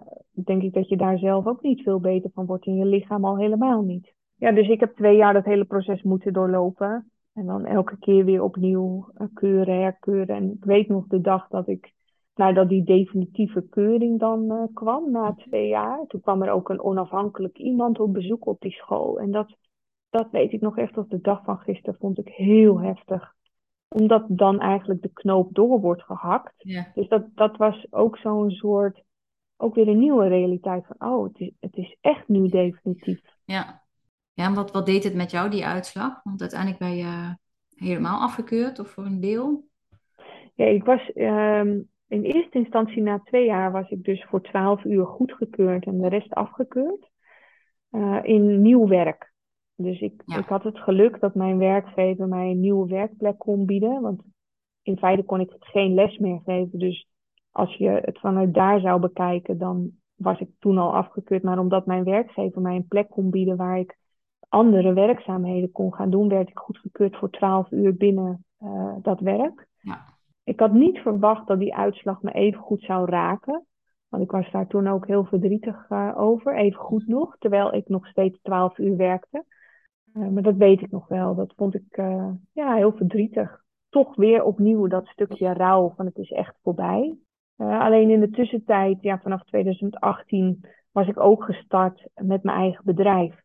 denk 0.45 0.61
ik 0.61 0.73
dat 0.73 0.89
je 0.89 0.97
daar 0.97 1.17
zelf 1.17 1.45
ook 1.45 1.61
niet 1.61 1.81
veel 1.81 1.99
beter 1.99 2.29
van 2.33 2.45
wordt 2.45 2.65
in 2.65 2.75
je 2.75 2.85
lichaam 2.85 3.25
al 3.25 3.37
helemaal 3.37 3.81
niet. 3.81 4.13
Ja, 4.35 4.51
dus 4.51 4.67
ik 4.67 4.79
heb 4.79 4.95
twee 4.95 5.15
jaar 5.17 5.33
dat 5.33 5.45
hele 5.45 5.65
proces 5.65 6.01
moeten 6.01 6.33
doorlopen. 6.33 7.11
En 7.33 7.45
dan 7.45 7.65
elke 7.65 7.97
keer 7.97 8.25
weer 8.25 8.43
opnieuw 8.43 9.09
uh, 9.17 9.27
keuren, 9.33 9.81
herkeuren. 9.81 10.35
En 10.35 10.51
ik 10.51 10.63
weet 10.63 10.87
nog 10.87 11.07
de 11.07 11.21
dag 11.21 11.47
dat 11.47 11.67
ik 11.67 11.93
nadat 12.35 12.69
die 12.69 12.83
definitieve 12.83 13.67
keuring 13.69 14.19
dan 14.19 14.43
uh, 14.43 14.63
kwam, 14.73 15.11
na 15.11 15.33
twee 15.33 15.67
jaar. 15.67 16.05
Toen 16.07 16.21
kwam 16.21 16.41
er 16.41 16.51
ook 16.51 16.69
een 16.69 16.83
onafhankelijk 16.83 17.57
iemand 17.57 17.99
op 17.99 18.13
bezoek 18.13 18.45
op 18.47 18.59
die 18.61 18.71
school. 18.71 19.19
En 19.19 19.31
dat, 19.31 19.55
dat 20.11 20.31
weet 20.31 20.51
ik 20.51 20.61
nog 20.61 20.77
echt 20.77 20.97
als 20.97 21.07
de 21.07 21.21
dag 21.21 21.43
van 21.43 21.57
gisteren, 21.57 21.99
vond 21.99 22.17
ik 22.17 22.27
heel 22.27 22.81
heftig. 22.81 23.33
Omdat 23.87 24.25
dan 24.27 24.59
eigenlijk 24.59 25.01
de 25.01 25.13
knoop 25.13 25.53
door 25.53 25.79
wordt 25.79 26.03
gehakt. 26.03 26.53
Ja. 26.57 26.91
Dus 26.93 27.07
dat, 27.07 27.25
dat 27.35 27.57
was 27.57 27.87
ook 27.89 28.17
zo'n 28.17 28.49
soort, 28.49 29.03
ook 29.57 29.75
weer 29.75 29.87
een 29.87 29.99
nieuwe 29.99 30.27
realiteit 30.27 30.85
van, 30.85 31.09
oh, 31.09 31.23
het 31.23 31.39
is, 31.39 31.51
het 31.59 31.75
is 31.75 31.97
echt 32.01 32.27
nu 32.27 32.47
definitief. 32.47 33.21
Ja. 33.45 33.81
Ja, 34.33 34.45
en 34.45 34.53
wat, 34.53 34.71
wat 34.71 34.85
deed 34.85 35.03
het 35.03 35.15
met 35.15 35.31
jou, 35.31 35.49
die 35.49 35.65
uitslag? 35.65 36.23
Want 36.23 36.41
uiteindelijk 36.41 36.79
ben 36.79 36.95
je 36.95 37.35
helemaal 37.75 38.21
afgekeurd 38.21 38.79
of 38.79 38.89
voor 38.89 39.05
een 39.05 39.19
deel? 39.19 39.67
Ja, 40.55 40.65
ik 40.65 40.83
was 40.83 41.11
um, 41.15 41.89
in 42.07 42.23
eerste 42.23 42.57
instantie 42.57 43.01
na 43.01 43.19
twee 43.19 43.45
jaar 43.45 43.71
was 43.71 43.89
ik 43.89 44.03
dus 44.03 44.25
voor 44.29 44.41
twaalf 44.41 44.83
uur 44.83 45.05
goedgekeurd 45.05 45.85
en 45.85 46.01
de 46.01 46.07
rest 46.07 46.33
afgekeurd. 46.33 47.09
Uh, 47.91 48.19
in 48.23 48.61
nieuw 48.61 48.87
werk. 48.87 49.30
Dus 49.83 49.99
ik, 49.99 50.21
Ja. 50.25 50.37
ik 50.37 50.45
had 50.47 50.63
het 50.63 50.79
geluk 50.79 51.19
dat 51.19 51.35
mijn 51.35 51.57
werkgever 51.57 52.27
mij 52.27 52.51
een 52.51 52.59
nieuwe 52.59 52.87
werkplek 52.87 53.37
kon 53.37 53.65
bieden. 53.65 54.01
Want 54.01 54.21
in 54.81 54.97
feite 54.97 55.23
kon 55.23 55.39
ik 55.39 55.55
geen 55.59 55.93
les 55.93 56.17
meer 56.17 56.39
geven. 56.45 56.79
Dus 56.79 57.07
als 57.51 57.75
je 57.75 57.89
het 57.89 58.19
vanuit 58.19 58.53
daar 58.53 58.79
zou 58.79 58.99
bekijken, 58.99 59.57
dan 59.57 59.91
was 60.15 60.39
ik 60.39 60.49
toen 60.59 60.77
al 60.77 60.95
afgekeurd. 60.95 61.43
Maar 61.43 61.59
omdat 61.59 61.85
mijn 61.85 62.03
werkgever 62.03 62.61
mij 62.61 62.75
een 62.75 62.87
plek 62.87 63.09
kon 63.09 63.29
bieden 63.29 63.57
waar 63.57 63.79
ik 63.79 63.97
andere 64.49 64.93
werkzaamheden 64.93 65.71
kon 65.71 65.93
gaan 65.93 66.09
doen, 66.09 66.29
werd 66.29 66.49
ik 66.49 66.57
goedgekeurd 66.57 67.15
voor 67.15 67.29
12 67.29 67.71
uur 67.71 67.95
binnen 67.95 68.45
uh, 68.63 68.95
dat 69.01 69.19
werk. 69.19 69.67
Ja. 69.81 69.99
Ik 70.43 70.59
had 70.59 70.73
niet 70.73 70.97
verwacht 70.97 71.47
dat 71.47 71.59
die 71.59 71.75
uitslag 71.75 72.21
me 72.21 72.31
even 72.31 72.61
goed 72.61 72.81
zou 72.81 73.09
raken. 73.09 73.65
Want 74.09 74.23
ik 74.23 74.31
was 74.31 74.51
daar 74.51 74.67
toen 74.67 74.87
ook 74.87 75.07
heel 75.07 75.25
verdrietig 75.25 75.89
uh, 75.89 76.13
over, 76.17 76.55
even 76.55 76.79
goed 76.79 77.07
nog, 77.07 77.35
terwijl 77.39 77.73
ik 77.73 77.87
nog 77.89 78.07
steeds 78.07 78.39
12 78.41 78.77
uur 78.77 78.97
werkte. 78.97 79.45
Uh, 80.13 80.27
maar 80.27 80.43
dat 80.43 80.55
weet 80.55 80.81
ik 80.81 80.91
nog 80.91 81.07
wel. 81.07 81.35
Dat 81.35 81.53
vond 81.55 81.75
ik 81.75 81.97
uh, 81.97 82.31
ja, 82.53 82.75
heel 82.75 82.91
verdrietig. 82.91 83.61
Toch 83.89 84.15
weer 84.15 84.43
opnieuw 84.43 84.87
dat 84.87 85.07
stukje 85.07 85.53
rouw 85.53 85.93
van 85.95 86.05
het 86.05 86.17
is 86.17 86.31
echt 86.31 86.55
voorbij. 86.61 87.17
alleen 87.57 88.09
in 88.09 88.19
de 88.19 88.29
tussentijd, 88.29 88.97
ja, 89.01 89.19
vanaf 89.19 89.43
2018, 89.43 90.65
was 90.91 91.07
ik 91.07 91.19
ook 91.19 91.43
gestart 91.43 92.07
met 92.13 92.43
mijn 92.43 92.57
eigen 92.57 92.85
bedrijf. 92.85 93.41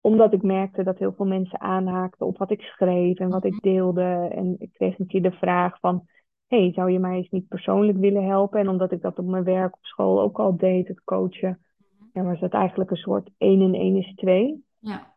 Omdat 0.00 0.32
ik 0.32 0.42
merkte 0.42 0.82
dat 0.82 0.98
heel 0.98 1.12
veel 1.12 1.26
mensen 1.26 1.60
aanhaakten 1.60 2.26
op 2.26 2.38
wat 2.38 2.50
ik 2.50 2.60
schreef 2.60 3.18
en 3.18 3.28
wat 3.28 3.44
ik 3.44 3.52
mhm. 3.52 3.62
deelde. 3.62 4.28
En 4.34 4.54
ik 4.58 4.72
kreeg 4.72 4.98
een 4.98 5.06
keer 5.06 5.22
de 5.22 5.32
vraag 5.32 5.78
van, 5.80 6.06
hey, 6.46 6.72
zou 6.72 6.90
je 6.90 6.98
mij 6.98 7.16
eens 7.16 7.30
niet 7.30 7.48
persoonlijk 7.48 7.98
willen 7.98 8.26
helpen? 8.26 8.60
En 8.60 8.68
omdat 8.68 8.92
ik 8.92 9.02
dat 9.02 9.18
op 9.18 9.26
mijn 9.26 9.44
werk 9.44 9.74
op 9.74 9.84
school 9.84 10.20
ook 10.20 10.38
al 10.38 10.56
deed, 10.56 10.88
het 10.88 11.04
coachen, 11.04 11.58
mhm. 11.76 12.04
ja, 12.12 12.22
was 12.30 12.40
dat 12.40 12.52
eigenlijk 12.52 12.90
een 12.90 12.96
soort 12.96 13.30
1 13.38 13.60
en 13.60 13.74
1 13.74 13.96
is 13.96 14.14
2. 14.14 14.64
Ja. 14.78 15.09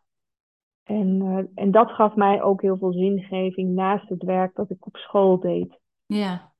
En, 0.84 1.20
uh, 1.22 1.38
en 1.54 1.70
dat 1.70 1.90
gaf 1.90 2.14
mij 2.14 2.42
ook 2.42 2.62
heel 2.62 2.76
veel 2.76 2.92
zingeving 2.92 3.74
naast 3.74 4.08
het 4.08 4.22
werk 4.22 4.54
dat 4.54 4.70
ik 4.70 4.86
op 4.86 4.96
school 4.96 5.40
deed. 5.40 5.78
Ja. 6.06 6.52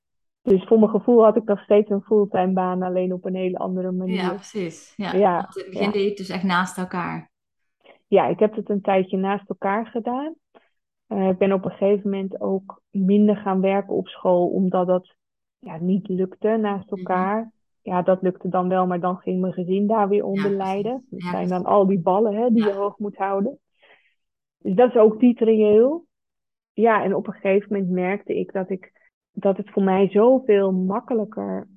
Dus 0.43 0.65
voor 0.65 0.79
mijn 0.79 0.91
gevoel 0.91 1.25
had 1.25 1.37
ik 1.37 1.45
nog 1.45 1.61
steeds 1.61 1.91
een 1.91 2.03
fulltime 2.03 2.53
baan, 2.53 2.83
alleen 2.83 3.13
op 3.13 3.25
een 3.25 3.35
hele 3.35 3.59
andere 3.59 3.93
manier. 3.93 4.15
Ja, 4.15 4.35
precies. 4.35 4.93
Ja. 4.97 5.13
ja 5.13 5.39
in 5.39 5.63
het 5.63 5.71
begin 5.71 5.91
deed 5.91 6.03
je 6.03 6.09
het 6.09 6.17
dus 6.17 6.29
echt 6.29 6.43
naast 6.43 6.79
elkaar. 6.79 7.31
Ja, 8.07 8.27
ik 8.27 8.39
heb 8.39 8.55
het 8.55 8.69
een 8.69 8.81
tijdje 8.81 9.17
naast 9.17 9.49
elkaar 9.49 9.87
gedaan. 9.87 10.35
Uh, 11.09 11.29
ik 11.29 11.39
ben 11.39 11.53
op 11.53 11.65
een 11.65 11.71
gegeven 11.71 12.11
moment 12.11 12.41
ook 12.41 12.83
minder 12.91 13.37
gaan 13.37 13.61
werken 13.61 13.95
op 13.95 14.09
school, 14.09 14.49
omdat 14.49 14.87
dat 14.87 15.15
ja, 15.59 15.77
niet 15.81 16.09
lukte 16.09 16.57
naast 16.61 16.91
mhm. 16.91 16.99
elkaar. 16.99 17.53
Ja, 17.83 18.03
dat 18.03 18.23
lukte 18.23 18.49
dan 18.49 18.69
wel, 18.69 18.87
maar 18.87 19.01
dan 19.01 19.17
ging 19.17 19.41
mijn 19.41 19.53
gezin 19.53 19.87
daar 19.87 20.09
weer 20.09 20.25
onder 20.25 20.51
ja, 20.51 20.57
lijden. 20.57 21.07
Dat 21.11 21.23
zijn 21.23 21.49
dan 21.49 21.65
al 21.65 21.87
die 21.87 22.01
ballen 22.01 22.35
hè, 22.35 22.51
die 22.51 22.65
je 22.65 22.73
hoog 22.73 22.99
moet 22.99 23.17
houden. 23.17 23.59
Dus 24.65 24.75
dat 24.75 24.89
is 24.89 24.97
ook 24.97 25.21
niet 25.21 25.41
reëel. 25.41 26.07
Ja, 26.73 27.05
en 27.05 27.15
op 27.15 27.27
een 27.27 27.33
gegeven 27.33 27.73
moment 27.73 27.91
merkte 27.91 28.39
ik 28.39 28.53
dat, 28.53 28.71
ik 28.71 29.11
dat 29.33 29.57
het 29.57 29.71
voor 29.71 29.83
mij 29.83 30.09
zoveel 30.09 30.73
makkelijker 30.73 31.69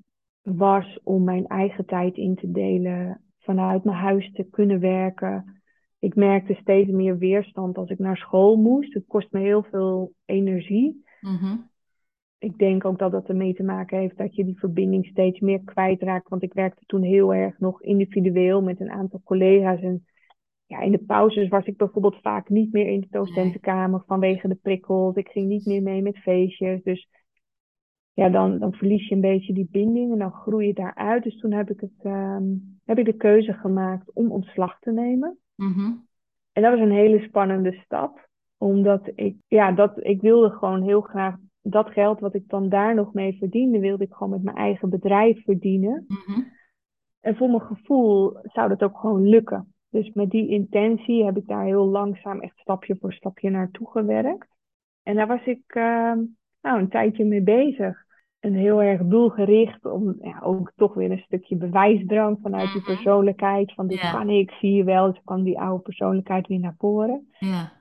was 0.41 0.99
om 1.03 1.23
mijn 1.23 1.47
eigen 1.47 1.85
tijd 1.85 2.15
in 2.15 2.35
te 2.35 2.51
delen, 2.51 3.21
vanuit 3.39 3.83
mijn 3.83 3.97
huis 3.97 4.31
te 4.31 4.43
kunnen 4.43 4.79
werken. 4.79 5.61
Ik 5.99 6.15
merkte 6.15 6.53
steeds 6.53 6.89
meer 6.89 7.17
weerstand 7.17 7.77
als 7.77 7.89
ik 7.89 7.99
naar 7.99 8.17
school 8.17 8.55
moest. 8.55 8.93
Het 8.93 9.05
kost 9.07 9.31
me 9.31 9.39
heel 9.39 9.63
veel 9.63 10.13
energie. 10.25 11.03
Mhm. 11.21 11.57
Ik 12.37 12.57
denk 12.57 12.85
ook 12.85 12.99
dat 12.99 13.11
dat 13.11 13.29
ermee 13.29 13.53
te 13.53 13.63
maken 13.63 13.97
heeft 13.97 14.17
dat 14.17 14.35
je 14.35 14.45
die 14.45 14.59
verbinding 14.59 15.05
steeds 15.05 15.39
meer 15.39 15.63
kwijtraakt. 15.63 16.29
Want 16.29 16.43
ik 16.43 16.53
werkte 16.53 16.83
toen 16.85 17.01
heel 17.01 17.33
erg 17.33 17.59
nog 17.59 17.81
individueel 17.81 18.61
met 18.61 18.79
een 18.79 18.91
aantal 18.91 19.21
collega's. 19.23 19.81
En 19.81 20.05
ja, 20.67 20.79
in 20.79 20.91
de 20.91 21.03
pauzes 21.05 21.47
was 21.47 21.65
ik 21.65 21.77
bijvoorbeeld 21.77 22.21
vaak 22.21 22.49
niet 22.49 22.71
meer 22.73 22.87
in 22.87 22.99
de 22.99 23.07
docentenkamer 23.09 24.03
vanwege 24.05 24.47
de 24.47 24.55
prikkels. 24.55 25.15
Ik 25.15 25.27
ging 25.27 25.47
niet 25.47 25.65
meer 25.65 25.81
mee 25.81 26.01
met 26.01 26.17
feestjes. 26.17 26.83
Dus 26.83 27.09
ja, 28.13 28.29
dan, 28.29 28.59
dan 28.59 28.73
verlies 28.73 29.07
je 29.07 29.15
een 29.15 29.21
beetje 29.21 29.53
die 29.53 29.67
binding 29.71 30.11
en 30.11 30.19
dan 30.19 30.31
groei 30.31 30.67
je 30.67 30.73
daaruit. 30.73 31.23
Dus 31.23 31.39
toen 31.39 31.51
heb 31.51 31.69
ik, 31.69 31.79
het, 31.79 32.03
ehm, 32.03 32.43
heb 32.85 32.97
ik 32.97 33.05
de 33.05 33.17
keuze 33.17 33.53
gemaakt 33.53 34.13
om 34.13 34.31
ontslag 34.31 34.79
te 34.79 34.91
nemen. 34.91 35.37
Mhm. 35.55 35.91
En 36.53 36.61
dat 36.61 36.71
was 36.71 36.79
een 36.81 36.95
hele 36.95 37.19
spannende 37.19 37.73
stap. 37.73 38.27
Omdat 38.57 39.11
ik, 39.15 39.35
ja, 39.47 39.71
dat, 39.71 40.05
ik 40.05 40.21
wilde 40.21 40.49
gewoon 40.49 40.81
heel 40.83 41.01
graag 41.01 41.35
dat 41.61 41.89
geld 41.89 42.19
wat 42.19 42.33
ik 42.33 42.49
dan 42.49 42.69
daar 42.69 42.95
nog 42.95 43.13
mee 43.13 43.37
verdiende, 43.37 43.79
wilde 43.79 44.03
ik 44.03 44.13
gewoon 44.13 44.33
met 44.33 44.43
mijn 44.43 44.57
eigen 44.57 44.89
bedrijf 44.89 45.43
verdienen. 45.43 46.05
Mhm. 46.07 46.41
En 47.19 47.35
voor 47.35 47.47
mijn 47.47 47.61
gevoel 47.61 48.37
zou 48.43 48.69
dat 48.69 48.83
ook 48.83 48.97
gewoon 48.97 49.27
lukken. 49.27 49.73
Dus 49.89 50.11
met 50.13 50.29
die 50.29 50.49
intentie 50.49 51.25
heb 51.25 51.37
ik 51.37 51.47
daar 51.47 51.65
heel 51.65 51.85
langzaam 51.85 52.41
echt 52.41 52.57
stapje 52.57 52.97
voor 52.99 53.13
stapje 53.13 53.49
naartoe 53.49 53.91
gewerkt. 53.91 54.47
En 55.03 55.15
daar 55.15 55.27
was 55.27 55.45
ik 55.45 55.75
uh, 55.75 56.13
nou, 56.61 56.79
een 56.79 56.89
tijdje 56.89 57.25
mee 57.25 57.41
bezig. 57.41 58.05
En 58.39 58.53
heel 58.53 58.81
erg 58.81 59.01
doelgericht 59.01 59.85
om 59.85 60.15
ja, 60.21 60.39
ook 60.43 60.71
toch 60.75 60.93
weer 60.93 61.11
een 61.11 61.23
stukje 61.25 61.55
bewijsdrang 61.55 62.39
vanuit 62.41 62.71
die 62.71 62.81
mhm. 62.81 62.93
persoonlijkheid. 62.93 63.73
Van 63.73 63.87
dit 63.87 64.11
kan 64.11 64.29
ik, 64.29 64.51
zie 64.51 64.73
je 64.73 64.83
wel. 64.83 65.11
Dus 65.11 65.21
kwam 65.23 65.43
die 65.43 65.59
oude 65.59 65.83
persoonlijkheid 65.83 66.47
weer 66.47 66.59
naar 66.59 66.75
voren. 66.77 67.27
Ja. 67.39 67.71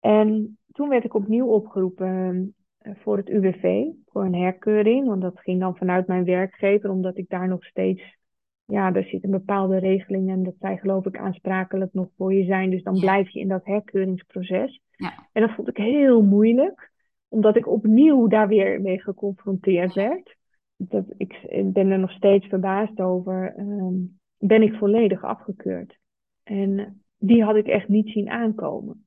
En 0.00 0.58
toen 0.72 0.88
werd 0.88 1.04
ik 1.04 1.14
opnieuw 1.14 1.46
opgeroepen 1.46 2.54
eh, 2.78 2.92
voor 2.96 3.16
het 3.16 3.28
UWV, 3.28 3.84
voor 4.06 4.24
een 4.24 4.34
herkeuring. 4.34 5.06
Want 5.06 5.22
dat 5.22 5.40
ging 5.40 5.60
dan 5.60 5.76
vanuit 5.76 6.06
mijn 6.06 6.24
werkgever, 6.24 6.90
omdat 6.90 7.16
ik 7.16 7.28
daar 7.28 7.48
nog 7.48 7.64
steeds 7.64 8.18
ja, 8.70 8.94
er 8.94 9.04
zit 9.04 9.24
een 9.24 9.30
bepaalde 9.30 9.78
regeling 9.78 10.30
en 10.30 10.42
dat 10.42 10.54
zij 10.60 10.76
geloof 10.76 11.06
ik 11.06 11.18
aansprakelijk 11.18 11.92
nog 11.92 12.08
voor 12.16 12.34
je 12.34 12.44
zijn. 12.44 12.70
Dus 12.70 12.82
dan 12.82 13.00
blijf 13.00 13.30
je 13.30 13.40
in 13.40 13.48
dat 13.48 13.64
herkeuringsproces. 13.64 14.80
Ja. 14.96 15.28
En 15.32 15.42
dat 15.42 15.54
vond 15.54 15.68
ik 15.68 15.76
heel 15.76 16.22
moeilijk, 16.22 16.90
omdat 17.28 17.56
ik 17.56 17.68
opnieuw 17.68 18.26
daar 18.26 18.48
weer 18.48 18.80
mee 18.80 19.00
geconfronteerd 19.00 19.94
werd. 19.94 20.36
Dat, 20.76 21.04
ik, 21.16 21.46
ben 21.64 21.90
er 21.90 21.98
nog 21.98 22.10
steeds 22.10 22.46
verbaasd 22.46 23.00
over. 23.00 23.54
Ehm, 23.56 23.94
ben 24.38 24.62
ik 24.62 24.74
volledig 24.74 25.24
afgekeurd? 25.24 25.98
En 26.42 27.02
die 27.18 27.44
had 27.44 27.56
ik 27.56 27.66
echt 27.66 27.88
niet 27.88 28.08
zien 28.08 28.30
aankomen. 28.30 29.06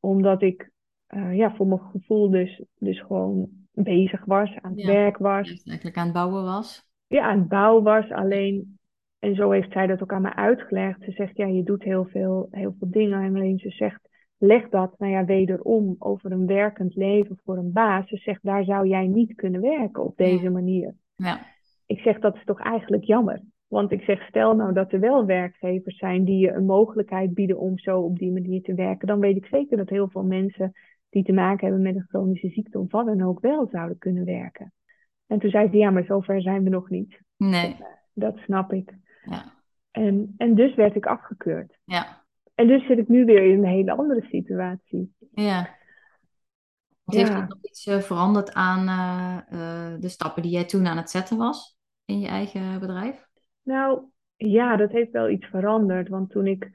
Omdat 0.00 0.42
ik 0.42 0.70
uh, 1.14 1.36
ja, 1.36 1.54
voor 1.54 1.66
mijn 1.66 1.80
gevoel 1.80 2.30
dus, 2.30 2.62
dus 2.78 3.00
gewoon 3.00 3.48
bezig 3.72 4.24
was, 4.24 4.56
aan 4.60 4.72
het 4.76 4.86
werk 4.86 5.16
was. 5.16 5.48
Dus 5.48 5.62
eigenlijk 5.62 5.96
aan 5.96 6.04
het 6.04 6.14
bouwen 6.14 6.44
was. 6.44 6.88
Ja, 7.06 7.22
aan 7.22 7.38
het 7.38 7.48
bouwen 7.48 7.82
was. 7.82 8.10
Alleen 8.10 8.75
en 9.18 9.34
zo 9.34 9.50
heeft 9.50 9.72
zij 9.72 9.86
dat 9.86 10.02
ook 10.02 10.12
aan 10.12 10.22
mij 10.22 10.34
uitgelegd. 10.34 11.02
Ze 11.02 11.10
zegt, 11.10 11.36
ja, 11.36 11.46
je 11.46 11.62
doet 11.62 11.82
heel 11.82 12.04
veel, 12.04 12.48
heel 12.50 12.74
veel 12.78 12.90
dingen. 12.90 13.22
En 13.22 13.34
alleen 13.34 13.58
ze 13.58 13.70
zegt, 13.70 14.08
leg 14.38 14.68
dat, 14.68 14.98
nou 14.98 15.12
ja, 15.12 15.24
wederom 15.24 15.96
over 15.98 16.32
een 16.32 16.46
werkend 16.46 16.94
leven 16.94 17.38
voor 17.44 17.56
een 17.56 17.72
baas. 17.72 18.08
Ze 18.08 18.16
zegt, 18.16 18.42
daar 18.42 18.64
zou 18.64 18.88
jij 18.88 19.06
niet 19.06 19.34
kunnen 19.34 19.60
werken 19.60 20.04
op 20.04 20.16
deze 20.16 20.50
manier. 20.50 20.94
Ja. 21.16 21.40
Ik 21.86 21.98
zeg, 21.98 22.18
dat 22.18 22.34
is 22.34 22.44
toch 22.44 22.60
eigenlijk 22.60 23.04
jammer. 23.04 23.40
Want 23.68 23.92
ik 23.92 24.02
zeg, 24.02 24.26
stel 24.26 24.56
nou 24.56 24.72
dat 24.72 24.92
er 24.92 25.00
wel 25.00 25.26
werkgevers 25.26 25.96
zijn 25.96 26.24
die 26.24 26.38
je 26.38 26.52
een 26.52 26.66
mogelijkheid 26.66 27.34
bieden 27.34 27.58
om 27.58 27.78
zo 27.78 28.00
op 28.00 28.18
die 28.18 28.32
manier 28.32 28.62
te 28.62 28.74
werken. 28.74 29.06
Dan 29.06 29.20
weet 29.20 29.36
ik 29.36 29.46
zeker 29.46 29.76
dat 29.76 29.88
heel 29.88 30.08
veel 30.08 30.24
mensen 30.24 30.72
die 31.08 31.24
te 31.24 31.32
maken 31.32 31.66
hebben 31.66 31.82
met 31.82 31.94
een 31.94 32.06
chronische 32.08 32.48
ziekte 32.48 32.78
of 32.78 32.90
wat 32.90 33.06
dan 33.06 33.22
ook 33.22 33.40
wel 33.40 33.68
zouden 33.70 33.98
kunnen 33.98 34.24
werken. 34.24 34.72
En 35.26 35.38
toen 35.38 35.50
zei 35.50 35.68
ze, 35.70 35.76
ja, 35.76 35.90
maar 35.90 36.04
zover 36.04 36.42
zijn 36.42 36.62
we 36.62 36.70
nog 36.70 36.90
niet. 36.90 37.20
Nee. 37.36 37.76
Dat 38.14 38.36
snap 38.36 38.72
ik. 38.72 38.94
Ja. 39.30 39.52
En, 39.90 40.34
en 40.36 40.54
dus 40.54 40.74
werd 40.74 40.94
ik 40.94 41.06
afgekeurd. 41.06 41.78
Ja. 41.84 42.24
En 42.54 42.66
dus 42.66 42.86
zit 42.86 42.98
ik 42.98 43.08
nu 43.08 43.24
weer 43.24 43.42
in 43.42 43.58
een 43.58 43.70
hele 43.70 43.92
andere 43.92 44.26
situatie. 44.30 45.14
Ja. 45.32 45.74
Heeft 47.04 47.28
ja. 47.28 47.46
nog 47.46 47.58
iets 47.62 47.86
uh, 47.86 47.98
veranderd 47.98 48.52
aan 48.52 48.88
uh, 48.88 49.58
uh, 49.60 50.00
de 50.00 50.08
stappen 50.08 50.42
die 50.42 50.50
jij 50.50 50.64
toen 50.64 50.86
aan 50.86 50.96
het 50.96 51.10
zetten 51.10 51.36
was 51.36 51.78
in 52.04 52.20
je 52.20 52.28
eigen 52.28 52.80
bedrijf? 52.80 53.26
Nou, 53.62 54.02
ja, 54.36 54.76
dat 54.76 54.90
heeft 54.90 55.10
wel 55.10 55.28
iets 55.28 55.46
veranderd. 55.46 56.08
Want 56.08 56.30
toen 56.30 56.46
ik 56.46 56.70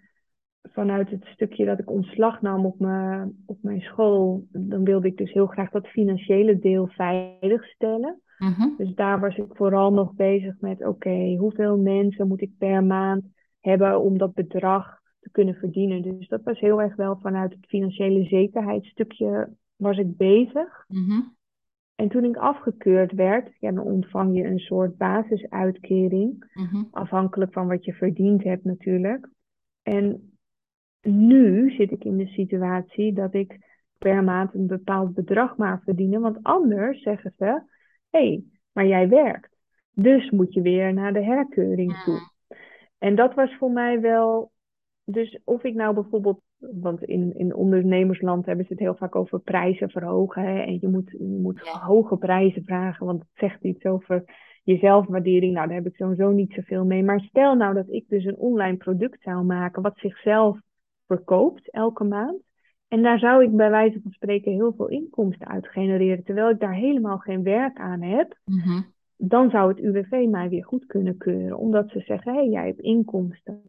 vanuit 0.61 1.09
het 1.09 1.25
stukje 1.25 1.65
dat 1.65 1.79
ik 1.79 1.89
ontslag 1.89 2.41
nam 2.41 2.65
op 2.65 2.79
mijn, 2.79 3.43
op 3.45 3.57
mijn 3.61 3.81
school, 3.81 4.47
dan 4.51 4.83
wilde 4.83 5.07
ik 5.07 5.17
dus 5.17 5.31
heel 5.31 5.47
graag 5.47 5.69
dat 5.69 5.87
financiële 5.87 6.59
deel 6.59 6.87
veilig 6.87 7.65
stellen. 7.65 8.21
Mhm. 8.41 8.75
Dus 8.77 8.95
daar 8.95 9.19
was 9.19 9.37
ik 9.37 9.45
vooral 9.49 9.93
nog 9.93 10.13
bezig 10.13 10.59
met, 10.59 10.85
oké, 10.85 11.35
hoeveel 11.39 11.77
mensen 11.77 12.27
moet 12.27 12.41
ik 12.41 12.57
per 12.57 12.83
maand 12.83 13.23
hebben 13.59 13.99
om 13.99 14.17
dat 14.17 14.33
bedrag 14.33 14.99
te 15.19 15.29
kunnen 15.31 15.55
verdienen. 15.55 16.01
Dus 16.01 16.27
dat 16.27 16.43
was 16.43 16.59
heel 16.59 16.81
erg 16.81 16.95
wel 16.95 17.17
vanuit 17.19 17.51
het 17.53 17.65
financiële 17.65 18.23
zekerheidsstukje 18.23 19.49
was 19.75 19.97
ik 19.97 20.17
bezig. 20.17 20.85
Mhm. 20.87 21.21
En 21.95 22.09
toen 22.09 22.23
ik 22.23 22.35
afgekeurd 22.35 23.11
werd, 23.11 23.49
ja, 23.59 23.71
dan 23.71 23.83
ontvang 23.83 24.35
je 24.35 24.43
een 24.43 24.59
soort 24.59 24.97
basisuitkering, 24.97 26.51
mhm. 26.53 26.83
afhankelijk 26.91 27.53
van 27.53 27.67
wat 27.67 27.85
je 27.85 27.93
verdiend 27.93 28.43
hebt 28.43 28.63
natuurlijk. 28.63 29.29
En 29.83 30.31
nu 31.01 31.71
zit 31.71 31.91
ik 31.91 32.03
in 32.03 32.17
de 32.17 32.27
situatie 32.27 33.13
dat 33.13 33.33
ik 33.33 33.59
per 33.97 34.23
maand 34.23 34.53
een 34.53 34.67
bepaald 34.67 35.13
bedrag 35.13 35.57
maar 35.57 35.81
verdienen, 35.83 36.21
want 36.21 36.37
anders 36.41 37.01
zeggen 37.01 37.33
ze, 37.37 37.61
hey, 38.11 38.43
maar 38.71 38.87
jij 38.87 39.09
werkt. 39.09 39.49
Dus 39.93 40.29
moet 40.29 40.53
je 40.53 40.61
weer 40.61 40.93
naar 40.93 41.13
de 41.13 41.23
herkeuring 41.23 42.03
toe. 42.03 42.19
En 42.97 43.15
dat 43.15 43.33
was 43.33 43.55
voor 43.57 43.71
mij 43.71 43.99
wel. 43.99 44.51
Dus 45.03 45.39
of 45.43 45.63
ik 45.63 45.73
nou 45.73 45.93
bijvoorbeeld. 45.93 46.41
Want 46.57 47.03
in, 47.03 47.37
in 47.37 47.55
ondernemersland 47.55 48.45
hebben 48.45 48.65
ze 48.65 48.71
het 48.71 48.81
heel 48.81 48.95
vaak 48.95 49.15
over 49.15 49.39
prijzen 49.39 49.89
verhogen. 49.89 50.43
Hè? 50.43 50.61
En 50.61 50.77
je 50.81 50.87
moet, 50.87 51.09
je 51.11 51.39
moet 51.41 51.59
hoge 51.59 52.17
prijzen 52.17 52.63
vragen, 52.63 53.05
want 53.05 53.19
het 53.19 53.29
zegt 53.33 53.63
iets 53.63 53.85
over 53.85 54.23
je 54.63 54.77
zelfwaardering. 54.77 55.53
Nou, 55.53 55.67
daar 55.67 55.75
heb 55.75 55.85
ik 55.85 55.95
sowieso 55.95 56.31
niet 56.31 56.53
zoveel 56.53 56.85
mee. 56.85 57.03
Maar 57.03 57.19
stel 57.19 57.55
nou 57.55 57.73
dat 57.73 57.89
ik 57.89 58.05
dus 58.07 58.25
een 58.25 58.37
online 58.37 58.77
product 58.77 59.21
zou 59.21 59.43
maken. 59.43 59.81
wat 59.81 59.97
zichzelf 59.97 60.59
verkoopt 61.07 61.71
elke 61.71 62.03
maand. 62.03 62.41
En 62.91 63.01
daar 63.01 63.19
zou 63.19 63.43
ik 63.43 63.55
bij 63.55 63.69
wijze 63.69 63.99
van 64.01 64.11
spreken 64.11 64.51
heel 64.51 64.73
veel 64.73 64.87
inkomsten 64.87 65.47
uit 65.47 65.67
genereren, 65.67 66.23
terwijl 66.23 66.49
ik 66.49 66.59
daar 66.59 66.75
helemaal 66.75 67.17
geen 67.17 67.43
werk 67.43 67.77
aan 67.77 68.01
heb. 68.01 68.37
Mhm. 68.45 68.81
dan 69.17 69.49
zou 69.49 69.69
het 69.69 69.79
UWV 69.79 70.27
mij 70.29 70.49
weer 70.49 70.65
goed 70.65 70.85
kunnen 70.85 71.17
keuren, 71.17 71.57
omdat 71.57 71.89
ze 71.89 71.99
zeggen, 71.99 72.33
hé, 72.33 72.39
hey, 72.39 72.49
jij 72.49 72.65
hebt 72.65 72.79
inkomsten. 72.79 73.61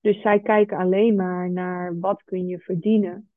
Dus 0.00 0.20
zij 0.20 0.40
kijken 0.40 0.78
alleen 0.78 1.16
maar 1.16 1.50
naar 1.50 1.98
wat 1.98 2.22
kun 2.24 2.46
je 2.46 2.58
verdienen. 2.58 3.28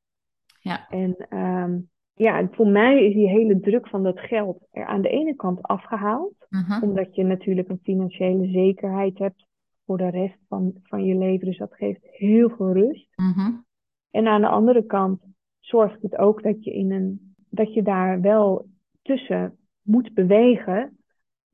Ja. 0.60 0.88
En 0.88 1.16
ehm, 1.28 1.78
ja, 2.14 2.48
voor 2.50 2.66
mij 2.66 3.04
is 3.04 3.14
die 3.14 3.28
hele 3.28 3.60
druk 3.60 3.88
van 3.88 4.02
dat 4.02 4.20
geld 4.20 4.66
er 4.70 4.86
aan 4.86 5.02
de 5.02 5.08
ene 5.08 5.34
kant 5.36 5.62
afgehaald. 5.62 6.46
Mhm. 6.48 6.82
Omdat 6.82 7.14
je 7.14 7.24
natuurlijk 7.24 7.68
een 7.68 7.80
financiële 7.82 8.46
zekerheid 8.46 9.18
hebt 9.18 9.46
voor 9.86 9.96
de 9.96 10.10
rest 10.10 10.38
van, 10.48 10.72
van 10.82 11.04
je 11.04 11.14
leven. 11.14 11.46
Dus 11.46 11.58
dat 11.58 11.74
geeft 11.74 12.00
heel 12.02 12.50
veel 12.50 12.72
rust. 12.72 13.08
Mhm. 13.16 13.50
En 14.12 14.26
aan 14.26 14.40
de 14.40 14.48
andere 14.48 14.86
kant 14.86 15.20
zorgt 15.60 16.02
het 16.02 16.16
ook 16.16 16.42
dat 16.42 16.64
je, 16.64 16.72
in 16.72 16.92
een, 16.92 17.34
dat 17.48 17.74
je 17.74 17.82
daar 17.82 18.20
wel 18.20 18.66
tussen 19.02 19.56
moet 19.82 20.14
bewegen. 20.14 20.96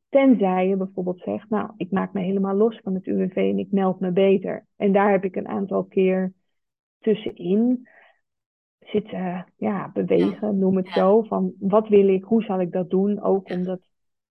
Tenzij 0.08 0.68
je 0.68 0.76
bijvoorbeeld 0.76 1.20
zegt, 1.20 1.50
nou, 1.50 1.70
ik 1.76 1.90
maak 1.90 2.12
me 2.12 2.20
helemaal 2.20 2.54
los 2.54 2.80
van 2.82 2.94
het 2.94 3.06
UWV 3.06 3.36
en 3.36 3.58
ik 3.58 3.72
meld 3.72 4.00
me 4.00 4.10
beter. 4.10 4.66
En 4.76 4.92
daar 4.92 5.10
heb 5.10 5.24
ik 5.24 5.36
een 5.36 5.48
aantal 5.48 5.84
keer 5.84 6.32
tussenin 6.98 7.88
zitten 8.78 9.46
ja, 9.56 9.90
bewegen, 9.92 10.58
noem 10.58 10.76
het 10.76 10.86
Ja. 10.86 10.92
zo. 10.92 11.22
Van 11.22 11.52
wat 11.58 11.88
wil 11.88 12.08
ik, 12.08 12.24
hoe 12.24 12.42
zal 12.42 12.60
ik 12.60 12.72
dat 12.72 12.90
doen? 12.90 13.20
Ook 13.20 13.50
omdat 13.50 13.78
er 13.78 13.86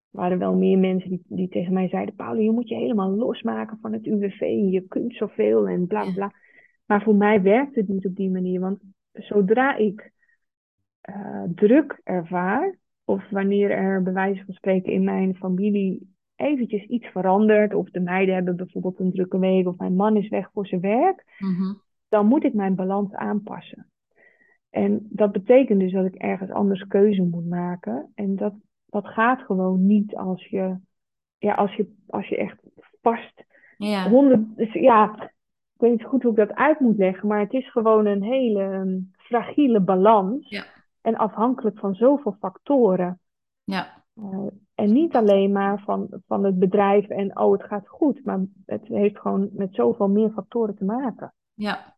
waren 0.10 0.40
wel 0.40 0.56
meer 0.56 0.80
mensen 0.80 1.10
die, 1.10 1.24
die 1.28 1.50
tegen 1.50 1.74
mij 1.74 1.88
zeiden, 1.88 2.16
Pauli, 2.16 2.44
je 2.44 2.52
moet 2.52 2.70
je 2.70 2.76
helemaal 2.76 3.10
losmaken 3.10 3.78
van 3.82 3.94
het 3.94 4.06
UWV. 4.06 4.40
Je 4.72 4.86
kunt 4.88 5.14
zoveel 5.14 5.68
en 5.68 5.88
bla 5.88 6.12
bla. 6.12 6.34
Maar 6.88 7.02
voor 7.04 7.16
mij 7.16 7.42
werkt 7.42 7.76
het 7.76 7.88
niet 7.88 8.06
op 8.06 8.16
die 8.16 8.30
manier. 8.30 8.60
Want 8.60 8.80
zodra 9.12 9.76
ik 9.76 10.12
eh, 11.02 11.44
druk 11.56 12.00
ervaar, 12.04 12.78
of 13.06 13.30
wanneer 13.30 13.72
er 13.72 14.04
bij 14.04 14.14
wijze 14.14 14.46
van 14.46 14.54
spreken 14.54 14.92
in 14.94 15.04
mijn 15.04 15.36
familie 15.36 16.16
eventjes 16.36 16.84
iets 16.84 17.08
verandert, 17.08 17.74
of 17.74 17.90
de 17.90 18.00
meiden 18.00 18.36
hebben 18.36 18.56
bijvoorbeeld 18.56 19.00
een 19.00 19.12
drukke 19.12 19.40
week, 19.40 19.68
of 19.68 19.78
mijn 19.78 19.96
man 19.96 20.18
is 20.18 20.28
weg 20.30 20.50
voor 20.54 20.68
zijn 20.68 20.82
werk, 20.82 21.36
Mhm. 21.40 21.74
dan 22.10 22.26
moet 22.26 22.44
ik 22.44 22.54
mijn 22.54 22.76
balans 22.76 23.14
aanpassen. 23.14 23.88
En 24.70 25.08
dat 25.10 25.32
betekent 25.32 25.80
dus 25.80 25.92
dat 25.92 26.06
ik 26.06 26.16
ergens 26.16 26.52
anders 26.52 26.88
keuze 26.88 27.24
moet 27.24 27.48
maken. 27.48 28.12
En 28.16 28.36
dat, 28.36 28.54
dat 28.86 29.08
gaat 29.08 29.42
gewoon 29.42 29.86
niet 29.86 30.16
als 30.16 30.46
je, 30.46 30.78
ja, 31.38 31.54
als 31.54 31.74
je, 31.76 31.94
als 32.08 32.28
je 32.28 32.38
echt 32.38 32.58
vast 33.02 33.46
Ja. 33.78 34.10
honderd, 34.10 34.72
ja, 34.74 35.32
ik 35.78 35.84
weet 35.84 35.92
niet 35.92 36.08
goed 36.08 36.24
hoe 36.24 36.32
ik 36.32 36.38
dat 36.38 36.54
uit 36.54 36.80
moet 36.80 36.98
leggen, 36.98 37.28
maar 37.28 37.40
het 37.40 37.54
is 37.54 37.72
gewoon 37.72 38.06
een 38.06 38.24
hele 38.24 38.62
ehm, 38.64 38.98
fragiele 39.18 39.80
balans. 39.80 40.50
Ja. 40.50 40.66
En 41.02 41.16
afhankelijk 41.16 41.80
van 41.80 41.96
zoveel 41.96 42.36
factoren. 42.40 43.20
Ja. 43.64 44.04
Eh, 44.16 44.48
en 44.76 44.94
niet 44.94 45.16
alleen 45.16 45.52
maar 45.52 45.82
van, 45.86 46.08
van 46.28 46.44
het 46.44 46.60
bedrijf 46.60 47.08
en 47.08 47.40
oh, 47.40 47.52
het 47.52 47.64
gaat 47.64 47.88
goed, 47.88 48.26
maar 48.26 48.40
het 48.66 48.88
heeft 48.88 49.20
gewoon 49.20 49.50
met 49.54 49.76
zoveel 49.76 50.08
meer 50.08 50.30
factoren 50.30 50.76
te 50.76 50.86
maken. 50.86 51.34
Ja. 51.54 51.96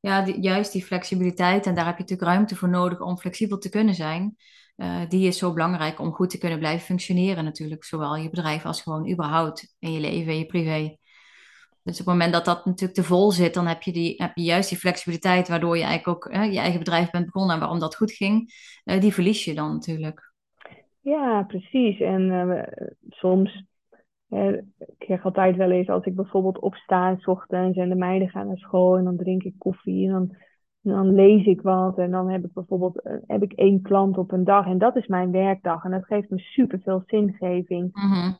Ja, 0.00 0.22
die- 0.22 0.40
juist 0.40 0.72
die 0.72 0.84
flexibiliteit, 0.84 1.66
en 1.66 1.74
daar 1.74 1.86
heb 1.86 1.94
je 1.96 2.00
natuurlijk 2.02 2.30
ruimte 2.30 2.56
voor 2.56 2.68
nodig 2.68 3.00
om 3.00 3.18
flexibel 3.18 3.58
te 3.58 3.68
kunnen 3.68 3.94
zijn. 3.94 4.36
Eh, 4.76 5.08
die 5.08 5.26
is 5.26 5.38
zo 5.38 5.52
belangrijk 5.52 6.00
om 6.00 6.12
goed 6.12 6.30
te 6.30 6.38
kunnen 6.38 6.58
blijven 6.58 6.86
functioneren 6.86 7.44
natuurlijk. 7.44 7.84
Zowel 7.84 8.16
in 8.16 8.22
je 8.22 8.30
bedrijf 8.30 8.64
als 8.64 8.82
gewoon 8.82 9.10
überhaupt 9.10 9.76
in 9.78 9.92
je 9.92 10.00
leven, 10.00 10.32
in 10.32 10.38
je 10.38 10.46
privé. 10.46 10.96
Dus 11.82 12.00
op 12.00 12.06
het 12.06 12.14
moment 12.14 12.32
dat 12.32 12.44
dat 12.44 12.64
natuurlijk 12.64 12.98
te 12.98 13.04
vol 13.06 13.30
zit, 13.30 13.54
dan 13.54 13.66
heb 13.66 13.82
je, 13.82 13.92
die, 13.92 14.14
heb 14.16 14.30
je 14.34 14.42
juist 14.42 14.68
die 14.68 14.78
flexibiliteit, 14.78 15.48
waardoor 15.48 15.76
je 15.76 15.84
eigenlijk 15.84 16.26
ook 16.26 16.32
je 16.34 16.58
eigen 16.58 16.78
bedrijf 16.78 17.10
bent 17.10 17.24
begonnen 17.24 17.54
en 17.54 17.60
waarom 17.60 17.78
dat 17.78 17.96
goed 17.96 18.12
ging. 18.12 18.52
eh, 18.84 19.00
die 19.00 19.14
verlies 19.14 19.44
je 19.44 19.54
dan 19.54 19.72
natuurlijk. 19.72 20.30
Ja, 21.00 21.42
precies. 21.42 22.00
En 22.00 22.30
eh, 22.30 22.62
soms, 23.08 23.64
eh, 24.28 24.52
ik 24.78 25.04
zeg 25.06 25.24
altijd 25.24 25.56
wel 25.56 25.70
eens, 25.70 25.88
als 25.88 26.04
ik 26.04 26.14
bijvoorbeeld 26.14 26.58
opsta 26.58 27.16
's 27.16 27.26
ochtends 27.26 27.78
en 27.78 27.88
de 27.88 27.94
meiden 27.94 28.28
gaan 28.28 28.46
naar 28.46 28.56
school 28.56 28.96
en 28.96 29.04
dan 29.04 29.16
drink 29.16 29.42
ik 29.42 29.54
koffie 29.58 30.06
en 30.06 30.12
dan, 30.12 30.36
dan 30.80 31.14
lees 31.14 31.46
ik 31.46 31.60
wat 31.60 31.98
en 31.98 32.10
dan 32.10 32.28
heb 32.28 32.44
ik 32.44 32.52
bijvoorbeeld 32.52 33.00
eh, 33.00 33.14
heb 33.26 33.42
ik 33.42 33.52
één 33.52 33.82
klant 33.82 34.18
op 34.18 34.32
een 34.32 34.44
dag 34.44 34.66
en 34.66 34.78
dat 34.78 34.96
is 34.96 35.06
mijn 35.06 35.30
werkdag 35.30 35.84
en 35.84 35.90
dat 35.90 36.04
geeft 36.04 36.30
me 36.30 36.38
superveel 36.38 37.02
zingeving. 37.06 37.90
Mhm. 37.92 38.32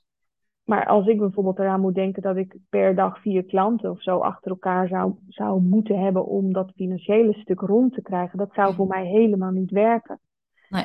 Maar 0.71 0.87
als 0.87 1.07
ik 1.07 1.19
bijvoorbeeld 1.19 1.59
eraan 1.59 1.81
moet 1.81 1.95
denken 1.95 2.23
dat 2.23 2.37
ik 2.37 2.57
per 2.69 2.95
dag 2.95 3.21
vier 3.21 3.45
klanten 3.45 3.91
of 3.91 4.03
zo 4.03 4.19
achter 4.19 4.51
elkaar 4.51 4.89
zou, 4.89 5.15
zou 5.29 5.61
moeten 5.63 5.99
hebben 6.03 6.27
om 6.27 6.53
dat 6.53 6.73
financiële 6.75 7.33
stuk 7.33 7.61
rond 7.61 7.95
te 7.95 8.03
krijgen, 8.03 8.39
dat 8.39 8.51
zou 8.55 8.75
voor 8.75 8.87
mij 8.87 9.07
helemaal 9.07 9.51
niet 9.51 9.71
werken. 9.71 10.21
Nee. 10.69 10.85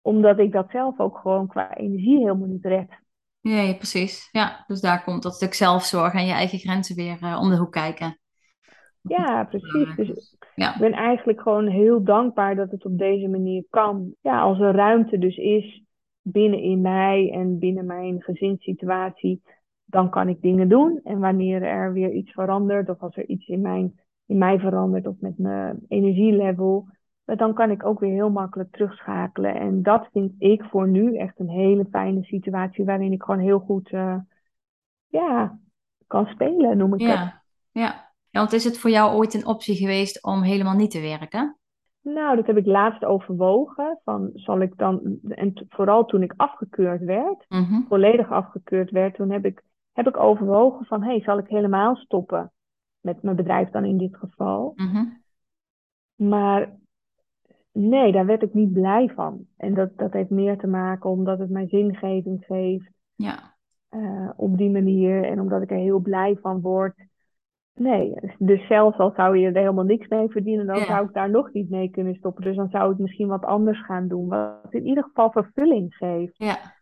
Omdat 0.00 0.38
ik 0.38 0.52
dat 0.52 0.70
zelf 0.70 1.00
ook 1.00 1.18
gewoon 1.18 1.46
qua 1.46 1.76
energie 1.76 2.18
helemaal 2.18 2.48
niet 2.48 2.64
red. 2.64 2.88
Nee, 3.40 3.76
precies. 3.76 4.28
Ja, 4.32 4.64
dus 4.66 4.80
daar 4.80 5.04
komt 5.04 5.22
dat 5.22 5.34
stuk 5.34 5.54
zelfzorg 5.54 6.12
en 6.12 6.26
je 6.26 6.32
eigen 6.32 6.58
grenzen 6.58 6.96
weer 6.96 7.18
eh, 7.20 7.38
om 7.40 7.50
de 7.50 7.56
hoek 7.56 7.72
kijken. 7.72 8.18
Ja, 9.00 9.44
precies. 9.44 9.96
Dus 9.96 10.36
Ja. 10.54 10.72
ik 10.74 10.80
ben 10.80 10.92
eigenlijk 10.92 11.40
gewoon 11.40 11.66
heel 11.66 12.04
dankbaar 12.04 12.56
dat 12.56 12.70
het 12.70 12.84
op 12.84 12.98
deze 12.98 13.28
manier 13.28 13.64
kan. 13.70 14.14
Ja, 14.20 14.40
als 14.40 14.60
er 14.60 14.74
ruimte 14.74 15.18
dus 15.18 15.36
is 15.36 15.82
binnen 16.30 16.60
in 16.60 16.80
mij 16.80 17.30
en 17.32 17.58
binnen 17.58 17.86
mijn 17.86 18.22
gezinssituatie, 18.22 19.42
dan 19.84 20.10
kan 20.10 20.28
ik 20.28 20.42
dingen 20.42 20.68
doen. 20.68 21.00
En 21.04 21.18
wanneer 21.18 21.62
er 21.62 21.92
weer 21.92 22.12
iets 22.12 22.32
verandert, 22.32 22.88
of 22.88 23.00
als 23.00 23.16
er 23.16 23.28
iets 23.28 23.48
in, 23.48 23.60
mijn, 23.60 24.00
in 24.26 24.38
mij 24.38 24.58
verandert 24.58 25.06
of 25.06 25.16
met 25.20 25.38
mijn 25.38 25.78
energielevel, 25.88 26.88
dan 27.24 27.54
kan 27.54 27.70
ik 27.70 27.86
ook 27.86 28.00
weer 28.00 28.12
heel 28.12 28.30
makkelijk 28.30 28.70
terugschakelen. 28.72 29.54
En 29.54 29.82
dat 29.82 30.08
vind 30.12 30.32
ik 30.38 30.64
voor 30.64 30.88
nu 30.88 31.16
echt 31.16 31.38
een 31.38 31.50
hele 31.50 31.86
fijne 31.90 32.22
situatie 32.22 32.84
waarin 32.84 33.12
ik 33.12 33.22
gewoon 33.22 33.40
heel 33.40 33.58
goed 33.58 33.90
eh, 33.92 34.16
ja, 35.06 35.58
kan 36.06 36.26
spelen, 36.26 36.76
noem 36.76 36.94
ik 36.94 37.00
het. 37.00 37.10
Ja, 37.10 37.42
ja. 37.70 38.10
Ja, 38.30 38.40
want 38.40 38.52
is 38.52 38.64
het 38.64 38.78
voor 38.78 38.90
jou 38.90 39.16
ooit 39.16 39.34
een 39.34 39.46
optie 39.46 39.76
geweest 39.76 40.24
om 40.24 40.42
helemaal 40.42 40.74
niet 40.74 40.90
te 40.90 41.00
werken? 41.00 41.58
Nou, 42.02 42.36
dat 42.36 42.46
heb 42.46 42.56
ik 42.56 42.66
laatst 42.66 43.04
overwogen. 43.04 43.98
Van, 44.04 44.30
zal 44.34 44.60
ik 44.60 44.76
dan, 44.76 45.18
en 45.28 45.66
vooral 45.68 46.04
toen 46.04 46.22
ik 46.22 46.34
afgekeurd 46.36 47.04
werd, 47.04 47.44
Mhm. 47.48 47.80
volledig 47.88 48.30
afgekeurd 48.30 48.90
werd, 48.90 49.14
toen 49.14 49.30
heb 49.30 49.44
ik, 49.44 49.62
heb 49.92 50.06
ik 50.08 50.16
overwogen 50.16 50.86
van, 50.86 51.02
hé, 51.02 51.10
hey, 51.10 51.20
zal 51.20 51.38
ik 51.38 51.48
helemaal 51.48 51.96
stoppen? 51.96 52.52
Met 53.00 53.22
mijn 53.22 53.36
bedrijf 53.36 53.70
dan 53.70 53.84
in 53.84 53.98
dit 53.98 54.16
geval. 54.16 54.72
Mhm. 54.76 55.04
Maar 56.28 56.78
nee, 57.72 58.12
daar 58.12 58.26
werd 58.26 58.42
ik 58.42 58.54
niet 58.54 58.72
blij 58.72 59.08
van. 59.14 59.46
En 59.56 59.74
dat, 59.74 59.96
dat 59.96 60.12
heeft 60.12 60.30
meer 60.30 60.58
te 60.58 60.66
maken 60.66 61.10
omdat 61.10 61.38
het 61.38 61.50
mij 61.50 61.68
zingeving 61.68 62.44
geeft 62.46 62.90
Ja, 63.14 63.54
eh, 63.88 64.30
op 64.36 64.56
die 64.56 64.70
manier. 64.70 65.24
En 65.24 65.40
omdat 65.40 65.62
ik 65.62 65.70
er 65.70 65.76
heel 65.76 65.98
blij 65.98 66.36
van 66.40 66.60
word. 66.60 66.94
Nee, 67.74 68.14
dus 68.38 68.66
zelfs 68.66 68.98
al 68.98 69.12
zou 69.16 69.38
je 69.38 69.46
er 69.46 69.54
helemaal 69.54 69.84
niks 69.84 70.08
mee 70.08 70.28
verdienen, 70.28 70.66
dan 70.66 70.78
Ja. 70.78 70.84
zou 70.86 71.06
ik 71.06 71.12
daar 71.12 71.30
nog 71.30 71.52
niet 71.52 71.70
mee 71.70 71.90
kunnen 71.90 72.14
stoppen. 72.14 72.44
Dus 72.44 72.56
dan 72.56 72.68
zou 72.70 72.92
ik 72.92 72.98
misschien 72.98 73.28
wat 73.28 73.44
anders 73.44 73.84
gaan 73.84 74.08
doen, 74.08 74.28
wat 74.28 74.66
in 74.70 74.86
ieder 74.86 75.04
geval 75.04 75.30
vervulling 75.30 75.94
geeft. 75.94 76.34
ja. 76.36 76.78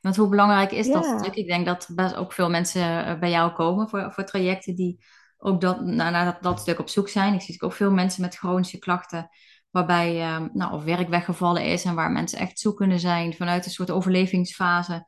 Want 0.00 0.18
hoe 0.18 0.28
belangrijk 0.28 0.72
is 0.72 0.90
dat 0.92 1.04
stuk? 1.04 1.34
Ik 1.34 1.46
denk 1.46 1.66
dat 1.66 1.88
best 1.94 2.16
ook 2.16 2.32
veel 2.32 2.50
mensen 2.50 3.06
eh, 3.06 3.18
bij 3.18 3.30
jou 3.30 3.52
komen 3.52 3.88
voor, 3.88 4.12
voor 4.12 4.24
trajecten 4.24 4.74
die 4.74 5.04
ook 5.38 5.60
dat, 5.60 5.80
naar, 5.84 6.10
naar 6.10 6.24
dat, 6.24 6.42
dat 6.42 6.60
stuk 6.60 6.78
op 6.78 6.88
zoek 6.88 7.08
zijn. 7.08 7.34
Ik 7.34 7.40
zie 7.40 7.62
ook 7.62 7.72
veel 7.72 7.90
mensen 7.90 8.22
met 8.22 8.36
chronische 8.36 8.78
klachten, 8.78 9.28
waarbij 9.70 10.20
eh, 10.20 10.40
nou, 10.52 10.72
of 10.72 10.84
werk 10.84 11.08
weggevallen 11.08 11.64
is 11.64 11.84
en 11.84 11.94
waar 11.94 12.10
mensen 12.10 12.38
echt 12.38 12.58
zoekende 12.58 12.98
zijn 12.98 13.34
vanuit 13.34 13.64
een 13.64 13.70
soort 13.70 13.90
overlevingsfase. 13.90 15.06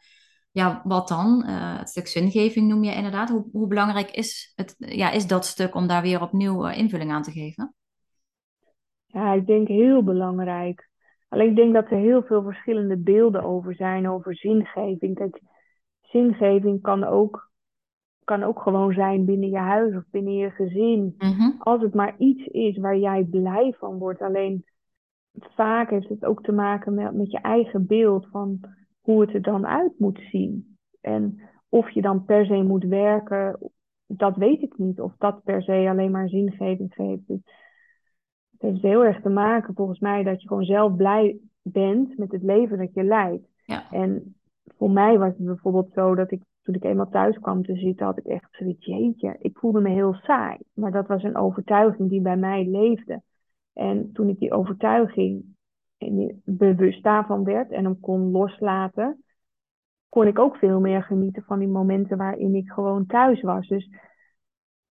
Ja, 0.51 0.81
wat 0.85 1.09
dan? 1.09 1.45
Eh, 1.45 1.79
het 1.79 1.89
stuk 1.89 2.07
zingeving 2.07 2.69
noem 2.69 2.85
je 2.85 2.95
inderdaad. 2.95 3.29
Hoe, 3.29 3.49
hoe 3.53 3.67
belangrijk 3.67 4.11
is, 4.11 4.53
het, 4.57 4.75
ja, 4.79 5.11
is 5.11 5.27
dat 5.27 5.45
stuk 5.45 5.75
om 5.75 5.87
daar 5.87 6.03
weer 6.03 6.23
opnieuw 6.23 6.67
eh, 6.67 6.79
invulling 6.79 7.11
aan 7.11 7.23
te 7.23 7.31
geven? 7.31 7.75
Ja, 9.07 9.33
ik 9.33 9.47
denk 9.47 9.69
heel 9.69 10.03
belangrijk. 10.03 10.89
Alleen 11.29 11.49
ik 11.49 11.57
denk 11.57 11.75
dat 11.75 11.91
er 11.91 11.99
heel 11.99 12.23
veel 12.23 12.43
verschillende 12.43 12.97
beelden 12.97 13.43
over 13.43 13.75
zijn, 13.75 14.09
over 14.09 14.37
zingeving. 14.37 15.15
Kijk, 15.15 15.41
zingeving 16.01 16.83
kan 16.83 17.05
ook, 17.05 17.51
kan 18.25 18.43
ook 18.43 18.61
gewoon 18.61 18.93
zijn 18.93 19.25
binnen 19.25 19.51
je 19.51 19.59
huis 19.59 19.95
of 19.95 20.03
binnen 20.11 20.35
je 20.35 20.51
gezin. 20.51 21.15
Mhm. 21.19 21.51
Als 21.59 21.83
het 21.83 21.95
maar 21.95 22.15
iets 22.19 22.47
is 22.47 22.79
waar 22.79 22.97
jij 22.97 23.25
blij 23.25 23.75
van 23.79 23.99
wordt. 23.99 24.23
Alleen 24.23 24.65
vaak 25.39 25.91
heeft 25.91 26.09
het 26.09 26.25
ook 26.25 26.43
te 26.43 26.53
maken 26.53 26.95
met, 26.95 27.15
met 27.15 27.31
je 27.31 27.39
eigen 27.39 27.87
beeld 27.87 28.27
van 28.31 28.61
hoe 29.09 29.21
het 29.21 29.35
er 29.35 29.43
dan 29.43 29.67
uit 29.67 29.99
moet 29.99 30.21
zien. 30.31 30.77
En 31.01 31.41
of 31.69 31.91
je 31.91 32.03
dan 32.03 32.25
per 32.25 32.47
se 32.47 32.63
moet 32.63 32.85
werken, 32.85 33.59
dat 34.07 34.37
weet 34.37 34.63
ik 34.63 34.79
niet. 34.79 35.01
Of 35.01 35.13
dat 35.19 35.43
per 35.43 35.63
se 35.63 35.87
alleen 35.89 36.11
maar 36.11 36.29
zingeving 36.29 36.95
geeft. 36.95 37.29
Het 37.29 37.43
heeft 38.59 38.83
heel 38.83 39.05
erg 39.05 39.21
te 39.21 39.29
maken 39.29 39.75
volgens 39.75 39.99
mij 39.99 40.23
dat 40.23 40.43
je 40.43 40.49
gewoon 40.49 40.65
zelf 40.65 40.97
blij 40.97 41.39
bent 41.63 42.19
met 42.19 42.33
het 42.33 42.43
leven 42.43 42.79
dat 42.79 42.95
je 42.95 43.05
leidt. 43.05 43.49
Ja. 43.65 43.91
En 43.91 44.35
voor 44.77 44.91
mij 44.91 45.19
was 45.19 45.33
het 45.37 45.47
bijvoorbeeld 45.47 45.93
zo 45.93 46.15
dat 46.15 46.31
ik 46.31 46.43
toen 46.63 46.75
ik 46.75 46.85
eenmaal 46.85 47.09
thuis 47.09 47.39
kwam 47.39 47.63
te 47.63 47.77
zitten, 47.77 48.07
had 48.07 48.19
ik 48.19 48.27
echt 48.27 48.49
zoiets, 48.51 48.87
jeetje, 48.87 49.37
ik 49.39 49.59
voelde 49.59 49.81
me 49.81 49.89
heel 49.89 50.15
saai. 50.15 50.59
Maar 50.75 50.93
dat 50.93 51.07
was 51.07 51.23
een 51.23 51.37
overtuiging 51.37 52.09
die 52.09 52.21
bij 52.21 52.37
mij 52.37 52.67
leefde. 52.67 53.23
En 53.73 54.13
toen 54.13 54.29
ik 54.29 54.39
die 54.39 54.53
overtuiging 54.53 55.57
bewust 56.45 57.03
daarvan 57.03 57.45
werd 57.45 57.71
en 57.71 57.85
hem 57.85 58.01
kon 58.01 58.31
loslaten, 58.31 59.23
kon 60.09 60.27
ik 60.27 60.39
ook 60.39 60.57
veel 60.57 60.81
meer 60.81 61.03
genieten 61.03 61.43
van 61.43 61.59
die 61.59 61.69
momenten 61.69 62.17
waarin 62.17 62.55
ik 62.55 62.71
gewoon 62.71 63.07
thuis 63.07 63.43
was. 63.43 63.69
Dus, 63.69 63.91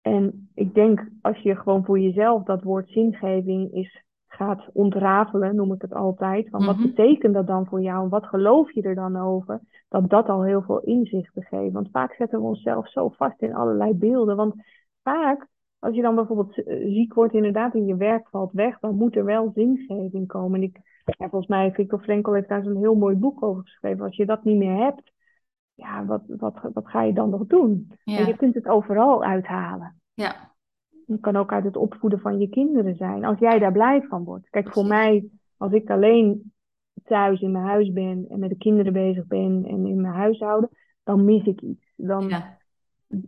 en 0.01 0.49
ik 0.53 0.73
denk 0.73 1.07
als 1.21 1.37
je 1.37 1.55
gewoon 1.55 1.85
voor 1.85 1.99
jezelf 1.99 2.43
dat 2.43 2.63
woord 2.63 2.89
zingeving 2.89 3.71
is, 3.71 4.03
gaat 4.27 4.69
ontrafelen, 4.73 5.55
noem 5.55 5.73
ik 5.73 5.81
het 5.81 5.93
altijd. 5.93 6.49
Van 6.49 6.65
wat 6.65 6.77
Mhm. 6.77 6.85
betekent 6.87 7.33
dat 7.33 7.47
dan 7.47 7.65
voor 7.65 7.81
jou 7.81 8.03
en 8.03 8.09
wat 8.09 8.25
geloof 8.25 8.71
je 8.71 8.81
er 8.81 8.95
dan 8.95 9.15
over? 9.17 9.61
Dat 9.89 10.09
dat 10.09 10.29
al 10.29 10.43
heel 10.43 10.61
veel 10.61 10.79
inzichten 10.79 11.43
geeft. 11.43 11.73
Want 11.73 11.89
vaak 11.91 12.13
zetten 12.13 12.39
we 12.39 12.45
onszelf 12.45 12.89
zo 12.89 13.09
vast 13.09 13.41
in 13.41 13.53
allerlei 13.55 13.93
beelden. 13.93 14.35
Want 14.35 14.55
vaak, 15.03 15.47
als 15.79 15.95
je 15.95 16.01
dan 16.01 16.15
bijvoorbeeld 16.15 16.63
eh, 16.63 16.77
ziek 16.93 17.13
wordt, 17.13 17.33
inderdaad, 17.33 17.73
en 17.73 17.85
je 17.85 17.95
werk 17.95 18.27
valt 18.29 18.51
weg, 18.51 18.79
dan 18.79 18.95
moet 18.95 19.15
er 19.15 19.25
wel 19.25 19.51
zingeving 19.55 20.27
komen. 20.27 20.61
En 20.61 20.67
ik, 20.67 20.79
ja, 21.17 21.29
volgens 21.29 21.47
mij, 21.47 21.71
Victor 21.71 21.99
Frankl 21.99 22.31
heeft 22.33 22.49
daar 22.49 22.63
zo'n 22.63 22.77
heel 22.77 22.95
mooi 22.95 23.15
boek 23.15 23.43
over 23.43 23.61
geschreven. 23.63 24.05
Als 24.05 24.15
je 24.15 24.25
dat 24.25 24.43
niet 24.43 24.57
meer 24.57 24.83
hebt, 24.83 25.11
ja, 25.73 26.05
wat, 26.05 26.21
wat, 26.27 26.59
wat 26.73 26.87
ga 26.87 27.03
je 27.03 27.13
dan 27.13 27.29
nog 27.29 27.45
doen? 27.47 27.91
En 28.03 28.25
je 28.25 28.35
kunt 28.35 28.55
het 28.55 28.67
overal 28.67 29.23
uithalen. 29.23 30.01
ja, 30.13 30.51
Het 31.07 31.19
kan 31.19 31.35
ook 31.35 31.51
uit 31.51 31.63
het 31.63 31.75
opvoeden 31.77 32.19
van 32.19 32.39
je 32.39 32.49
kinderen 32.49 32.95
zijn. 32.95 33.25
Als 33.25 33.39
jij 33.39 33.59
daar 33.59 33.71
blij 33.71 34.01
van 34.01 34.23
wordt. 34.23 34.49
Kijk, 34.49 34.71
voor 34.73 34.85
mij, 34.85 35.27
als 35.57 35.71
ik 35.71 35.89
alleen 35.89 36.53
thuis 37.03 37.41
in 37.41 37.51
mijn 37.51 37.65
huis 37.65 37.91
ben 37.91 38.25
en 38.29 38.39
met 38.39 38.49
de 38.49 38.57
kinderen 38.57 38.93
bezig 38.93 39.27
ben 39.27 39.65
en 39.65 39.85
in 39.85 40.01
mijn 40.01 40.13
huishouden, 40.13 40.69
dan 41.03 41.25
mis 41.25 41.45
ik 41.45 41.61
iets. 41.61 41.93
Dan, 41.95 42.27
ja. 42.27 42.57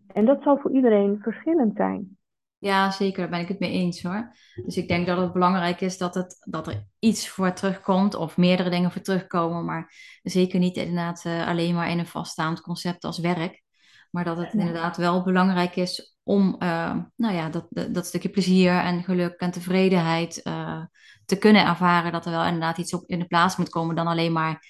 En 0.08 0.26
dat 0.26 0.42
zal 0.42 0.58
voor 0.58 0.72
iedereen 0.72 1.20
verschillend 1.22 1.76
zijn. 1.76 2.18
Ja, 2.64 2.92
zeker, 2.92 3.20
daar 3.20 3.30
ben 3.30 3.40
ik 3.40 3.48
het 3.48 3.60
mee 3.60 3.72
eens 3.72 4.02
hoor. 4.02 4.36
Dus 4.66 4.78
ik 4.78 4.88
denk 4.88 5.08
dat 5.08 5.18
het 5.18 5.34
belangrijk 5.34 5.82
is 5.82 5.98
dat, 5.98 6.16
het, 6.16 6.38
dat 6.40 6.68
er 6.68 6.88
iets 7.00 7.28
voor 7.30 7.54
terugkomt, 7.54 8.16
of 8.16 8.38
meerdere 8.38 8.70
dingen 8.70 8.92
voor 8.92 9.02
terugkomen, 9.02 9.66
maar 9.66 9.94
zeker 10.24 10.60
niet 10.60 10.78
inderdaad 10.78 11.26
eh, 11.26 11.48
alleen 11.48 11.76
maar 11.76 11.90
in 11.90 12.00
een 12.00 12.08
vaststaand 12.08 12.62
concept 12.62 13.04
als 13.04 13.20
werk. 13.20 13.64
Maar 14.12 14.24
dat 14.24 14.38
het 14.38 14.54
inderdaad 14.54 14.98
wel 14.98 15.24
belangrijk 15.24 15.76
is 15.76 16.18
om 16.24 16.56
eh, 16.60 16.96
nou 17.16 17.36
ja, 17.36 17.50
dat, 17.50 17.68
dat, 17.70 17.94
dat 17.94 18.06
stukje 18.06 18.30
plezier 18.30 18.72
en 18.72 19.04
geluk 19.04 19.40
en 19.40 19.52
tevredenheid 19.52 20.42
eh, 20.42 20.84
te 21.26 21.38
kunnen 21.38 21.66
ervaren. 21.66 22.12
Dat 22.12 22.26
er 22.26 22.32
wel 22.32 22.46
inderdaad 22.46 22.78
iets 22.78 22.94
op 22.94 23.04
in 23.06 23.20
de 23.20 23.28
plaats 23.28 23.56
moet 23.56 23.70
komen 23.70 23.96
dan 23.96 24.08
alleen 24.08 24.32
maar 24.32 24.66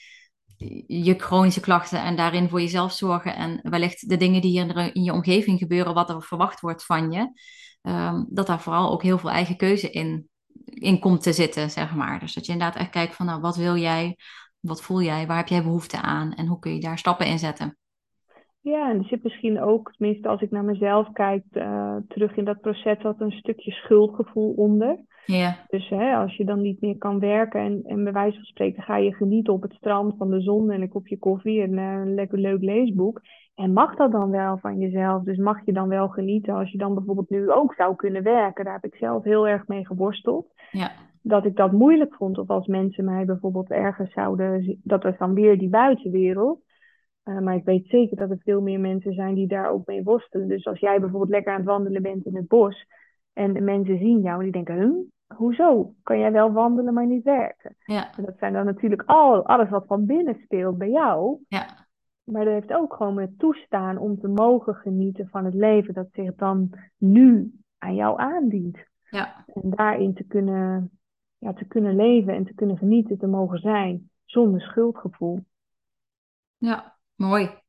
je 0.88 1.14
chronische 1.18 1.60
klachten 1.60 2.02
en 2.04 2.16
daarin 2.16 2.50
voor 2.50 2.62
jezelf 2.62 2.94
zorgen. 2.94 3.36
En 3.36 3.60
wellicht 3.64 4.10
de 4.10 4.18
dingen 4.18 4.42
die 4.42 4.52
hier 4.52 4.96
in 4.96 5.04
je 5.04 5.14
omgeving 5.14 5.60
gebeuren, 5.60 5.94
wat 5.94 6.10
er 6.10 6.24
verwacht 6.24 6.60
wordt 6.60 6.86
van 6.86 7.12
je. 7.12 7.32
Ehm, 7.84 8.24
dat 8.30 8.48
daar 8.48 8.62
vooral 8.62 8.92
ook 8.92 9.04
heel 9.04 9.18
veel 9.18 9.30
eigen 9.30 9.58
keuze 9.58 9.90
in, 9.90 10.28
in 10.66 11.00
komt 11.00 11.22
te 11.22 11.34
zitten, 11.34 11.70
zeg 11.70 11.96
maar. 11.96 12.20
Dus 12.20 12.34
dat 12.34 12.46
je 12.46 12.52
inderdaad 12.52 12.80
echt 12.80 12.90
kijkt 12.90 13.16
van, 13.16 13.26
nou, 13.26 13.42
wat 13.42 13.56
wil 13.56 13.76
jij? 13.76 14.18
Wat 14.60 14.82
voel 14.82 15.02
jij? 15.02 15.28
Waar 15.28 15.38
heb 15.38 15.48
jij 15.48 15.64
behoefte 15.64 16.02
aan? 16.02 16.34
En 16.34 16.48
hoe 16.48 16.60
kun 16.60 16.74
je 16.74 16.80
daar 16.80 16.98
stappen 16.98 17.28
in 17.28 17.40
zetten? 17.40 17.78
Ja, 18.62 18.90
en 18.90 18.98
er 18.98 19.06
zit 19.06 19.24
misschien 19.24 19.62
ook, 19.62 19.94
tenminste 19.98 20.28
als 20.28 20.42
ik 20.42 20.52
naar 20.52 20.64
mezelf 20.64 21.12
kijk, 21.12 21.44
eh, 21.52 21.96
terug 22.08 22.36
in 22.36 22.46
dat 22.46 22.62
proces, 22.62 23.02
wat 23.02 23.22
een 23.22 23.32
stukje 23.32 23.72
schuldgevoel 23.72 24.54
onder. 24.54 25.00
Ja, 25.26 25.66
Dus 25.68 25.90
hè, 25.90 26.16
als 26.16 26.36
je 26.36 26.46
dan 26.46 26.62
niet 26.62 26.82
meer 26.82 26.98
kan 26.98 27.20
werken 27.20 27.62
en, 27.62 27.82
en 27.86 28.04
bij 28.04 28.14
wijze 28.14 28.36
van 28.36 28.46
spreken 28.46 28.84
ga 28.84 28.98
je 28.98 29.14
genieten 29.14 29.54
op 29.54 29.62
het 29.62 29.74
strand 29.74 30.18
van 30.18 30.30
de 30.30 30.42
zon 30.42 30.72
en 30.72 30.82
een 30.82 30.90
kopje 30.90 31.18
koffie 31.18 31.62
en 31.62 31.78
eh, 31.78 31.84
een 31.84 32.14
lekker 32.14 32.40
leuk 32.40 32.62
leesboek. 32.62 33.22
En 33.56 33.74
mag 33.74 33.96
dat 33.96 34.12
dan 34.12 34.30
wel 34.30 34.58
van 34.58 34.78
jezelf? 34.78 35.24
Dus 35.24 35.38
mag 35.38 35.66
je 35.66 35.74
dan 35.74 35.88
wel 35.88 36.08
genieten 36.08 36.54
als 36.54 36.72
je 36.72 36.78
dan 36.78 36.94
bijvoorbeeld 36.94 37.30
nu 37.30 37.52
ook 37.52 37.74
zou 37.74 37.96
kunnen 37.96 38.24
werken? 38.24 38.66
Daar 38.66 38.74
heb 38.74 38.86
ik 38.86 38.96
zelf 38.96 39.24
heel 39.24 39.48
erg 39.48 39.68
mee 39.68 39.86
geworsteld. 39.86 40.48
ja, 40.72 40.92
Dat 41.22 41.46
ik 41.46 41.56
dat 41.56 41.72
moeilijk 41.72 42.16
vond. 42.16 42.38
Of 42.38 42.50
als 42.50 42.68
mensen 42.68 43.06
mij 43.06 43.26
bijvoorbeeld 43.26 43.70
ergens 43.72 44.12
zouden 44.14 44.64
zien. 44.64 44.82
Dat 44.84 45.06
is 45.06 45.18
dan 45.18 45.34
weer 45.34 45.58
die 45.58 45.70
buitenwereld. 45.70 46.62
Uh, 47.26 47.40
maar 47.40 47.56
ik 47.56 47.66
weet 47.66 47.88
zeker 47.88 48.18
dat 48.18 48.30
er 48.30 48.40
veel 48.44 48.62
meer 48.62 48.80
mensen 48.80 49.14
zijn 49.14 49.34
die 49.34 49.48
daar 49.48 49.70
ook 49.70 49.86
mee 49.86 50.04
worstelen. 50.04 50.48
Dus 50.48 50.66
als 50.66 50.80
jij 50.80 51.00
bijvoorbeeld 51.00 51.32
lekker 51.32 51.52
aan 51.52 51.60
het 51.60 51.68
wandelen 51.68 52.02
bent 52.02 52.26
in 52.26 52.36
het 52.36 52.48
bos. 52.48 52.86
En 53.34 53.54
de 53.54 53.62
mensen 53.62 53.98
zien 53.98 54.22
jou 54.22 54.38
en 54.38 54.44
die 54.44 54.64
denken, 54.64 54.80
huh? 54.80 55.38
hoezo? 55.38 55.94
Kan 56.04 56.20
jij 56.20 56.32
wel 56.32 56.52
wandelen, 56.52 56.94
maar 56.94 57.06
niet 57.06 57.24
werken? 57.24 57.76
ja, 57.86 58.18
En 58.18 58.24
dat 58.26 58.38
zijn 58.38 58.54
dan 58.54 58.66
natuurlijk 58.66 59.04
al, 59.06 59.46
alles 59.46 59.70
wat 59.70 59.86
van 59.88 60.06
binnen 60.06 60.36
speelt 60.44 60.78
bij 60.78 60.90
jou. 60.90 61.38
ja, 61.48 61.66
Maar 62.24 62.46
dat 62.46 62.54
heeft 62.54 62.74
ook 62.74 62.94
gewoon 62.94 63.14
met 63.14 63.40
toestaan 63.40 63.98
om 63.98 64.20
te 64.20 64.28
mogen 64.28 64.76
genieten 64.76 65.28
van 65.30 65.46
het 65.46 65.54
leven 65.54 65.94
dat 65.94 66.08
zich 66.12 66.36
dan 66.36 66.74
nu 66.98 67.52
aan 67.78 67.96
jou 67.96 68.20
aandient. 68.20 68.78
ja, 69.10 69.46
En 69.46 69.70
daarin 69.70 70.14
te 70.14 70.24
kunnen, 70.24 70.92
ja, 71.38 71.54
te 71.54 71.66
kunnen 71.66 71.96
leven 71.96 72.34
en 72.34 72.46
te 72.46 72.54
kunnen 72.54 72.78
genieten, 72.78 73.18
te 73.18 73.28
mogen 73.28 73.60
zijn, 73.60 74.10
zonder 74.26 74.62
schuldgevoel. 74.62 75.40
ja, 76.58 76.98
mooi. 77.16 77.62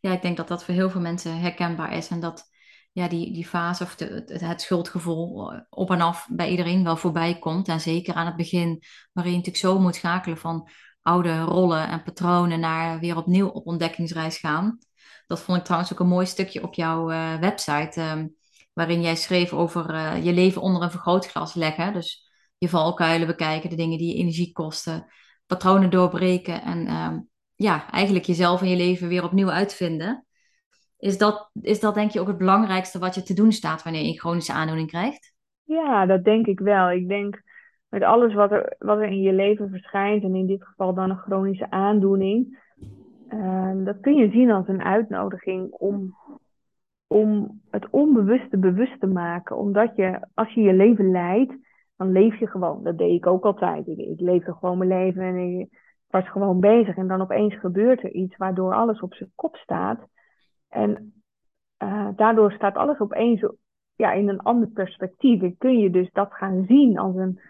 Ja, 0.00 0.12
ik 0.12 0.22
denk 0.22 0.36
dat 0.36 0.48
dat 0.48 0.64
voor 0.64 0.74
heel 0.74 0.90
veel 0.90 1.00
mensen 1.00 1.40
herkenbaar 1.40 1.92
is. 1.96 2.08
En 2.08 2.20
dat 2.20 2.52
ja, 2.92 3.08
die, 3.08 3.32
die 3.32 3.46
fase 3.46 3.82
of 3.82 3.96
de, 3.96 4.04
het, 4.04 4.40
het 4.40 4.60
schuldgevoel 4.60 5.52
op 5.70 5.90
en 5.90 6.00
af 6.00 6.28
bij 6.30 6.50
iedereen 6.50 6.84
wel 6.84 6.96
voorbij 6.96 7.38
komt. 7.38 7.68
En 7.68 7.80
zeker 7.80 8.14
aan 8.14 8.26
het 8.26 8.36
begin, 8.36 8.82
waarin 9.12 9.32
je 9.32 9.38
natuurlijk 9.38 9.64
zo 9.64 9.80
moet 9.80 9.94
schakelen 9.94 10.38
van 10.38 10.68
oude 11.04 11.40
rollen 11.40 11.88
en 11.88 12.02
patronen 12.02 12.60
naar 12.60 13.00
weer 13.00 13.16
opnieuw 13.16 13.48
op 13.48 13.66
ontdekkingsreis 13.66 14.38
gaan. 14.38 14.78
Dat 15.26 15.40
vond 15.40 15.58
ik 15.58 15.64
trouwens 15.64 15.92
ook 15.92 16.00
een 16.00 16.06
mooi 16.06 16.26
stukje 16.26 16.62
op 16.62 16.74
jouw 16.74 17.10
uh, 17.10 17.38
website, 17.38 18.00
um, 18.00 18.34
waarin 18.72 19.00
jij 19.02 19.16
schreef 19.16 19.52
over 19.52 19.94
uh, 19.94 20.24
je 20.24 20.32
leven 20.32 20.62
onder 20.62 20.82
een 20.82 20.90
vergrootglas 20.90 21.54
leggen. 21.54 21.92
Dus 21.92 22.30
je 22.58 22.68
valkuilen 22.68 23.26
bekijken, 23.26 23.70
de 23.70 23.76
dingen 23.76 23.98
die 23.98 24.08
je 24.08 24.20
energie 24.20 24.52
kosten, 24.52 25.06
patronen 25.46 25.90
doorbreken 25.90 26.62
en 26.62 26.94
um, 26.94 27.28
ja, 27.54 27.90
eigenlijk 27.90 28.24
jezelf 28.24 28.60
en 28.60 28.68
je 28.68 28.76
leven 28.76 29.08
weer 29.08 29.24
opnieuw 29.24 29.50
uitvinden. 29.50 30.26
Is 30.98 31.18
dat, 31.18 31.50
is 31.60 31.80
dat 31.80 31.94
denk 31.94 32.10
je 32.10 32.20
ook 32.20 32.26
het 32.26 32.38
belangrijkste 32.38 32.98
wat 32.98 33.14
je 33.14 33.22
te 33.22 33.34
doen 33.34 33.52
staat 33.52 33.82
wanneer 33.82 34.02
je 34.02 34.08
een 34.08 34.18
chronische 34.18 34.52
aandoening 34.52 34.88
krijgt? 34.88 35.34
Ja, 35.64 36.06
dat 36.06 36.24
denk 36.24 36.46
ik 36.46 36.58
wel. 36.58 36.90
Ik 36.90 37.08
denk 37.08 37.42
met 37.94 38.02
alles 38.02 38.34
wat 38.34 38.50
er, 38.50 38.76
wat 38.78 38.98
er 38.98 39.08
in 39.08 39.20
je 39.20 39.32
leven 39.32 39.70
verschijnt, 39.70 40.22
en 40.22 40.34
in 40.34 40.46
dit 40.46 40.64
geval 40.64 40.94
dan 40.94 41.10
een 41.10 41.16
chronische 41.16 41.70
aandoening, 41.70 42.58
uh, 43.28 43.84
dat 43.84 44.00
kun 44.00 44.14
je 44.14 44.30
zien 44.30 44.50
als 44.50 44.68
een 44.68 44.82
uitnodiging 44.82 45.70
om, 45.70 46.14
om 47.06 47.60
het 47.70 47.90
onbewuste 47.90 48.58
bewust 48.58 49.00
te 49.00 49.06
maken. 49.06 49.56
Omdat 49.56 49.96
je, 49.96 50.26
als 50.34 50.52
je 50.52 50.60
je 50.60 50.72
leven 50.72 51.10
leidt, 51.10 51.54
dan 51.96 52.12
leef 52.12 52.38
je 52.38 52.46
gewoon. 52.46 52.82
Dat 52.82 52.98
deed 52.98 53.16
ik 53.16 53.26
ook 53.26 53.44
altijd. 53.44 53.86
Ik, 53.86 54.20
leefde 54.20 54.52
gewoon 54.52 54.78
mijn 54.78 54.90
leven 54.90 55.22
en 55.22 55.36
ik 55.36 55.68
was 56.08 56.28
gewoon 56.28 56.60
bezig. 56.60 56.96
En 56.96 57.08
dan 57.08 57.20
opeens 57.20 57.54
gebeurt 57.58 58.02
er 58.02 58.12
iets 58.12 58.36
waardoor 58.36 58.74
alles 58.74 59.00
op 59.00 59.14
zijn 59.14 59.32
kop 59.34 59.56
staat. 59.56 60.00
En 60.68 61.12
uh, 61.82 62.08
daardoor 62.16 62.52
staat 62.52 62.76
alles 62.76 62.98
opeens 62.98 63.46
ja, 63.96 64.12
in 64.12 64.28
een 64.28 64.40
ander 64.40 64.68
perspectief. 64.68 65.42
En 65.42 65.56
kun 65.56 65.78
je 65.78 65.90
dus 65.90 66.10
dat 66.12 66.32
gaan 66.32 66.64
zien 66.66 66.98
als 66.98 67.16
een 67.16 67.40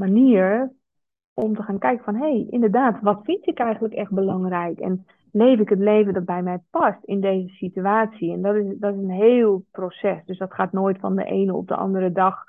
manier 0.00 0.72
om 1.34 1.54
te 1.54 1.62
gaan 1.62 1.78
kijken 1.78 2.04
van... 2.04 2.14
hé, 2.14 2.20
hey, 2.20 2.46
inderdaad, 2.50 3.00
wat 3.00 3.20
vind 3.22 3.46
ik 3.46 3.58
eigenlijk 3.58 3.94
echt 3.94 4.10
belangrijk? 4.10 4.78
En 4.78 5.06
leef 5.32 5.58
ik 5.58 5.68
het 5.68 5.78
leven 5.78 6.12
dat 6.12 6.24
bij 6.24 6.42
mij 6.42 6.58
past 6.70 7.04
in 7.04 7.20
deze 7.20 7.54
situatie? 7.54 8.32
En 8.32 8.42
dat 8.42 8.54
is, 8.54 8.78
dat 8.78 8.94
is 8.94 9.00
een 9.00 9.10
heel 9.10 9.64
proces. 9.70 10.24
Dus 10.24 10.38
dat 10.38 10.54
gaat 10.54 10.72
nooit 10.72 10.98
van 10.98 11.16
de 11.16 11.24
ene 11.24 11.54
op 11.54 11.68
de 11.68 11.76
andere 11.76 12.12
dag. 12.12 12.44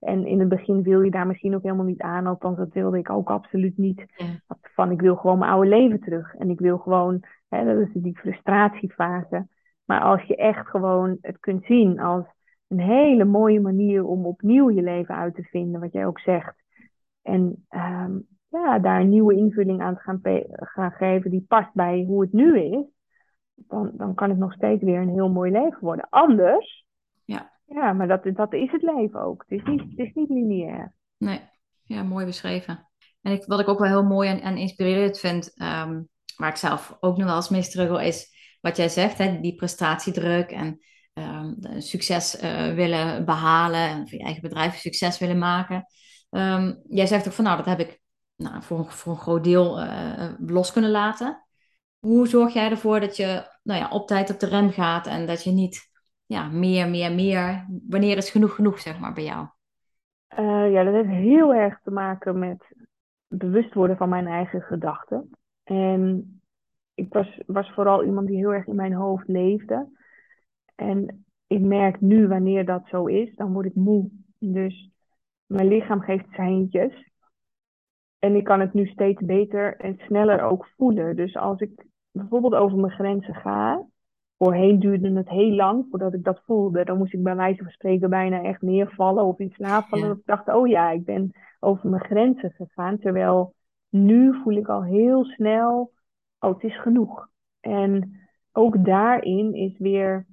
En 0.00 0.26
in 0.26 0.40
het 0.40 0.48
begin 0.48 0.82
wil 0.82 1.00
je 1.00 1.10
daar 1.10 1.26
misschien 1.26 1.54
ook 1.54 1.62
helemaal 1.62 1.84
niet 1.84 2.02
aan. 2.02 2.26
Althans, 2.26 2.56
dat 2.56 2.72
wilde 2.72 2.98
ik 2.98 3.10
ook 3.10 3.30
absoluut 3.30 3.76
niet. 3.76 4.04
Ja. 4.16 4.56
Van, 4.62 4.90
ik 4.90 5.00
wil 5.00 5.16
gewoon 5.16 5.38
mijn 5.38 5.50
oude 5.50 5.68
leven 5.68 6.00
terug. 6.00 6.34
En 6.34 6.50
ik 6.50 6.58
wil 6.58 6.78
gewoon... 6.78 7.22
Hè, 7.48 7.64
dat 7.64 7.88
is 7.88 8.02
die 8.02 8.18
frustratiefase... 8.18 9.46
Maar 9.86 10.00
als 10.00 10.22
je 10.22 10.36
echt 10.36 10.68
gewoon 10.68 11.18
het 11.20 11.38
kunt 11.38 11.64
zien 11.64 12.00
als 12.00 12.24
een 12.68 12.80
hele 12.80 13.24
mooie 13.24 13.60
manier 13.60 14.04
om 14.04 14.26
opnieuw 14.26 14.70
je 14.70 14.82
leven 14.82 15.14
uit 15.14 15.34
te 15.34 15.42
vinden, 15.42 15.80
wat 15.80 15.92
jij 15.92 16.06
ook 16.06 16.20
zegt. 16.20 16.54
En 17.26 17.66
um, 17.70 18.26
ja, 18.48 18.78
daar 18.78 19.00
een 19.00 19.08
nieuwe 19.08 19.34
invulling 19.34 19.82
aan 19.82 19.94
te 19.94 20.00
gaan, 20.00 20.20
gaan 20.56 20.92
geven 20.92 21.30
die 21.30 21.44
past 21.48 21.72
bij 21.72 22.04
hoe 22.06 22.20
het 22.20 22.32
nu 22.32 22.60
is, 22.60 22.84
dan, 23.54 23.90
dan 23.94 24.14
kan 24.14 24.28
het 24.28 24.38
nog 24.38 24.52
steeds 24.52 24.82
weer 24.82 25.00
een 25.00 25.12
heel 25.12 25.30
mooi 25.30 25.52
leven 25.52 25.80
worden. 25.80 26.06
Anders, 26.10 26.86
ja, 27.24 27.52
ja 27.64 27.92
maar 27.92 28.08
dat, 28.08 28.24
dat 28.24 28.52
is 28.52 28.72
het 28.72 28.82
leven 28.82 29.20
ook. 29.20 29.44
Het 29.46 29.58
is 29.58 29.64
niet, 29.64 29.80
het 29.80 30.06
is 30.06 30.14
niet 30.14 30.28
lineair. 30.28 30.92
Nee, 31.16 31.40
ja, 31.84 32.02
mooi 32.02 32.24
beschreven. 32.24 32.88
En 33.22 33.32
ik, 33.32 33.44
wat 33.44 33.60
ik 33.60 33.68
ook 33.68 33.78
wel 33.78 33.88
heel 33.88 34.04
mooi 34.04 34.28
en, 34.28 34.40
en 34.40 34.56
inspirerend 34.56 35.18
vind, 35.18 35.52
um, 35.62 36.08
waar 36.36 36.48
ik 36.48 36.56
zelf 36.56 36.96
ook 37.00 37.16
nog 37.16 37.26
wel 37.26 37.36
eens 37.36 37.48
mee 37.48 37.62
struggle, 37.62 38.06
is 38.06 38.34
wat 38.60 38.76
jij 38.76 38.88
zegt, 38.88 39.18
hè, 39.18 39.40
die 39.40 39.54
prestatiedruk 39.54 40.50
en 40.50 40.78
um, 41.14 41.56
succes 41.80 42.42
uh, 42.42 42.74
willen 42.74 43.24
behalen 43.24 43.88
en 43.88 44.08
voor 44.08 44.18
je 44.18 44.24
eigen 44.24 44.42
bedrijf 44.42 44.74
succes 44.74 45.18
willen 45.18 45.38
maken. 45.38 45.84
Um, 46.36 46.82
jij 46.88 47.06
zegt 47.06 47.26
ook 47.26 47.32
van 47.32 47.44
nou, 47.44 47.56
dat 47.56 47.66
heb 47.66 47.78
ik 47.78 48.00
nou, 48.36 48.62
voor, 48.62 48.78
een 48.78 49.16
groot 49.16 49.44
deel 49.44 49.82
uh, 49.82 50.32
los 50.38 50.72
kunnen 50.72 50.90
laten. 50.90 51.44
Hoe 51.98 52.28
zorg 52.28 52.52
jij 52.52 52.70
ervoor 52.70 53.00
dat 53.00 53.16
je 53.16 53.50
nou 53.62 53.80
ja, 53.80 53.88
op 53.88 54.06
tijd 54.06 54.30
op 54.30 54.40
de 54.40 54.46
rem 54.46 54.70
gaat 54.70 55.06
en 55.06 55.26
dat 55.26 55.44
je 55.44 55.50
niet 55.50 55.90
ja, 56.26 56.48
meer, 56.48 56.88
meer, 56.88 57.12
meer, 57.12 57.66
wanneer 57.88 58.16
is 58.16 58.30
genoeg 58.30 58.54
genoeg, 58.54 58.80
zeg 58.80 58.98
maar, 58.98 59.12
bij 59.12 59.24
jou? 59.24 59.46
Uh, 60.38 60.72
ja, 60.72 60.84
dat 60.84 60.94
heeft 60.94 61.08
heel 61.08 61.54
erg 61.54 61.80
te 61.82 61.90
maken 61.90 62.38
met 62.38 62.74
bewust 63.26 63.74
worden 63.74 63.96
van 63.96 64.08
mijn 64.08 64.26
eigen 64.26 64.60
gedachten. 64.60 65.30
En 65.62 66.40
ik 66.94 67.12
was, 67.12 67.40
was 67.46 67.72
vooral 67.72 68.04
iemand 68.04 68.26
die 68.26 68.36
heel 68.36 68.54
erg 68.54 68.66
in 68.66 68.76
mijn 68.76 68.92
hoofd 68.92 69.28
leefde. 69.28 69.88
En 70.74 71.24
ik 71.46 71.60
merk 71.60 72.00
nu 72.00 72.28
wanneer 72.28 72.64
dat 72.64 72.82
zo 72.86 73.06
is, 73.06 73.34
dan 73.34 73.52
word 73.52 73.66
ik 73.66 73.74
moe. 73.74 74.10
Dus 74.38 74.90
mijn 75.46 75.68
lichaam 75.68 76.00
geeft 76.00 76.26
seintjes. 76.30 77.10
En 78.18 78.36
ik 78.36 78.44
kan 78.44 78.60
het 78.60 78.72
nu 78.72 78.86
steeds 78.86 79.22
beter 79.22 79.76
en 79.76 79.98
sneller 79.98 80.42
ook 80.42 80.66
voelen. 80.76 81.16
Dus 81.16 81.36
als 81.36 81.60
ik 81.60 81.86
bijvoorbeeld 82.10 82.54
over 82.54 82.78
mijn 82.78 82.92
grenzen 82.92 83.34
ga, 83.34 83.86
voorheen 84.38 84.78
duurde 84.78 85.12
het 85.12 85.28
heel 85.28 85.50
lang 85.50 85.86
voordat 85.90 86.14
ik 86.14 86.24
dat 86.24 86.42
voelde. 86.44 86.84
Dan 86.84 86.98
moest 86.98 87.14
ik 87.14 87.22
bij 87.22 87.36
wijze 87.36 87.62
van 87.62 87.72
spreken 87.72 88.10
bijna 88.10 88.42
echt 88.42 88.62
neervallen 88.62 89.24
of 89.24 89.38
in 89.38 89.50
slaap 89.50 89.84
vallen. 89.84 90.06
Ja. 90.06 90.12
ik 90.12 90.24
dacht, 90.24 90.48
oh 90.48 90.68
ja, 90.68 90.90
ik 90.90 91.04
ben 91.04 91.30
over 91.60 91.90
mijn 91.90 92.04
grenzen 92.04 92.50
gegaan. 92.50 92.98
Terwijl 92.98 93.54
nu 93.88 94.40
voel 94.42 94.56
ik 94.56 94.68
al 94.68 94.84
heel 94.84 95.24
snel, 95.24 95.92
oh 96.38 96.52
het 96.52 96.62
is 96.62 96.80
genoeg. 96.80 97.28
En 97.60 98.20
ook 98.52 98.84
daarin 98.84 99.54
is 99.54 99.78
weer 99.78 100.26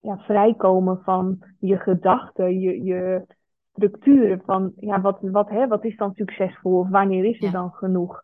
ja, 0.00 0.18
vrijkomen 0.18 1.02
van 1.02 1.44
je 1.58 1.78
gedachten, 1.78 2.60
je, 2.60 2.82
je 2.82 3.26
structuren 3.78 4.42
van 4.44 4.72
ja, 4.76 5.00
wat, 5.00 5.18
wat, 5.20 5.48
hè, 5.48 5.66
wat 5.66 5.84
is 5.84 5.96
dan 5.96 6.14
succesvol 6.14 6.78
of 6.78 6.88
wanneer 6.88 7.24
is 7.24 7.38
het 7.38 7.52
dan 7.52 7.70
genoeg? 7.72 8.22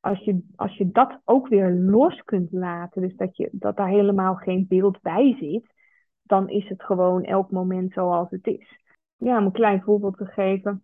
Als 0.00 0.24
je, 0.24 0.42
als 0.56 0.76
je 0.76 0.90
dat 0.90 1.20
ook 1.24 1.48
weer 1.48 1.70
los 1.70 2.22
kunt 2.24 2.52
laten, 2.52 3.02
dus 3.02 3.16
dat, 3.16 3.36
je, 3.36 3.48
dat 3.52 3.76
daar 3.76 3.88
helemaal 3.88 4.34
geen 4.34 4.66
beeld 4.68 5.00
bij 5.02 5.36
zit, 5.38 5.74
dan 6.22 6.48
is 6.48 6.68
het 6.68 6.82
gewoon 6.82 7.24
elk 7.24 7.50
moment 7.50 7.92
zoals 7.92 8.30
het 8.30 8.46
is. 8.46 8.80
Ja, 9.16 9.38
om 9.38 9.44
een 9.44 9.52
klein 9.52 9.82
voorbeeld 9.82 10.16
te 10.16 10.26
geven. 10.26 10.82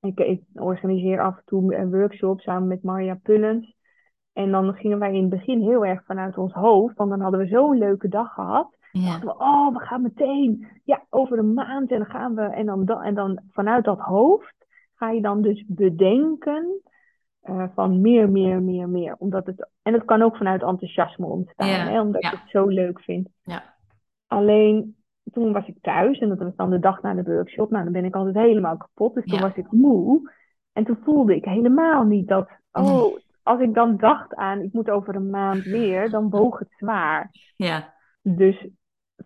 Ik, 0.00 0.18
ik 0.18 0.42
organiseer 0.54 1.20
af 1.20 1.36
en 1.36 1.42
toe 1.44 1.74
een 1.76 1.90
workshop 1.90 2.40
samen 2.40 2.68
met 2.68 2.82
Marja 2.82 3.14
Pullens. 3.22 3.76
En 4.32 4.50
dan 4.50 4.74
gingen 4.74 4.98
wij 4.98 5.14
in 5.14 5.20
het 5.20 5.30
begin 5.30 5.60
heel 5.60 5.86
erg 5.86 6.04
vanuit 6.04 6.38
ons 6.38 6.52
hoofd, 6.52 6.96
want 6.96 7.10
dan 7.10 7.20
hadden 7.20 7.40
we 7.40 7.46
zo'n 7.46 7.78
leuke 7.78 8.08
dag 8.08 8.32
gehad. 8.32 8.76
Ja. 8.92 9.18
we, 9.18 9.38
oh, 9.38 9.72
we 9.72 9.78
gaan 9.78 10.02
meteen, 10.02 10.68
ja, 10.84 11.04
over 11.10 11.38
een 11.38 11.54
maand 11.54 11.90
en 11.90 11.98
dan 11.98 12.06
gaan 12.06 12.34
we, 12.34 12.42
en 12.42 12.66
dan, 12.66 13.02
en 13.02 13.14
dan 13.14 13.40
vanuit 13.50 13.84
dat 13.84 13.98
hoofd 13.98 14.54
ga 14.94 15.10
je 15.10 15.20
dan 15.20 15.42
dus 15.42 15.64
bedenken 15.66 16.80
uh, 17.42 17.64
van 17.74 18.00
meer, 18.00 18.30
meer, 18.30 18.62
meer, 18.62 18.88
meer. 18.88 19.16
Omdat 19.18 19.46
het, 19.46 19.68
en 19.82 19.92
het 19.92 20.04
kan 20.04 20.22
ook 20.22 20.36
vanuit 20.36 20.62
enthousiasme 20.62 21.26
ontstaan, 21.26 21.68
ja. 21.68 21.74
hè, 21.74 22.00
omdat 22.00 22.22
ja. 22.22 22.30
je 22.30 22.36
het 22.36 22.50
zo 22.50 22.66
leuk 22.66 23.00
vindt. 23.00 23.30
Ja. 23.42 23.74
Alleen 24.26 24.96
toen 25.32 25.52
was 25.52 25.66
ik 25.66 25.76
thuis 25.80 26.18
en 26.18 26.28
dat 26.28 26.38
was 26.38 26.56
dan 26.56 26.70
de 26.70 26.78
dag 26.78 27.02
na 27.02 27.14
de 27.14 27.22
workshop. 27.22 27.70
Nou, 27.70 27.84
dan 27.84 27.92
ben 27.92 28.04
ik 28.04 28.14
altijd 28.14 28.36
helemaal 28.36 28.76
kapot. 28.76 29.14
Dus 29.14 29.24
toen 29.24 29.40
was 29.40 29.54
ik 29.54 29.70
moe. 29.70 30.30
En 30.72 30.84
toen 30.84 30.98
voelde 31.04 31.36
ik 31.36 31.44
helemaal 31.44 32.04
niet 32.04 32.28
dat, 32.28 32.48
oh, 32.72 33.16
als 33.42 33.60
ik 33.60 33.74
dan 33.74 33.96
dacht 33.96 34.34
aan, 34.34 34.60
ik 34.60 34.72
moet 34.72 34.90
over 34.90 35.14
een 35.14 35.30
maand 35.30 35.66
meer, 35.66 36.10
dan 36.10 36.30
woog 36.30 36.58
het 36.58 36.74
zwaar. 36.76 37.30
Ja. 37.56 37.94
Dus 38.22 38.68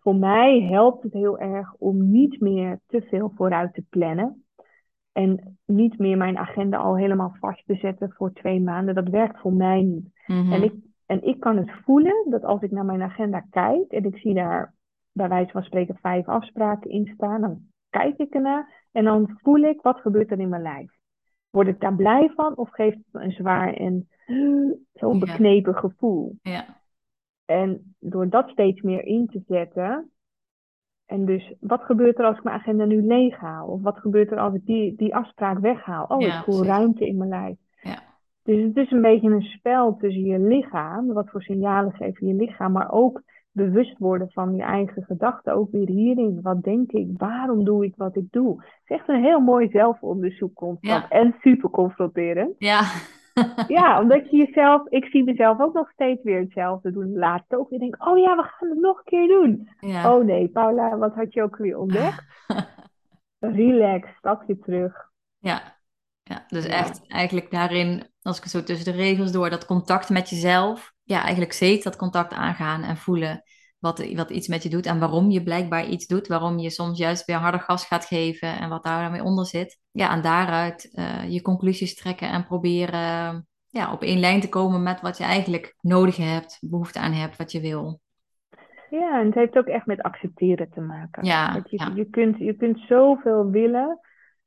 voor 0.01 0.16
mij 0.16 0.61
helpt 0.61 1.03
het 1.03 1.12
heel 1.12 1.38
erg 1.38 1.74
om 1.78 2.11
niet 2.11 2.40
meer 2.40 2.80
te 2.86 3.03
veel 3.03 3.32
vooruit 3.36 3.74
te 3.74 3.84
plannen. 3.90 4.45
En 5.12 5.59
niet 5.64 5.99
meer 5.99 6.16
mijn 6.16 6.38
agenda 6.38 6.76
al 6.76 6.97
helemaal 6.97 7.36
vast 7.40 7.66
te 7.66 7.74
zetten 7.74 8.12
voor 8.12 8.32
twee 8.32 8.61
maanden. 8.61 8.95
Dat 8.95 9.09
werkt 9.09 9.40
voor 9.40 9.53
mij 9.53 9.82
niet. 9.82 10.09
Mhm. 10.26 10.53
En, 10.53 10.62
ik, 10.62 10.74
en 11.07 11.22
ik 11.22 11.40
kan 11.40 11.57
het 11.57 11.70
voelen 11.84 12.26
dat 12.30 12.45
als 12.45 12.62
ik 12.62 12.70
naar 12.70 12.84
mijn 12.84 13.03
agenda 13.03 13.45
kijk 13.51 13.92
en 13.92 14.05
ik 14.05 14.16
zie 14.16 14.34
daar 14.34 14.74
bij 15.12 15.28
wijze 15.28 15.51
van 15.51 15.62
spreken 15.62 15.99
vijf 16.01 16.28
afspraken 16.28 16.90
in 16.90 17.12
staan, 17.14 17.40
dan 17.40 17.59
kijk 17.90 18.18
ik 18.18 18.34
ernaar 18.34 18.86
en 18.92 19.05
dan 19.05 19.38
voel 19.42 19.62
ik 19.62 19.80
wat 19.82 20.01
gebeurt 20.01 20.30
er 20.30 20.40
in 20.40 20.49
mijn 20.49 20.62
lijf. 20.62 20.90
Word 21.51 21.68
ik 21.68 21.80
daar 21.80 21.95
blij 21.95 22.30
van 22.34 22.57
of 22.57 22.70
geeft 22.70 22.97
het 22.97 23.12
me 23.12 23.22
een 23.22 23.32
zwaar 23.32 23.74
en 23.74 24.09
zo'n 25.01 25.18
beknepen 25.18 25.74
gevoel? 25.74 26.36
Ja. 26.42 26.82
En 27.45 27.95
door 27.99 28.28
dat 28.28 28.49
steeds 28.49 28.80
meer 28.82 29.05
in 29.05 29.26
te 29.26 29.42
zetten. 29.49 30.11
En 31.07 31.24
dus, 31.24 31.55
wat 31.61 31.82
gebeurt 31.82 32.18
er 32.18 32.24
als 32.24 32.36
ik 32.36 32.42
mijn 32.45 32.57
agenda 32.57 32.84
nu 32.84 33.03
leeg 33.07 33.36
haal? 33.36 33.66
Of 33.68 33.82
wat 33.82 33.99
gebeurt 33.99 34.30
er 34.30 34.38
als 34.38 34.55
ik 34.55 34.66
die, 34.66 34.95
die 34.97 35.14
afspraak 35.14 35.59
weghaal? 35.59 36.05
Oh, 36.09 36.20
Ja, 36.20 36.38
ik 36.38 36.45
voel 36.45 36.55
precies. 36.59 36.72
ruimte 36.76 37.07
in 37.07 37.16
mijn 37.16 37.30
lijf. 37.30 37.57
Ja. 37.80 37.99
Dus 38.42 38.62
het 38.62 38.76
is 38.76 38.90
een 38.90 39.01
beetje 39.03 39.30
een 39.30 39.42
spel 39.42 39.97
tussen 39.97 40.24
je 40.24 40.38
lichaam, 40.38 41.12
wat 41.12 41.30
voor 41.30 41.42
signalen 41.42 41.92
geeft 41.92 42.18
je 42.20 42.34
lichaam, 42.34 42.72
maar 42.72 42.90
ook 42.92 43.22
bewust 43.51 43.99
worden 43.99 44.30
van 44.30 44.55
je 44.55 44.62
eigen 44.62 45.03
gedachten, 45.03 45.55
ook 45.55 45.70
weer 45.70 45.88
hierin. 45.88 46.38
Wat 46.42 46.62
denk 46.62 46.92
ik? 46.92 47.09
Waarom 47.16 47.64
doe 47.64 47.84
ik 47.84 47.97
wat 47.97 48.16
ik 48.16 48.26
doe? 48.30 48.51
Het 48.61 48.80
is 48.84 48.97
echt 48.97 49.09
een 49.09 49.22
heel 49.22 49.40
mooi 49.40 49.68
zelfonderzoek 49.68 50.76
Ja. 50.80 51.09
en 51.09 51.34
super 51.40 51.70
confronterend. 51.70 52.55
Ja. 52.59 52.80
Ja, 53.68 54.01
omdat 54.01 54.30
je 54.30 54.37
jezelf, 54.37 54.87
ik 54.89 55.05
zie 55.05 55.24
mezelf 55.24 55.61
ook 55.61 55.74
nog 55.74 55.91
steeds 55.91 56.22
weer 56.22 56.41
hetzelfde 56.41 56.93
doen. 56.93 57.16
Laatst 57.16 57.55
ook 57.55 57.70
weer 57.70 57.78
denk, 57.78 58.07
oh 58.07 58.18
ja, 58.18 58.37
we 58.37 58.43
gaan 58.43 58.68
het 58.68 58.80
nog 58.80 58.99
een 58.99 59.05
keer 59.05 59.28
doen. 59.28 59.68
Ja. 59.80 60.14
Oh 60.14 60.24
nee, 60.24 60.49
Paula, 60.49 60.99
wat 60.99 61.14
had 61.14 61.32
je 61.32 61.43
ook 61.43 61.57
weer 61.57 61.78
ontdekt? 61.78 62.24
Relax, 63.39 64.09
stapje 64.18 64.59
terug. 64.59 65.11
Ja. 65.39 65.82
Ja, 66.22 66.45
dus 66.49 66.66
Ja. 66.66 66.72
echt 66.72 67.07
eigenlijk 67.07 67.51
daarin, 67.51 68.09
als 68.22 68.37
ik 68.37 68.43
het 68.43 68.53
zo 68.53 68.62
tussen 68.62 68.93
de 68.93 68.99
regels 68.99 69.32
door, 69.32 69.51
dat 69.51 69.66
contact 69.66 70.09
met 70.09 70.30
jezelf, 70.30 70.93
ja, 71.03 71.20
eigenlijk 71.22 71.53
steeds 71.53 71.85
dat 71.85 71.97
contact 71.97 72.32
aangaan 72.32 72.82
en 72.82 72.97
voelen 72.97 73.43
wat, 73.78 74.12
wat 74.12 74.30
iets 74.30 74.49
met 74.49 74.62
je 74.62 74.68
doet 74.68 74.87
en 74.87 74.99
waarom 74.99 75.30
je 75.30 75.43
blijkbaar 75.43 75.87
iets 75.87 76.07
doet, 76.07 76.26
waarom 76.26 76.59
je 76.59 76.70
soms 76.70 76.99
juist 76.99 77.24
weer 77.24 77.37
harder 77.37 77.61
gas 77.61 77.87
gaat 77.87 78.05
geven 78.05 78.59
en 78.59 78.68
wat 78.68 78.85
daar 78.85 79.12
dan 79.12 79.20
onder 79.20 79.47
zit. 79.47 79.78
Ja, 79.95 80.12
en 80.12 80.22
daaruit 80.22 80.90
eh, 80.92 81.30
je 81.30 81.42
conclusies 81.42 81.95
trekken 81.95 82.28
en 82.28 82.45
proberen 82.45 83.47
ja, 83.66 83.92
op 83.92 84.03
één 84.03 84.18
lijn 84.18 84.40
te 84.40 84.49
komen 84.49 84.82
met 84.82 85.01
wat 85.01 85.18
je 85.18 85.24
eigenlijk 85.24 85.74
nodig 85.80 86.16
hebt, 86.16 86.59
behoefte 86.61 86.99
aan 86.99 87.12
hebt, 87.12 87.36
wat 87.36 87.53
je 87.53 87.61
wil. 87.61 88.01
Ja, 88.90 89.20
en 89.20 89.26
het 89.26 89.34
heeft 89.34 89.57
ook 89.57 89.66
echt 89.66 89.86
met 89.86 90.03
accepteren 90.03 90.70
te 90.70 90.80
maken. 90.80 91.24
Ja, 91.24 91.53
Want 91.53 91.70
je, 91.70 91.76
ja. 91.78 91.92
je, 91.95 92.05
kunt, 92.05 92.38
je 92.38 92.55
kunt 92.55 92.78
zoveel 92.78 93.51
willen, 93.51 94.01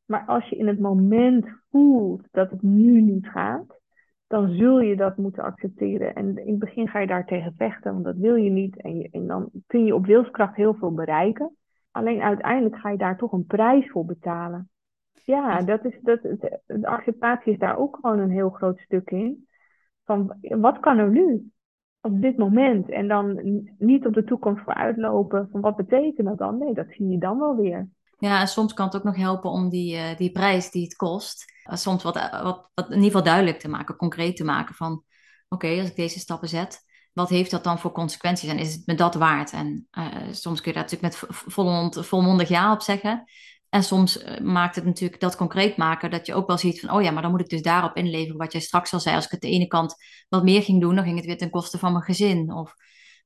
maar 0.06 0.24
als 0.26 0.50
je 0.50 0.58
in 0.58 0.68
het 0.68 0.80
moment 0.80 1.46
voelt 1.70 2.28
dat 2.32 2.50
het 2.50 2.62
nu 2.62 3.02
niet 3.02 3.28
gaat, 3.28 3.80
dan 4.28 4.56
zul 4.56 4.80
je 4.80 4.96
dat 4.96 5.18
moeten 5.18 5.44
accepteren. 5.44 6.16
En 6.16 6.38
in 6.38 6.52
het 6.52 6.60
begin 6.60 6.88
ga 6.88 7.00
je 7.00 7.08
daar 7.08 7.26
tegen 7.26 7.54
vechten, 7.58 7.94
want 7.94 8.06
dat 8.06 8.18
wil 8.18 8.36
je 8.36 8.50
niet. 8.50 8.82
En, 8.82 8.98
je, 8.98 9.10
en 9.12 9.28
dan 9.28 9.50
kun 9.68 9.86
je 9.86 9.96
op 9.96 10.06
wilskracht 10.06 10.56
heel 10.56 10.74
veel 10.74 10.94
bereiken. 10.94 11.56
Alleen 11.92 12.22
uiteindelijk 12.22 12.76
ga 12.76 12.90
je 12.90 12.98
daar 12.98 13.18
toch 13.18 13.32
een 13.32 13.46
prijs 13.46 13.90
voor 13.90 14.06
betalen. 14.06 14.70
Ja, 15.24 15.62
dat 15.62 15.86
is, 15.86 15.94
dat, 16.02 16.22
de, 16.22 16.88
acceptatie 16.88 17.54
is 17.54 17.60
daar 17.60 17.78
ook 17.78 17.98
gewoon 18.02 18.20
een 18.20 18.32
heel 18.32 18.50
groot 18.50 18.80
stuk 18.80 19.10
in. 19.10 19.48
Van 20.04 20.38
wat 20.42 20.80
kan 20.80 20.98
er 20.98 21.10
nu? 21.10 21.52
Op 22.02 22.22
dit 22.22 22.38
moment. 22.38 22.90
En 22.90 23.08
dan 23.08 23.40
niet 23.78 24.06
op 24.06 24.14
de 24.14 24.24
toekomst 24.24 24.64
vooruitlopen. 24.64 25.50
Van 25.52 25.62
wat 25.62 25.76
betekent 25.76 26.28
dat 26.28 26.38
dan? 26.38 26.58
Nee, 26.58 26.74
dat 26.74 26.86
zie 26.90 27.08
je 27.08 27.18
dan 27.18 27.40
wel 27.40 27.56
weer. 27.56 27.90
Ja, 28.20 28.40
en 28.40 28.48
soms 28.48 28.74
kan 28.74 28.86
het 28.86 28.96
ook 28.96 29.04
nog 29.04 29.16
helpen 29.16 29.50
om 29.50 29.70
die, 29.70 29.96
eh, 29.96 30.18
die 30.18 30.32
prijs 30.32 30.72
die 30.72 30.84
het 30.84 30.96
kost, 30.96 31.46
eh, 31.64 31.76
soms 31.76 32.04
wat, 32.04 32.16
eh, 32.16 32.44
wat, 32.44 32.70
wat 32.74 32.86
in 32.86 32.96
ieder 32.96 33.06
geval 33.06 33.24
duidelijk 33.24 33.60
te 33.60 33.68
maken, 33.68 33.96
concreet 33.96 34.36
te 34.36 34.44
maken 34.44 34.76
van, 34.76 35.04
oké, 35.50 35.68
als 35.68 35.90
ik 35.90 35.96
deze 35.96 36.20
stappen 36.20 36.50
zet, 36.50 36.86
wat 37.14 37.30
heeft 37.30 37.52
dat 37.52 37.64
dan 37.64 37.80
voor 37.80 37.92
consequenties 37.92 38.50
en 38.50 38.60
is 38.60 38.74
het 38.74 38.86
me 38.86 38.96
dat 38.96 39.16
waard? 39.16 39.52
En 39.52 39.88
soms 40.32 40.62
kun 40.62 40.72
je 40.72 40.78
daar 40.78 40.88
natuurlijk 40.88 41.02
met 41.02 41.16
vo- 41.16 41.50
volmond, 41.50 42.06
volmondig 42.06 42.50
ja 42.50 42.74
op 42.74 42.82
zeggen. 42.82 43.24
En 43.70 43.84
soms 43.84 44.22
eh, 44.22 44.42
maakt 44.42 44.76
het 44.76 44.86
natuurlijk 44.86 45.22
dat 45.22 45.36
concreet 45.36 45.78
maken 45.78 46.12
dat 46.12 46.26
je 46.26 46.34
ook 46.34 46.48
wel 46.48 46.58
ziet 46.58 46.80
van, 46.80 46.92
oh 46.92 47.02
ja, 47.02 47.12
maar 47.12 47.22
dan 47.22 47.32
moet 47.32 47.42
ik 47.42 47.50
dus 47.50 47.62
daarop 47.62 47.96
inleveren 47.96 48.38
wat 48.38 48.52
jij 48.52 48.62
straks 48.62 48.94
al 48.94 49.00
zei. 49.00 49.16
Als 49.16 49.26
ik 49.26 49.32
het 49.32 49.42
de 49.42 49.50
ene 49.50 49.68
kant 49.68 49.96
wat 50.30 50.44
meer 50.44 50.62
ging 50.62 50.82
doen, 50.82 50.96
dan 50.96 51.04
ging 51.04 51.16
het 51.18 51.26
weer 51.26 51.38
ten 51.38 51.50
koste 51.50 51.78
van 51.78 51.92
mijn 51.92 52.04
gezin. 52.04 52.54
Of 52.54 52.74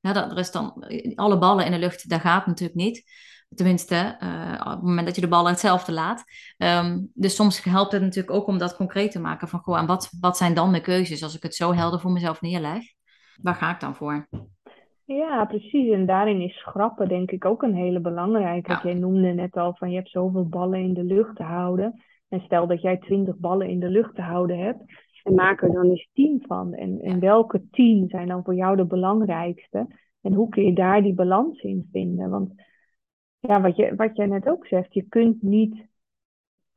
ja, 0.02 0.14
dat, 0.14 0.38
er 0.38 0.52
dan 0.52 0.84
eh, 0.84 1.16
alle 1.16 1.38
ballen 1.38 1.66
in 1.66 1.72
de 1.72 1.80
lucht, 1.80 2.10
dat 2.10 2.22
gaat 2.22 2.46
natuurlijk 2.46 2.80
niet. 2.80 3.04
Tenminste, 3.56 3.96
eh, 4.20 4.62
op 4.66 4.72
het 4.72 4.82
moment 4.82 5.06
dat 5.06 5.16
je 5.16 5.22
de 5.22 5.28
ballen 5.28 5.52
hetzelfde 5.52 5.92
laat. 5.92 6.24
Ehm, 6.58 7.00
dus 7.14 7.36
soms 7.36 7.64
helpt 7.64 7.92
het 7.92 8.02
natuurlijk 8.02 8.36
ook 8.36 8.48
om 8.48 8.58
dat 8.58 8.76
concreet 8.76 9.12
te 9.12 9.20
maken. 9.20 9.48
Van, 9.48 9.60
goh, 9.60 9.78
en 9.78 9.86
wat, 9.86 10.10
wat 10.20 10.38
zijn 10.38 10.54
dan 10.54 10.72
de 10.72 10.82
keuzes 10.82 11.24
als 11.24 11.36
ik 11.36 11.44
het 11.44 11.56
zo 11.56 11.74
helder 11.74 12.00
voor 12.00 12.12
mezelf 12.12 12.42
neerleg? 12.42 12.84
Waar 13.42 13.56
ga 13.56 13.74
ik 13.74 13.80
dan 13.80 13.96
voor? 13.96 14.28
Ja, 15.16 15.46
precies. 15.46 15.92
En 15.92 16.06
daarin 16.06 16.42
is 16.42 16.54
schrappen 16.54 17.08
denk 17.08 17.32
ik 17.32 17.46
ook 17.46 17.64
een 17.64 17.76
hele 17.76 18.00
belangrijke. 18.00 18.72
Ja. 18.72 18.80
Jij 18.84 18.94
noemde 18.94 19.34
net 19.34 19.58
al 19.58 19.76
van 19.76 19.90
je 19.90 19.96
hebt 19.96 20.10
zoveel 20.10 20.48
ballen 20.48 20.80
in 20.80 20.94
de 20.94 21.04
lucht 21.04 21.36
te 21.36 21.44
houden. 21.44 22.02
En 22.30 22.40
stel 22.42 22.68
dat 22.68 22.82
jij 22.82 22.98
twintig 22.98 23.38
ballen 23.38 23.70
in 23.70 23.80
de 23.80 23.90
lucht 23.90 24.16
te 24.16 24.22
houden 24.22 24.58
hebt. 24.60 24.84
En 25.24 25.34
maak 25.34 25.62
er 25.62 25.72
dan 25.72 25.90
eens 25.90 26.10
tien 26.14 26.44
van. 26.48 26.74
En, 26.74 27.00
en 27.00 27.20
welke 27.20 27.70
tien 27.70 28.08
zijn 28.10 28.28
dan 28.28 28.44
voor 28.44 28.56
jou 28.56 28.76
de 28.76 28.86
belangrijkste? 28.86 29.88
En 30.22 30.34
hoe 30.34 30.50
kun 30.50 30.64
je 30.64 30.74
daar 30.74 31.02
die 31.02 31.14
balans 31.14 31.62
in 31.62 31.90
vinden? 31.92 32.30
Want 32.30 32.54
ja, 33.40 33.62
wat, 33.62 33.76
je, 33.76 33.96
wat 33.96 34.16
jij 34.16 34.26
net 34.26 34.50
ook 34.50 34.66
zegt, 34.66 34.94
je 34.94 35.04
kunt 35.04 35.42
niet, 35.42 35.86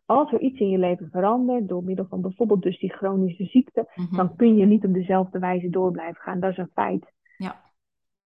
als 0.04 0.32
er 0.32 0.40
iets 0.40 0.58
in 0.60 0.68
je 0.68 0.78
leven 0.78 1.08
verandert, 1.10 1.68
door 1.68 1.84
middel 1.84 2.06
van 2.08 2.20
bijvoorbeeld 2.20 2.62
dus 2.62 2.78
die 2.78 2.92
chronische 2.92 3.44
ziekte, 3.44 3.90
Mhm. 3.94 4.16
dan 4.16 4.36
kun 4.36 4.56
je 4.56 4.66
niet 4.66 4.84
op 4.84 4.92
dezelfde 4.94 5.38
wijze 5.38 5.70
door 5.70 5.90
blijven 5.90 6.22
gaan. 6.22 6.40
Dat 6.40 6.50
is 6.50 6.56
een 6.58 6.70
feit. 6.72 7.12
Ja. 7.36 7.62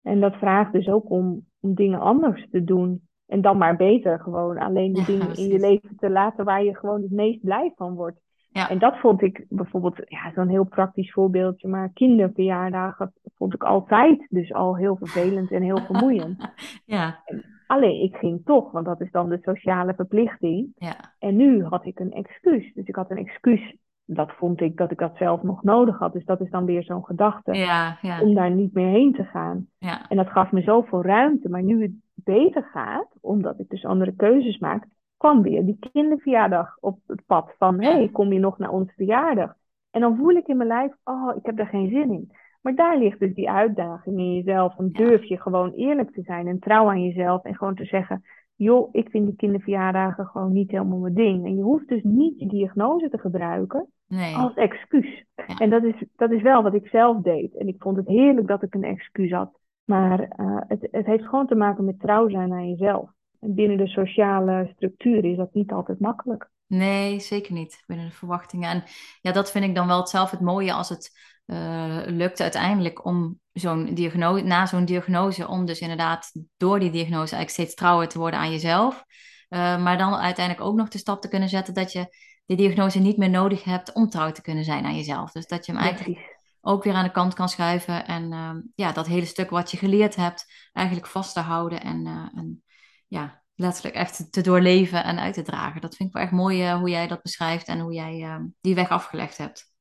En 0.03 0.19
dat 0.19 0.35
vraagt 0.35 0.73
dus 0.73 0.87
ook 0.87 1.09
om, 1.09 1.45
om 1.59 1.75
dingen 1.75 1.99
anders 1.99 2.47
te 2.51 2.63
doen. 2.63 3.01
En 3.27 3.41
dan 3.41 3.57
maar 3.57 3.75
beter 3.75 4.19
gewoon 4.19 4.57
alleen 4.57 4.93
de 4.93 4.99
Ja, 4.99 5.05
dingen 5.05 5.35
in 5.35 5.47
je 5.47 5.59
leven 5.59 5.95
te 5.97 6.09
laten 6.09 6.45
waar 6.45 6.63
je 6.63 6.75
gewoon 6.75 7.01
het 7.01 7.11
meest 7.11 7.41
blij 7.41 7.73
van 7.75 7.93
wordt. 7.93 8.21
Ja. 8.49 8.69
En 8.69 8.79
dat 8.79 8.97
vond 8.97 9.21
ik 9.21 9.45
bijvoorbeeld, 9.49 10.01
ja, 10.05 10.31
zo'n 10.35 10.47
heel 10.47 10.63
praktisch 10.63 11.11
voorbeeldje, 11.11 11.67
maar 11.67 11.93
kinderverjaardagen 11.93 13.13
vond 13.35 13.53
ik 13.53 13.63
altijd 13.63 14.27
dus 14.29 14.53
al 14.53 14.77
heel 14.77 14.95
vervelend 14.95 15.51
en 15.51 15.61
heel 15.61 15.77
vermoeiend. 15.77 16.53
ja. 16.85 17.23
alleen 17.67 18.01
ik 18.03 18.15
ging 18.15 18.45
toch, 18.45 18.71
want 18.71 18.85
dat 18.85 19.01
is 19.01 19.11
dan 19.11 19.29
de 19.29 19.39
sociale 19.41 19.93
verplichting. 19.93 20.71
Ja. 20.75 20.95
En 21.19 21.35
nu 21.35 21.63
had 21.63 21.85
ik 21.85 21.99
een 21.99 22.11
excuus. 22.11 22.73
Dus 22.73 22.85
ik 22.85 22.95
had 22.95 23.11
een 23.11 23.17
excuus 23.17 23.75
dat 24.05 24.31
vond 24.31 24.61
ik 24.61 24.77
dat 24.77 24.91
ik 24.91 24.97
dat 24.97 25.17
zelf 25.17 25.43
nog 25.43 25.63
nodig 25.63 25.99
had. 25.99 26.13
Dus 26.13 26.25
dat 26.25 26.41
is 26.41 26.49
dan 26.49 26.65
weer 26.65 26.83
zo'n 26.83 27.05
gedachte 27.05 27.53
ja, 27.53 27.97
ja. 28.01 28.21
om 28.21 28.33
daar 28.33 28.51
niet 28.51 28.73
meer 28.73 28.89
heen 28.89 29.13
te 29.13 29.23
gaan. 29.23 29.67
Ja. 29.77 30.09
En 30.09 30.17
dat 30.17 30.29
gaf 30.29 30.51
me 30.51 30.61
zoveel 30.61 31.03
ruimte. 31.03 31.49
Maar 31.49 31.63
nu 31.63 31.81
het 31.81 31.93
beter 32.13 32.63
gaat, 32.63 33.07
omdat 33.21 33.59
ik 33.59 33.69
dus 33.69 33.85
andere 33.85 34.15
keuzes 34.15 34.57
maak, 34.57 34.87
kwam 35.17 35.41
weer 35.41 35.65
die 35.65 35.77
kinderverjaardag 35.91 36.77
op 36.79 36.99
het 37.07 37.25
pad 37.25 37.53
van 37.57 37.81
hé, 37.81 37.91
hey, 37.91 38.09
kom 38.09 38.33
je 38.33 38.39
nog 38.39 38.57
naar 38.57 38.69
onze 38.69 38.93
verjaardag? 38.95 39.53
En 39.91 40.01
dan 40.01 40.17
voel 40.17 40.31
ik 40.31 40.47
in 40.47 40.57
mijn 40.57 40.69
lijf, 40.69 40.93
oh, 41.03 41.35
ik 41.35 41.45
heb 41.45 41.57
daar 41.57 41.67
geen 41.67 41.89
zin 41.89 42.11
in. 42.11 42.31
Maar 42.61 42.75
daar 42.75 42.97
ligt 42.97 43.19
dus 43.19 43.33
die 43.33 43.49
uitdaging 43.49 44.17
in 44.17 44.33
jezelf. 44.33 44.75
Dan 44.75 44.89
durf 44.91 45.23
je 45.23 45.41
gewoon 45.41 45.71
eerlijk 45.71 46.11
te 46.11 46.21
zijn 46.21 46.47
en 46.47 46.59
trouw 46.59 46.89
aan 46.89 47.03
jezelf. 47.03 47.43
En 47.43 47.55
gewoon 47.55 47.75
te 47.75 47.85
zeggen, 47.85 48.23
joh, 48.55 48.89
ik 48.91 49.09
vind 49.09 49.25
die 49.25 49.35
kinderverjaardagen 49.35 50.25
gewoon 50.25 50.51
niet 50.51 50.71
helemaal 50.71 50.99
mijn 50.99 51.13
ding. 51.13 51.45
En 51.45 51.55
je 51.55 51.61
hoeft 51.61 51.87
dus 51.87 52.03
niet 52.03 52.37
die 52.37 52.49
diagnose 52.49 53.09
te 53.09 53.17
gebruiken 53.17 53.87
nee. 54.07 54.35
als 54.35 54.53
excuus. 54.53 55.25
En 55.57 55.69
dat 55.69 55.83
is, 55.83 56.03
dat 56.15 56.31
is 56.31 56.41
wel 56.41 56.63
wat 56.63 56.73
ik 56.73 56.87
zelf 56.87 57.21
deed. 57.21 57.57
En 57.57 57.67
ik 57.67 57.75
vond 57.79 57.97
het 57.97 58.07
heerlijk 58.07 58.47
dat 58.47 58.63
ik 58.63 58.73
een 58.73 58.83
excuus 58.83 59.31
had. 59.31 59.59
Maar 59.83 60.19
uh, 60.19 60.61
het, 60.67 60.87
het 60.91 61.05
heeft 61.05 61.25
gewoon 61.25 61.47
te 61.47 61.55
maken 61.55 61.85
met 61.85 61.99
trouw 61.99 62.29
zijn 62.29 62.51
aan 62.51 62.69
jezelf. 62.69 63.09
En 63.39 63.53
binnen 63.55 63.77
de 63.77 63.87
sociale 63.87 64.71
structuur 64.75 65.25
is 65.25 65.37
dat 65.37 65.53
niet 65.53 65.71
altijd 65.71 65.99
makkelijk. 65.99 66.51
Nee, 66.67 67.19
zeker 67.19 67.53
niet. 67.53 67.83
Binnen 67.87 68.05
de 68.05 68.11
verwachtingen. 68.11 68.69
En 68.69 68.83
ja, 69.21 69.31
dat 69.31 69.51
vind 69.51 69.65
ik 69.65 69.75
dan 69.75 69.87
wel 69.87 70.07
zelf 70.07 70.31
het 70.31 70.41
mooie 70.41 70.73
als 70.73 70.89
het 70.89 71.11
uh, 71.45 72.01
lukt 72.05 72.41
uiteindelijk 72.41 73.05
om 73.05 73.39
zo'n 73.51 73.93
diagnose, 73.93 74.43
na 74.43 74.65
zo'n 74.65 74.85
diagnose, 74.85 75.47
om 75.47 75.65
dus 75.65 75.79
inderdaad 75.79 76.31
door 76.57 76.79
die 76.79 76.91
diagnose 76.91 77.35
eigenlijk 77.35 77.49
steeds 77.49 77.73
trouwer 77.75 78.07
te 78.07 78.19
worden 78.19 78.39
aan 78.39 78.51
jezelf. 78.51 79.03
Uh, 79.49 79.83
maar 79.83 79.97
dan 79.97 80.15
uiteindelijk 80.15 80.65
ook 80.67 80.75
nog 80.75 80.87
de 80.87 80.97
stap 80.97 81.21
te 81.21 81.27
kunnen 81.27 81.49
zetten 81.49 81.73
dat 81.73 81.91
je 81.91 82.07
die 82.45 82.57
diagnose 82.57 82.99
niet 82.99 83.17
meer 83.17 83.29
nodig 83.29 83.63
hebt 83.63 83.93
om 83.93 84.09
trouw 84.09 84.31
te 84.31 84.41
kunnen 84.41 84.63
zijn 84.63 84.85
aan 84.85 84.95
jezelf. 84.95 85.31
Dus 85.31 85.47
dat 85.47 85.65
je 85.65 85.71
hem 85.71 85.81
eigenlijk 85.81 86.41
ook 86.61 86.83
weer 86.83 86.93
aan 86.93 87.03
de 87.03 87.11
kant 87.11 87.33
kan 87.33 87.49
schuiven 87.49 88.05
en 88.05 88.31
uh, 88.31 88.51
ja, 88.75 88.91
dat 88.91 89.07
hele 89.07 89.25
stuk 89.25 89.49
wat 89.49 89.71
je 89.71 89.77
geleerd 89.77 90.15
hebt 90.15 90.69
eigenlijk 90.73 91.07
vast 91.07 91.33
te 91.33 91.39
houden 91.39 91.81
en, 91.81 92.05
en 92.35 92.63
ja, 93.07 93.41
letterlijk 93.55 93.95
echt 93.95 94.31
te 94.31 94.41
doorleven 94.41 95.03
en 95.03 95.19
uit 95.19 95.33
te 95.33 95.41
dragen. 95.41 95.81
Dat 95.81 95.95
vind 95.95 96.09
ik 96.09 96.15
wel 96.15 96.23
echt 96.23 96.31
mooi 96.31 96.71
hoe 96.71 96.89
jij 96.89 97.07
dat 97.07 97.21
beschrijft 97.21 97.67
en 97.67 97.79
hoe 97.79 97.93
jij 97.93 98.39
die 98.61 98.75
weg 98.75 98.89
afgelegd 98.89 99.37
hebt. 99.37 99.71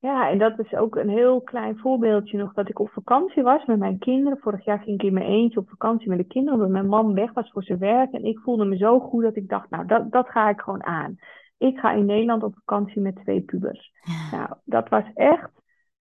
Ja, 0.00 0.30
en 0.30 0.38
dat 0.38 0.58
is 0.58 0.74
ook 0.74 0.96
een 0.96 1.08
heel 1.08 1.40
klein 1.40 1.78
voorbeeldje 1.78 2.38
nog 2.38 2.52
dat 2.52 2.68
ik 2.68 2.78
op 2.78 2.90
vakantie 2.90 3.42
was 3.42 3.64
met 3.64 3.78
mijn 3.78 3.98
kinderen. 3.98 4.38
Vorig 4.38 4.64
jaar 4.64 4.78
ging 4.78 5.00
ik 5.00 5.06
in 5.06 5.12
mijn 5.12 5.26
eentje 5.26 5.58
op 5.58 5.68
vakantie 5.68 6.08
met 6.08 6.18
de 6.18 6.24
kinderen, 6.24 6.58
omdat 6.58 6.70
mijn 6.70 6.86
man 6.86 7.14
weg 7.14 7.32
was 7.32 7.50
voor 7.50 7.62
zijn 7.62 7.78
werk. 7.78 8.12
En 8.12 8.24
ik 8.24 8.38
voelde 8.38 8.64
me 8.64 8.76
zo 8.76 9.00
goed 9.00 9.22
dat 9.22 9.36
ik 9.36 9.48
dacht, 9.48 9.70
nou, 9.70 9.86
dat, 9.86 10.12
dat 10.12 10.28
ga 10.28 10.48
ik 10.48 10.60
gewoon 10.60 10.84
aan. 10.84 11.18
Ik 11.60 11.78
ga 11.78 11.92
in 11.92 12.06
Nederland 12.06 12.42
op 12.42 12.54
vakantie 12.54 13.00
met 13.00 13.16
twee 13.16 13.40
pubers. 13.40 13.92
Nou, 14.30 14.54
dat 14.64 14.88
was 14.88 15.04
echt 15.14 15.50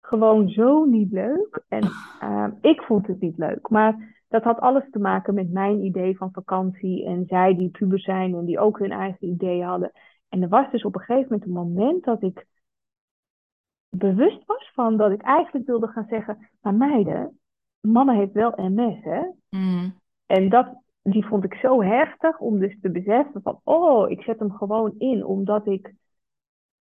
gewoon 0.02 0.50
zo 0.50 0.86
niet 0.86 1.12
leuk. 1.12 1.64
En 1.68 1.84
uh, 2.24 2.48
ik 2.62 2.82
vond 2.82 3.08
het 3.08 3.20
niet 3.20 3.38
leuk. 3.38 3.70
Maar 3.70 4.24
dat 4.28 4.44
had 4.44 4.60
alles 4.60 4.90
te 4.92 5.00
maken 5.00 5.34
met 5.34 5.52
mijn 5.52 5.84
idee 5.84 6.18
van 6.18 6.32
vakantie. 6.32 7.06
En 7.06 7.26
zij 7.28 7.56
die 7.56 7.70
pubers 7.70 8.04
zijn 8.04 8.36
en 8.36 8.46
die 8.46 8.60
ook 8.60 8.80
hun 8.80 8.92
eigen 8.92 9.28
idee 9.28 9.64
hadden. 9.64 9.92
En 10.30 10.42
er 10.42 10.50
was 10.50 10.72
dus 10.72 10.84
op 10.84 10.96
een 10.96 11.02
gegeven 11.02 11.28
moment 11.30 11.48
een 11.48 11.54
moment 11.54 12.04
dat 12.04 12.24
ik 12.24 12.46
bewust 13.90 14.46
was 14.46 14.72
van 14.74 14.98
dat 14.98 15.12
ik 15.12 15.22
eigenlijk 15.22 15.66
wilde 15.66 15.88
gaan 15.88 16.06
zeggen, 16.10 16.50
maar 16.62 16.74
meiden, 16.74 17.40
mama 17.80 18.14
heeft 18.14 18.34
wel 18.34 18.54
MS, 18.56 19.04
hè? 19.04 19.22
Mm. 19.50 19.94
En 20.26 20.50
dat, 20.50 20.82
die 21.10 21.26
vond 21.26 21.44
ik 21.44 21.54
zo 21.54 21.82
heftig 21.82 22.40
om 22.40 22.60
dus 22.60 22.80
te 22.82 22.92
beseffen 22.92 23.42
van, 23.42 23.60
oh, 23.64 24.10
ik 24.10 24.22
zet 24.22 24.40
hem 24.40 24.52
gewoon 24.52 24.94
in 24.98 25.26
omdat 25.26 25.68
ik 25.68 25.94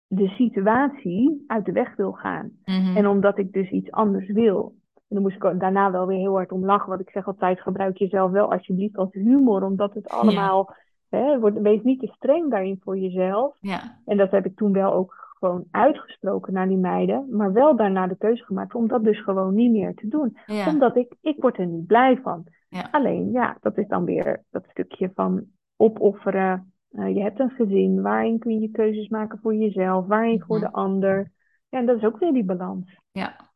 de 0.07 0.29
situatie 0.29 1.45
uit 1.47 1.65
de 1.65 1.73
weg 1.73 1.97
wil 1.97 2.13
gaan. 2.13 2.51
Mm-hmm. 2.65 2.97
En 2.97 3.07
omdat 3.09 3.39
ik 3.39 3.53
dus 3.53 3.71
iets 3.71 3.91
anders 3.91 4.27
wil. 4.27 4.75
En 4.95 5.19
dan 5.19 5.23
moest 5.23 5.45
ik 5.45 5.61
daarna 5.61 5.91
wel 5.91 6.07
weer 6.07 6.19
heel 6.19 6.35
hard 6.35 6.53
om 6.53 6.65
lachen, 6.65 6.89
want 6.89 7.01
ik 7.01 7.11
zeg 7.11 7.27
altijd, 7.27 7.61
gebruik 7.61 7.97
jezelf 7.97 8.31
wel 8.31 8.53
alsjeblieft 8.53 8.97
als 8.97 9.13
humor, 9.13 9.63
omdat 9.63 9.95
het 9.95 10.09
allemaal, 10.09 10.75
hè, 11.09 11.41
wordt, 11.41 11.61
wees 11.61 11.83
niet 11.83 12.01
te 12.01 12.07
streng 12.07 12.51
daarin 12.51 12.81
voor 12.83 12.99
jezelf. 12.99 13.57
En 14.05 14.17
dat 14.17 14.31
heb 14.31 14.47
ik 14.47 14.57
toen 14.57 14.73
wel 14.73 14.93
ook 14.93 15.31
gewoon 15.39 15.65
uitgesproken 15.71 16.53
naar 16.53 16.69
die 16.69 16.77
meiden, 16.77 17.27
maar 17.31 17.53
wel 17.53 17.77
daarna 17.77 18.07
de 18.07 18.17
keuze 18.17 18.45
gemaakt 18.45 18.75
om 18.75 18.89
dat 18.89 19.05
dus 19.05 19.23
gewoon 19.23 19.55
niet 19.55 19.73
meer 19.73 19.95
te 19.95 20.09
doen. 20.09 20.37
Ja. 20.47 20.69
Omdat 20.69 20.97
ik, 20.97 21.15
ik 21.21 21.37
word 21.41 21.59
er 21.59 21.67
niet 21.67 21.87
blij 21.87 22.17
van. 22.23 22.45
Ja. 22.73 22.89
Alleen, 22.91 23.33
ja, 23.33 23.57
dat 23.61 23.79
is 23.79 23.89
dan 23.89 24.05
weer 24.05 24.45
dat 24.51 24.65
stukje 24.71 25.11
van 25.15 25.45
opofferen. 25.77 26.73
Uh, 26.91 27.15
je 27.15 27.23
hebt 27.23 27.41
een 27.41 27.51
gezin, 27.51 28.03
waarin 28.03 28.39
kun 28.39 28.61
je 28.61 28.71
keuzes 28.71 29.09
maken 29.09 29.39
voor 29.43 29.55
jezelf, 29.55 30.07
waarin 30.07 30.43
voor 30.47 30.57
Mhm. 30.59 30.67
de 30.67 30.73
ander. 30.73 31.33
Ja, 31.69 31.79
en 31.79 31.87
dat 31.87 31.97
is 31.97 32.05
ook 32.05 32.19
weer 32.19 32.33
die 32.33 32.45
balans. 32.45 32.99
Ja. 33.11 33.51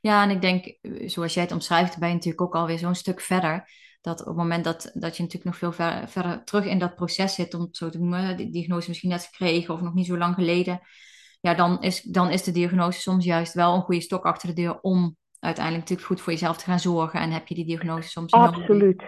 ja, 0.00 0.22
en 0.22 0.30
ik 0.30 0.40
denk, 0.40 0.78
zoals 1.10 1.34
jij 1.34 1.42
het 1.42 1.52
omschrijft, 1.52 1.98
ben 1.98 2.08
je 2.08 2.14
natuurlijk 2.14 2.42
ook 2.42 2.54
alweer 2.54 2.78
zo'n 2.78 2.94
stuk 2.94 3.20
verder. 3.20 3.64
Dat 4.00 4.20
op 4.20 4.26
het 4.26 4.36
moment 4.36 4.64
dat, 4.64 4.90
dat 4.94 5.16
je 5.16 5.22
natuurlijk 5.22 5.44
nog 5.44 5.56
veel 5.56 5.72
ver, 5.72 6.08
verder 6.08 6.44
terug 6.44 6.64
in 6.64 6.78
dat 6.78 6.94
proces 6.94 7.34
zit, 7.34 7.54
om 7.54 7.60
het 7.60 7.76
zo 7.76 7.88
te 7.88 7.98
noemen, 7.98 8.36
die 8.36 8.50
diagnose 8.50 8.88
misschien 8.88 9.10
net 9.10 9.24
gekregen 9.24 9.74
of 9.74 9.80
nog 9.80 9.94
niet 9.94 10.06
zo 10.06 10.18
lang 10.18 10.34
geleden, 10.34 10.80
ja, 11.40 11.54
dan 11.54 11.82
is, 11.82 12.02
dan 12.02 12.30
is 12.30 12.42
de 12.42 12.52
diagnose 12.52 13.00
soms 13.00 13.24
juist 13.24 13.54
wel 13.54 13.74
een 13.74 13.82
goede 13.82 14.00
stok 14.00 14.24
achter 14.24 14.48
de 14.48 14.54
deur 14.54 14.80
om 14.80 15.16
uiteindelijk 15.40 15.84
natuurlijk 15.88 16.08
goed 16.08 16.20
voor 16.20 16.32
jezelf 16.32 16.56
te 16.56 16.64
gaan 16.64 16.80
zorgen. 16.80 17.20
En 17.20 17.30
heb 17.30 17.46
je 17.46 17.54
die 17.54 17.64
diagnose 17.64 18.08
soms 18.08 18.32
nodig. 18.32 18.56
Absoluut, 18.56 18.98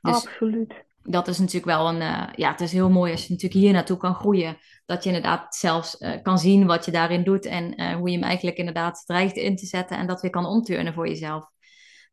Dus 0.00 0.14
absoluut. 0.14 0.84
dat 1.02 1.28
is 1.28 1.38
natuurlijk 1.38 1.66
wel 1.66 1.88
een, 1.88 2.00
uh, 2.00 2.28
ja, 2.34 2.50
het 2.50 2.60
is 2.60 2.72
heel 2.72 2.90
mooi 2.90 3.12
als 3.12 3.26
je 3.26 3.32
natuurlijk 3.32 3.60
hier 3.60 3.72
naartoe 3.72 3.96
kan 3.96 4.14
groeien. 4.14 4.56
Dat 4.86 5.02
je 5.02 5.08
inderdaad 5.08 5.54
zelfs 5.54 6.00
uh, 6.00 6.22
kan 6.22 6.38
zien 6.38 6.66
wat 6.66 6.84
je 6.84 6.90
daarin 6.90 7.24
doet 7.24 7.46
en 7.46 7.80
uh, 7.80 7.94
hoe 7.94 8.08
je 8.08 8.14
hem 8.14 8.24
eigenlijk 8.24 8.56
inderdaad 8.56 9.02
dreigt 9.06 9.36
in 9.36 9.56
te 9.56 9.66
zetten 9.66 9.98
en 9.98 10.06
dat 10.06 10.20
weer 10.20 10.30
kan 10.30 10.46
omturnen 10.46 10.94
voor 10.94 11.08
jezelf. 11.08 11.50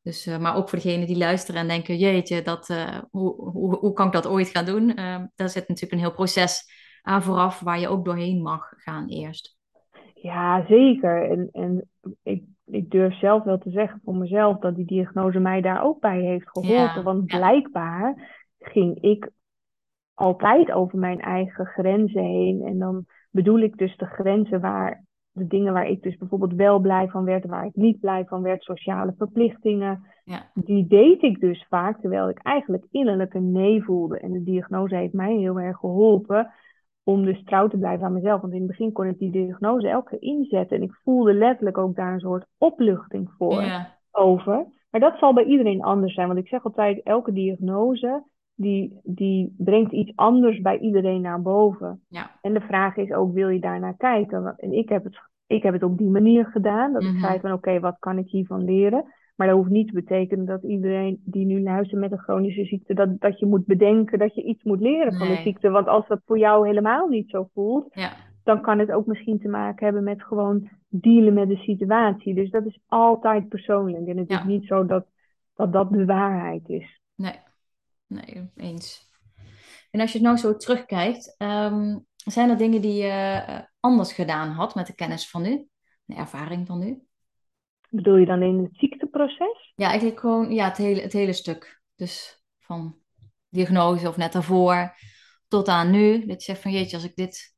Dus, 0.02 0.26
maar 0.26 0.56
ook 0.56 0.70
voor 0.70 0.80
degenen 0.80 1.08
die 1.08 1.18
luisteren 1.18 1.62
en 1.62 1.68
denken, 1.68 1.98
jeetje, 1.98 2.42
dat, 2.42 2.68
hoe, 3.12 3.36
hoe, 3.36 3.78
hoe 3.78 3.94
kan 3.94 4.06
ik 4.06 4.12
dat 4.12 4.28
ooit 4.28 4.48
gaan 4.48 4.66
doen? 4.66 4.88
Daar 5.36 5.50
zit 5.50 5.68
natuurlijk 5.68 5.92
een 5.92 6.00
heel 6.00 6.14
proces 6.14 6.72
aan 7.02 7.24
vooraf 7.24 7.60
waar 7.60 7.80
je 7.80 7.88
ook 7.88 8.06
doorheen 8.06 8.42
mag 8.42 8.74
gaan 8.76 9.10
eerst. 9.10 9.58
Ja, 10.14 10.66
zeker. 10.68 11.30
En, 11.32 11.50
en 11.52 11.90
ik, 12.24 12.44
ik 12.66 12.90
durf 12.90 13.18
zelf 13.18 13.44
wel 13.44 13.58
te 13.58 13.70
zeggen 13.70 14.02
voor 14.04 14.16
mezelf 14.16 14.58
dat 14.60 14.76
die 14.76 14.86
diagnose 14.86 15.40
mij 15.40 15.62
daar 15.62 15.84
ook 15.84 16.00
bij 16.00 16.20
heeft 16.22 16.50
geholpen. 16.50 16.76
Ja, 16.96 17.04
Want 17.04 17.26
blijkbaar 17.26 18.34
ging 18.60 19.02
ik 19.02 19.30
altijd 20.14 20.72
over 20.72 21.00
mijn 21.00 21.20
eigen 21.20 21.66
grenzen 21.66 22.24
heen. 22.24 22.62
En 22.62 22.78
dan 22.78 23.06
bedoel 23.32 23.60
ik 23.60 23.78
dus 23.78 23.98
de 23.98 24.06
grenzen 24.06 24.62
waar 24.62 25.04
de 25.32 25.48
dingen 25.48 25.74
waar 25.74 25.88
ik 25.88 26.02
dus 26.02 26.18
bijvoorbeeld 26.18 26.54
wel 26.54 26.80
blij 26.80 27.08
van 27.08 27.24
werd, 27.24 27.46
waar 27.46 27.66
ik 27.66 27.76
niet 27.76 28.00
blij 28.00 28.26
van 28.26 28.42
werd, 28.42 28.64
sociale 28.64 29.14
verplichtingen, 29.18 30.04
Ja. 30.24 30.52
die 30.54 30.88
deed 30.88 31.22
ik 31.22 31.40
dus 31.40 31.66
vaak, 31.70 32.00
terwijl 32.02 32.30
ik 32.30 32.40
eigenlijk 32.44 32.86
innerlijk 32.92 33.34
een 33.34 33.52
nee 33.52 33.84
voelde. 33.84 34.20
En 34.20 34.32
de 34.32 34.44
diagnose 34.44 34.96
heeft 34.96 35.14
mij 35.14 35.36
heel 35.36 35.60
erg 35.60 35.78
geholpen 35.78 36.52
om 37.06 37.26
dus 37.26 37.44
trouw 37.44 37.68
te 37.68 37.78
blijven 37.78 38.06
aan 38.06 38.14
mezelf. 38.14 38.42
Want 38.42 38.54
in 38.54 38.60
het 38.60 38.68
begin 38.68 38.92
kon 38.92 39.08
ik 39.08 39.18
die 39.20 39.32
diagnose 39.32 39.88
elke 39.90 40.10
keer 40.10 40.30
inzetten 40.30 40.78
en 40.78 40.84
ik 40.84 41.00
voelde 41.04 41.34
letterlijk 41.34 41.78
ook 41.78 41.96
daar 41.96 42.14
een 42.14 42.20
soort 42.20 42.46
opluchting 42.58 43.30
voor 43.38 43.62
over. 44.12 44.66
Maar 44.92 45.02
dat 45.02 45.18
zal 45.18 45.34
bij 45.34 45.44
iedereen 45.44 45.82
anders 45.84 46.14
zijn, 46.14 46.28
want 46.28 46.40
ik 46.40 46.48
zeg 46.48 46.64
altijd, 46.64 47.02
elke 47.04 47.32
diagnose 47.32 48.24
die, 48.56 49.00
die 49.04 49.56
brengt 49.58 49.92
iets 49.92 50.12
anders 50.16 50.62
bij 50.62 50.78
iedereen 50.80 51.22
naar 51.22 51.42
boven. 51.42 52.02
Ja. 52.08 52.32
En 52.42 52.54
de 52.54 52.62
vraag 52.62 52.96
is 52.98 53.12
ook, 53.12 53.34
wil 53.34 53.50
je 53.50 53.60
daar 53.60 53.80
naar 53.80 53.98
kijken? 53.98 54.54
En 54.58 54.72
ik 54.72 54.90
heb 54.90 55.04
het, 55.04 55.20
ik 55.48 55.64
heb 55.64 55.74
het 55.74 55.84
op 55.84 55.98
die 55.98 56.10
manier 56.10 56.46
gedaan. 56.46 56.94
Dat 56.94 57.02
Mhm. 57.02 57.14
ik 57.14 57.20
zei 57.20 57.40
van, 57.40 57.52
oké, 57.52 57.80
wat 57.80 57.96
kan 58.00 58.18
ik 58.18 58.30
hiervan 58.30 58.64
leren? 58.64 59.06
Maar 59.36 59.48
dat 59.48 59.56
hoeft 59.56 59.70
niet 59.70 59.88
te 59.88 59.94
betekenen 59.94 60.46
dat 60.46 60.64
iedereen 60.64 61.22
die 61.26 61.46
nu 61.46 61.62
luistert 61.62 62.00
met 62.02 62.12
een 62.12 62.18
chronische 62.20 62.66
ziekte, 62.66 62.94
dat, 62.94 63.20
dat 63.20 63.40
je 63.40 63.46
moet 63.46 63.66
bedenken 63.66 64.20
dat 64.20 64.36
je 64.36 64.44
iets 64.44 64.64
moet 64.64 64.80
leren 64.80 65.18
van 65.18 65.28
de 65.28 65.36
ziekte. 65.36 65.70
Want 65.70 65.88
als 65.88 66.08
dat 66.08 66.22
voor 66.26 66.38
jou 66.38 66.68
helemaal 66.68 67.08
niet 67.08 67.30
zo 67.30 67.50
voelt, 67.54 67.88
Ja. 67.94 68.12
dan 68.44 68.62
kan 68.62 68.80
het 68.80 68.92
ook 68.92 69.06
misschien 69.06 69.40
te 69.40 69.48
maken 69.48 69.86
hebben 69.86 70.04
met 70.04 70.24
gewoon 70.24 70.70
dealen 70.88 71.34
met 71.34 71.50
de 71.50 71.58
situatie. 71.58 72.34
Dus 72.36 72.50
dat 72.50 72.66
is 72.66 72.80
altijd 72.88 73.50
persoonlijk. 73.50 74.08
En 74.08 74.18
het 74.18 74.30
Ja. 74.30 74.40
is 74.40 74.46
niet 74.46 74.66
zo 74.66 74.86
dat, 74.86 75.06
dat 75.56 75.74
dat 75.74 75.92
de 75.92 76.06
waarheid 76.06 76.70
is. 76.70 77.02
Nee. 77.16 77.40
Nee, 78.08 78.50
eens. 78.56 79.10
En 79.92 80.00
als 80.02 80.12
je 80.12 80.18
het 80.18 80.28
nou 80.28 80.38
zo 80.38 80.56
terugkijkt, 80.56 81.36
ehm, 81.38 81.98
zijn 82.16 82.50
er 82.50 82.58
dingen 82.58 82.82
die 82.82 82.94
je 83.04 83.08
eh, 83.08 83.60
anders 83.80 84.14
gedaan 84.14 84.50
had 84.50 84.76
met 84.76 84.88
de 84.88 84.96
kennis 84.96 85.30
van 85.30 85.42
nu? 85.42 85.68
De 86.06 86.16
ervaring 86.16 86.68
van 86.68 86.80
nu? 86.80 87.00
Bedoel 87.96 88.16
je 88.16 88.26
dan 88.26 88.42
in 88.42 88.64
het 88.64 88.78
ziekteproces? 88.78 89.74
Ja, 89.76 89.88
eigenlijk 89.88 90.20
gewoon 90.20 90.52
ja, 90.54 90.68
het, 90.68 90.78
hele, 90.78 91.02
het 91.02 91.14
hele 91.14 91.34
stuk. 91.34 91.82
Dus 91.96 92.44
van 92.60 92.96
diagnose 93.50 94.08
of 94.08 94.18
net 94.18 94.34
daarvoor 94.34 94.96
tot 95.48 95.68
aan 95.68 95.92
nu. 95.92 96.26
Dat 96.26 96.44
je 96.44 96.52
zegt 96.52 96.62
van 96.62 96.72
jeetje, 96.72 96.96
als 96.96 97.06
ik 97.06 97.16
dit 97.16 97.56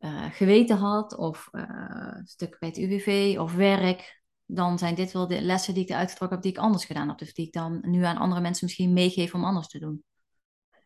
uh, 0.00 0.24
geweten 0.30 0.76
had, 0.76 1.16
of 1.16 1.48
uh, 1.52 2.14
stuk 2.24 2.56
bij 2.58 2.68
het 2.68 2.78
UWV 2.78 3.36
of 3.38 3.54
werk, 3.54 4.22
dan 4.46 4.78
zijn 4.78 4.94
dit 4.94 5.12
wel 5.12 5.26
de 5.26 5.40
lessen 5.40 5.74
die 5.74 5.82
ik 5.82 5.88
eruit 5.88 6.10
getrokken 6.10 6.36
heb 6.36 6.46
die 6.46 6.56
ik 6.56 6.64
anders 6.64 6.84
gedaan 6.84 7.08
heb. 7.08 7.18
Dus 7.18 7.34
die 7.34 7.46
ik 7.46 7.52
dan 7.52 7.78
nu 7.82 8.04
aan 8.04 8.16
andere 8.16 8.40
mensen 8.40 8.64
misschien 8.64 8.92
meegeef 8.92 9.34
om 9.34 9.44
anders 9.44 9.68
te 9.68 9.78
doen. 9.78 10.02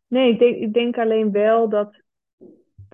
Nee, 0.08 0.32
ik 0.32 0.38
denk, 0.38 0.56
ik 0.56 0.72
denk 0.72 0.98
alleen 0.98 1.32
wel 1.32 1.68
dat. 1.68 2.01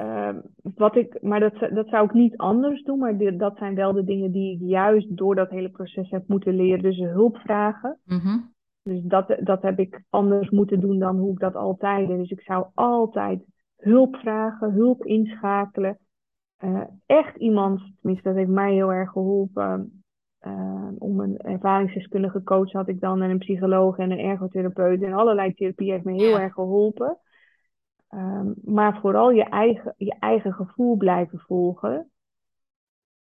Uh, 0.00 0.36
wat 0.62 0.96
ik, 0.96 1.22
maar 1.22 1.40
dat, 1.40 1.54
dat 1.72 1.88
zou 1.88 2.04
ik 2.04 2.12
niet 2.12 2.36
anders 2.36 2.82
doen, 2.82 2.98
maar 2.98 3.36
dat 3.36 3.56
zijn 3.56 3.74
wel 3.74 3.92
de 3.92 4.04
dingen 4.04 4.32
die 4.32 4.54
ik 4.54 4.60
juist 4.60 5.16
door 5.16 5.34
dat 5.34 5.50
hele 5.50 5.70
proces 5.70 6.10
heb 6.10 6.28
moeten 6.28 6.54
leren. 6.54 6.82
Dus 6.82 6.98
hulp 6.98 7.36
vragen. 7.36 7.98
Mm 8.04 8.54
Dus 8.82 9.02
dat, 9.02 9.36
dat 9.40 9.62
heb 9.62 9.78
ik 9.78 10.02
anders 10.10 10.50
moeten 10.50 10.80
doen 10.80 10.98
dan 10.98 11.18
hoe 11.18 11.32
ik 11.32 11.38
dat 11.38 11.54
altijd 11.54 12.08
deed. 12.08 12.18
Dus 12.18 12.30
ik 12.30 12.40
zou 12.40 12.66
altijd 12.74 13.44
hulp 13.76 14.16
vragen, 14.16 14.72
hulp 14.72 15.04
inschakelen. 15.04 15.98
Uh, 16.64 16.80
echt 17.06 17.36
iemand, 17.36 17.80
tenminste 18.00 18.28
dat 18.28 18.38
heeft 18.38 18.50
mij 18.50 18.72
heel 18.72 18.92
erg 18.92 19.10
geholpen. 19.10 20.02
Uh, 20.46 20.88
om 20.98 21.20
een 21.20 21.38
ervaringsdeskundige 21.38 22.42
coach 22.42 22.72
had 22.72 22.88
ik 22.88 23.00
dan 23.00 23.22
en 23.22 23.30
een 23.30 23.38
psycholoog 23.38 23.98
en 23.98 24.10
een 24.10 24.18
ergotherapeut 24.18 25.02
en 25.02 25.12
allerlei 25.12 25.54
therapie 25.54 25.90
heeft 25.90 26.04
me 26.04 26.12
heel 26.12 26.38
erg 26.38 26.52
geholpen. 26.52 27.18
Um, 28.10 28.54
maar 28.64 29.00
vooral 29.00 29.30
je 29.30 29.44
eigen, 29.44 29.94
je 29.96 30.16
eigen 30.18 30.52
gevoel 30.52 30.96
blijven 30.96 31.38
volgen. 31.38 32.10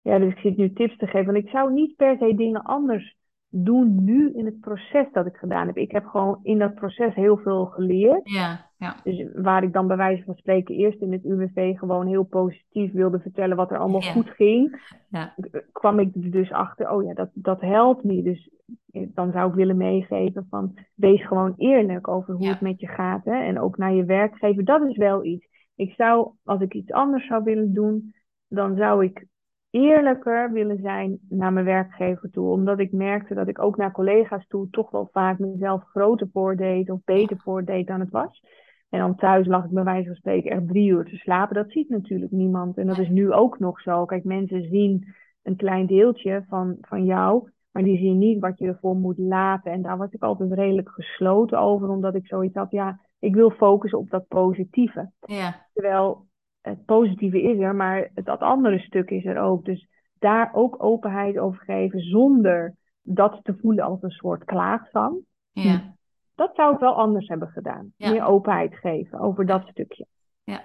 Ja, 0.00 0.18
dus 0.18 0.32
ik 0.32 0.38
zit 0.38 0.56
nu 0.56 0.72
tips 0.72 0.96
te 0.96 1.06
geven. 1.06 1.32
Want 1.32 1.44
ik 1.44 1.50
zou 1.50 1.72
niet 1.72 1.96
per 1.96 2.16
se 2.18 2.34
dingen 2.34 2.62
anders 2.62 3.16
doen 3.48 4.04
nu 4.04 4.32
in 4.32 4.44
het 4.44 4.60
proces 4.60 5.06
dat 5.12 5.26
ik 5.26 5.36
gedaan 5.36 5.66
heb. 5.66 5.76
Ik 5.76 5.90
heb 5.90 6.06
gewoon 6.06 6.38
in 6.42 6.58
dat 6.58 6.74
proces 6.74 7.14
heel 7.14 7.36
veel 7.36 7.66
geleerd. 7.66 8.30
Ja, 8.30 8.70
ja. 8.76 8.96
Dus 9.04 9.26
waar 9.34 9.62
ik 9.62 9.72
dan 9.72 9.86
bij 9.86 9.96
wijze 9.96 10.24
van 10.24 10.34
spreken 10.34 10.74
eerst 10.74 11.00
in 11.00 11.12
het 11.12 11.24
UWV 11.24 11.78
gewoon 11.78 12.06
heel 12.06 12.24
positief 12.24 12.92
wilde 12.92 13.20
vertellen 13.20 13.56
wat 13.56 13.70
er 13.70 13.78
allemaal 13.78 14.00
goed 14.00 14.30
ging, 14.30 14.94
ja. 15.08 15.34
kwam 15.72 15.98
ik 15.98 16.14
er 16.14 16.30
dus 16.30 16.52
achter, 16.52 16.90
oh 16.90 17.04
ja, 17.04 17.14
dat, 17.14 17.30
dat 17.32 17.60
helpt 17.60 18.04
niet. 18.04 18.24
Dus 18.24 18.50
eh, 18.90 19.08
dan 19.14 19.32
zou 19.32 19.48
ik 19.48 19.54
willen 19.54 19.76
meegeven 19.76 20.46
van 20.50 20.78
wees 20.94 21.26
gewoon 21.26 21.54
eerlijk 21.56 22.08
over 22.08 22.34
hoe 22.34 22.48
het 22.48 22.60
met 22.60 22.80
je 22.80 22.88
gaat. 22.88 23.24
Hè? 23.24 23.42
En 23.44 23.60
ook 23.60 23.76
naar 23.76 23.94
je 23.94 24.04
werkgever, 24.04 24.64
dat 24.64 24.88
is 24.88 24.96
wel 24.96 25.24
iets. 25.24 25.46
Ik 25.74 25.92
zou, 25.92 26.30
als 26.44 26.60
ik 26.60 26.74
iets 26.74 26.92
anders 26.92 27.26
zou 27.26 27.44
willen 27.44 27.74
doen, 27.74 28.14
dan 28.48 28.76
zou 28.76 29.04
ik 29.04 29.26
eerlijker 29.70 30.52
willen 30.52 30.78
zijn 30.80 31.18
naar 31.28 31.52
mijn 31.52 31.64
werkgever 31.64 32.30
toe. 32.30 32.50
Omdat 32.50 32.78
ik 32.78 32.92
merkte 32.92 33.34
dat 33.34 33.48
ik 33.48 33.62
ook 33.62 33.76
naar 33.76 33.92
collega's 33.92 34.46
toe 34.46 34.70
toch 34.70 34.90
wel 34.90 35.08
vaak 35.12 35.38
mezelf 35.38 35.82
groter 35.84 36.28
voordeed 36.32 36.90
of 36.90 37.00
beter 37.04 37.36
voordeed 37.36 37.86
dan 37.86 38.00
het 38.00 38.10
was. 38.10 38.42
En 38.88 38.98
dan 38.98 39.16
thuis 39.16 39.46
lag 39.46 39.64
ik 39.64 39.70
bij 39.70 39.84
wijze 39.84 40.06
van 40.06 40.16
spreken 40.16 40.50
echt 40.50 40.68
drie 40.68 40.90
uur 40.90 41.04
te 41.04 41.16
slapen. 41.16 41.54
Dat 41.54 41.70
ziet 41.70 41.88
natuurlijk 41.88 42.32
niemand. 42.32 42.76
En 42.76 42.86
dat 42.86 42.98
is 42.98 43.08
nu 43.08 43.32
ook 43.32 43.58
nog 43.58 43.80
zo. 43.80 44.04
Kijk, 44.04 44.24
mensen 44.24 44.62
zien 44.62 45.14
een 45.42 45.56
klein 45.56 45.86
deeltje 45.86 46.44
van, 46.48 46.76
van 46.80 47.04
jou. 47.04 47.50
Maar 47.70 47.82
die 47.82 47.98
zien 47.98 48.18
niet 48.18 48.40
wat 48.40 48.58
je 48.58 48.66
ervoor 48.66 48.96
moet 48.96 49.18
laten. 49.18 49.72
En 49.72 49.82
daar 49.82 49.96
was 49.96 50.12
ik 50.12 50.22
altijd 50.22 50.52
redelijk 50.52 50.90
gesloten 50.90 51.58
over. 51.58 51.88
Omdat 51.88 52.14
ik 52.14 52.26
zoiets 52.26 52.54
had, 52.54 52.70
ja, 52.70 53.00
ik 53.18 53.34
wil 53.34 53.50
focussen 53.50 53.98
op 53.98 54.10
dat 54.10 54.28
positieve. 54.28 55.10
Ja. 55.20 55.66
Terwijl 55.72 56.26
het 56.68 56.84
positieve 56.84 57.42
is 57.42 57.58
er, 57.58 57.74
maar 57.74 58.08
dat 58.14 58.40
andere 58.40 58.78
stuk 58.78 59.10
is 59.10 59.24
er 59.24 59.38
ook. 59.38 59.64
Dus 59.64 59.88
daar 60.18 60.50
ook 60.52 60.82
openheid 60.82 61.38
over 61.38 61.62
geven 61.64 62.00
zonder 62.00 62.74
dat 63.02 63.40
te 63.42 63.56
voelen 63.60 63.84
als 63.84 64.02
een 64.02 64.10
soort 64.10 64.44
klaagzang. 64.44 65.16
Ja. 65.52 65.94
Dat 66.34 66.54
zou 66.54 66.74
ik 66.74 66.80
wel 66.80 66.94
anders 66.94 67.28
hebben 67.28 67.48
gedaan. 67.48 67.92
Meer 67.96 68.24
openheid 68.24 68.74
geven 68.74 69.18
over 69.18 69.46
dat 69.46 69.66
stukje. 69.66 70.06
Ja, 70.44 70.64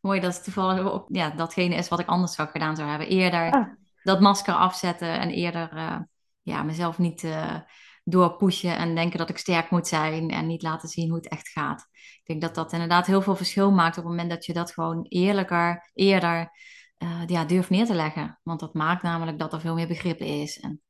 mooi 0.00 0.20
dat 0.20 0.34
het 0.34 0.44
toevallig 0.44 1.04
ja, 1.08 1.30
datgene 1.30 1.74
is 1.74 1.88
wat 1.88 2.00
ik 2.00 2.06
anders 2.06 2.34
zou 2.34 2.48
gedaan 2.48 2.76
zou 2.76 2.88
hebben. 2.88 3.08
Eerder 3.08 3.50
ah. 3.50 3.66
dat 4.02 4.20
masker 4.20 4.54
afzetten 4.54 5.20
en 5.20 5.30
eerder 5.30 5.72
uh, 5.74 5.98
ja, 6.42 6.62
mezelf 6.62 6.98
niet 6.98 7.22
uh, 7.22 7.54
doorpushen 8.08 8.76
en 8.76 8.94
denken 8.94 9.18
dat 9.18 9.28
ik 9.28 9.38
sterk 9.38 9.70
moet 9.70 9.86
zijn 9.86 10.30
en 10.30 10.46
niet 10.46 10.62
laten 10.62 10.88
zien 10.88 11.08
hoe 11.08 11.16
het 11.16 11.28
echt 11.28 11.48
gaat. 11.48 11.86
Ik 11.92 12.22
denk 12.24 12.40
dat 12.40 12.54
dat 12.54 12.72
inderdaad 12.72 13.06
heel 13.06 13.22
veel 13.22 13.36
verschil 13.36 13.72
maakt 13.72 13.98
op 13.98 14.02
het 14.02 14.12
moment 14.12 14.30
dat 14.30 14.44
je 14.44 14.52
dat 14.52 14.72
gewoon 14.72 15.06
eerlijker, 15.08 15.90
eerder 15.94 16.50
uh, 16.98 17.22
ja, 17.26 17.44
durft 17.44 17.70
neer 17.70 17.86
te 17.86 17.94
leggen. 17.94 18.38
Want 18.42 18.60
dat 18.60 18.74
maakt 18.74 19.02
namelijk 19.02 19.38
dat 19.38 19.52
er 19.52 19.60
veel 19.60 19.74
meer 19.74 19.86
begrip 19.86 20.18
is 20.18 20.60
en 20.60 20.80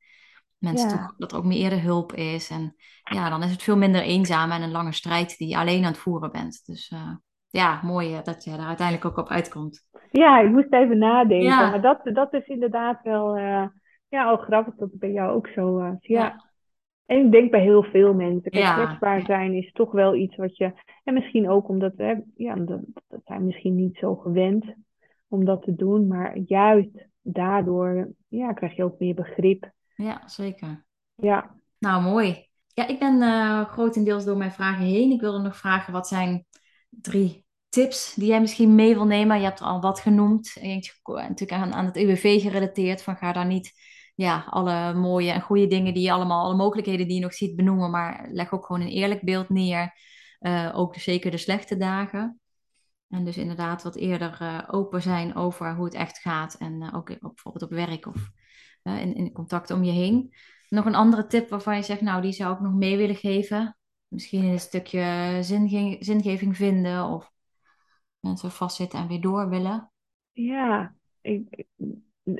mensen 0.57 0.89
toch, 0.89 1.15
dat 1.17 1.31
er 1.31 1.37
ook 1.37 1.43
meer 1.43 1.57
eerder 1.57 1.81
hulp 1.81 2.13
is. 2.13 2.49
En 2.49 2.75
ja, 3.03 3.29
dan 3.29 3.43
is 3.43 3.51
het 3.51 3.63
veel 3.63 3.77
minder 3.77 4.01
eenzaam 4.01 4.51
en 4.51 4.61
een 4.61 4.71
lange 4.71 4.93
strijd 4.93 5.37
die 5.37 5.49
je 5.49 5.57
alleen 5.57 5.83
aan 5.83 5.91
het 5.91 6.01
voeren 6.01 6.31
bent. 6.31 6.65
Dus 6.65 6.91
uh, 6.93 7.15
ja, 7.49 7.79
mooi 7.83 8.21
dat 8.23 8.43
je 8.43 8.57
daar 8.57 8.67
uiteindelijk 8.67 9.05
ook 9.05 9.17
op 9.17 9.29
uitkomt. 9.29 9.87
Ja, 10.11 10.39
ik 10.39 10.51
moest 10.51 10.73
even 10.73 10.97
nadenken. 10.97 11.47
Maar 11.49 11.81
dat, 11.81 11.99
dat 12.03 12.33
is 12.33 12.47
inderdaad 12.47 12.99
wel 13.03 13.37
uh, 13.37 13.67
ja, 14.07 14.23
al 14.23 14.37
grappig 14.37 14.75
dat 14.75 14.89
het 14.89 14.99
bij 14.99 15.11
jou 15.11 15.35
ook 15.35 15.47
zo 15.47 15.71
was. 15.71 15.95
Ja. 15.99 16.23
ja. 16.23 16.46
En 17.07 17.25
ik 17.25 17.31
denk 17.31 17.51
bij 17.51 17.61
heel 17.61 17.83
veel 17.83 18.13
mensen. 18.13 18.51
Kijk, 18.51 18.75
kwetsbaar 18.75 19.21
zijn 19.25 19.53
is 19.53 19.71
toch 19.71 19.91
wel 19.91 20.15
iets 20.15 20.35
wat 20.35 20.57
je. 20.57 20.73
En 21.03 21.13
misschien 21.13 21.49
ook 21.49 21.69
omdat 21.69 21.93
hè, 21.97 22.13
ja, 22.35 22.55
dat, 22.55 22.79
dat 23.07 23.21
zijn 23.25 23.45
misschien 23.45 23.75
niet 23.75 23.97
zo 23.97 24.15
gewend 24.15 24.65
om 25.27 25.45
dat 25.45 25.63
te 25.63 25.75
doen. 25.75 26.07
Maar 26.07 26.37
juist 26.37 27.07
daardoor 27.21 28.11
ja, 28.27 28.53
krijg 28.53 28.75
je 28.75 28.83
ook 28.83 28.99
meer 28.99 29.13
begrip. 29.13 29.71
Ja, 29.95 30.27
zeker. 30.27 30.85
Ja. 31.15 31.55
Nou, 31.79 32.03
mooi. 32.03 32.47
Ja, 32.67 32.87
ik 32.87 32.99
ben 32.99 33.21
uh, 33.21 33.65
grotendeels 33.65 34.25
door 34.25 34.37
mijn 34.37 34.51
vragen 34.51 34.85
heen. 34.85 35.11
Ik 35.11 35.21
wilde 35.21 35.41
nog 35.41 35.57
vragen, 35.57 35.93
wat 35.93 36.07
zijn 36.07 36.45
drie 36.89 37.45
tips 37.69 38.13
die 38.13 38.27
jij 38.27 38.41
misschien 38.41 38.75
mee 38.75 38.93
wil 38.93 39.05
nemen? 39.05 39.37
Je 39.37 39.43
hebt 39.43 39.61
al 39.61 39.81
wat 39.81 39.99
genoemd. 39.99 40.57
Natuurlijk 40.61 41.51
aan, 41.51 41.73
aan 41.73 41.85
het 41.85 41.97
UWV 41.97 42.41
gerelateerd. 42.41 43.01
Van 43.01 43.15
ga 43.15 43.31
daar 43.31 43.45
niet 43.45 43.73
ja, 44.17 44.45
alle 44.49 44.93
mooie 44.93 45.31
en 45.31 45.41
goede 45.41 45.67
dingen 45.67 45.93
die 45.93 46.03
je 46.03 46.11
allemaal, 46.11 46.43
alle 46.43 46.55
mogelijkheden 46.55 47.07
die 47.07 47.15
je 47.15 47.21
nog 47.21 47.33
ziet 47.33 47.55
benoemen. 47.55 47.91
Maar 47.91 48.27
leg 48.31 48.53
ook 48.53 48.65
gewoon 48.65 48.81
een 48.81 48.87
eerlijk 48.87 49.21
beeld 49.21 49.49
neer. 49.49 49.93
Uh, 50.39 50.71
ook 50.73 50.95
zeker 50.95 51.31
de 51.31 51.37
slechte 51.37 51.77
dagen. 51.77 52.39
En 53.09 53.25
dus 53.25 53.37
inderdaad 53.37 53.83
wat 53.83 53.95
eerder 53.95 54.37
uh, 54.41 54.63
open 54.67 55.01
zijn 55.01 55.35
over 55.35 55.75
hoe 55.75 55.85
het 55.85 55.93
echt 55.93 56.17
gaat. 56.17 56.53
En 56.53 56.81
uh, 56.81 56.95
ook 56.95 57.05
bijvoorbeeld 57.19 57.63
op 57.63 57.69
werk 57.69 58.05
of 58.05 58.29
in, 58.83 59.15
in 59.15 59.31
contact 59.31 59.71
om 59.71 59.83
je 59.83 59.91
heen. 59.91 60.33
Nog 60.69 60.85
een 60.85 60.95
andere 60.95 61.27
tip 61.27 61.49
waarvan 61.49 61.75
je 61.75 61.81
zegt, 61.81 62.01
nou, 62.01 62.21
die 62.21 62.31
zou 62.31 62.53
ik 62.53 62.59
nog 62.59 62.73
mee 62.73 62.97
willen 62.97 63.15
geven. 63.15 63.77
Misschien 64.07 64.43
een 64.43 64.59
stukje 64.59 65.37
zinge 65.41 65.97
zingeving 65.99 66.55
vinden 66.55 67.05
of 67.05 67.31
mensen 68.19 68.51
vastzitten 68.51 68.99
en 68.99 69.07
weer 69.07 69.21
door 69.21 69.49
willen. 69.49 69.91
Ja, 70.31 70.95
ik, 71.21 71.65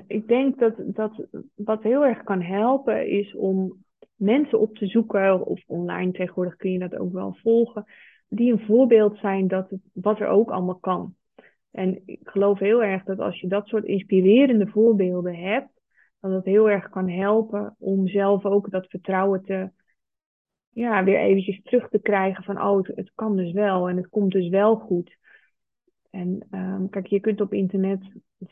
ik 0.08 0.28
denk 0.28 0.60
dat, 0.60 0.74
dat 0.78 1.26
wat 1.56 1.84
heel 1.84 2.06
erg 2.06 2.24
kan 2.24 2.42
helpen 2.42 3.10
is 3.10 3.36
om 3.36 3.86
mensen 4.16 4.60
op 4.60 4.76
te 4.76 4.88
zoeken, 4.88 5.46
of 5.46 5.64
online 5.68 6.12
tegenwoordig 6.12 6.56
kun 6.56 6.72
je 6.72 6.80
dat 6.80 6.96
ook 6.96 7.14
wel 7.14 7.38
volgen, 7.42 7.86
die 8.30 8.52
een 8.52 8.66
voorbeeld 8.66 9.18
zijn 9.18 9.48
dat 9.48 9.70
wat 9.94 10.20
er 10.20 10.28
ook 10.28 10.52
allemaal 10.52 10.80
kan. 10.80 11.16
En 11.72 12.02
ik 12.06 12.20
geloof 12.24 12.60
heel 12.60 12.84
erg 12.84 13.04
dat 13.04 13.20
als 13.20 13.40
je 13.40 13.48
dat 13.48 13.68
soort 13.68 13.86
inspirerende 13.86 14.68
voorbeelden 14.68 15.36
hebt, 15.36 15.70
dat 16.20 16.32
het 16.32 16.46
heel 16.46 16.70
erg 16.70 16.90
kan 16.90 17.10
helpen 17.10 17.76
om 17.80 18.08
zelf 18.08 18.46
ook 18.46 18.72
dat 18.72 18.88
vertrouwen 18.88 19.44
te, 19.44 19.72
ja, 20.70 21.04
weer 21.04 21.20
eventjes 21.20 21.62
terug 21.64 21.90
te 21.90 22.00
krijgen 22.00 22.44
van, 22.44 22.62
oh, 22.62 22.88
het 22.96 23.12
kan 23.16 23.36
dus 23.36 23.52
wel 23.52 23.90
en 23.90 23.98
het 23.98 24.10
komt 24.10 24.32
dus 24.32 24.50
wel 24.50 24.76
goed. 24.76 25.18
En 26.10 26.48
um, 26.52 26.90
kijk, 26.90 27.08
je 27.08 27.20
kunt 27.20 27.42
op 27.42 27.54
internet, 27.54 28.00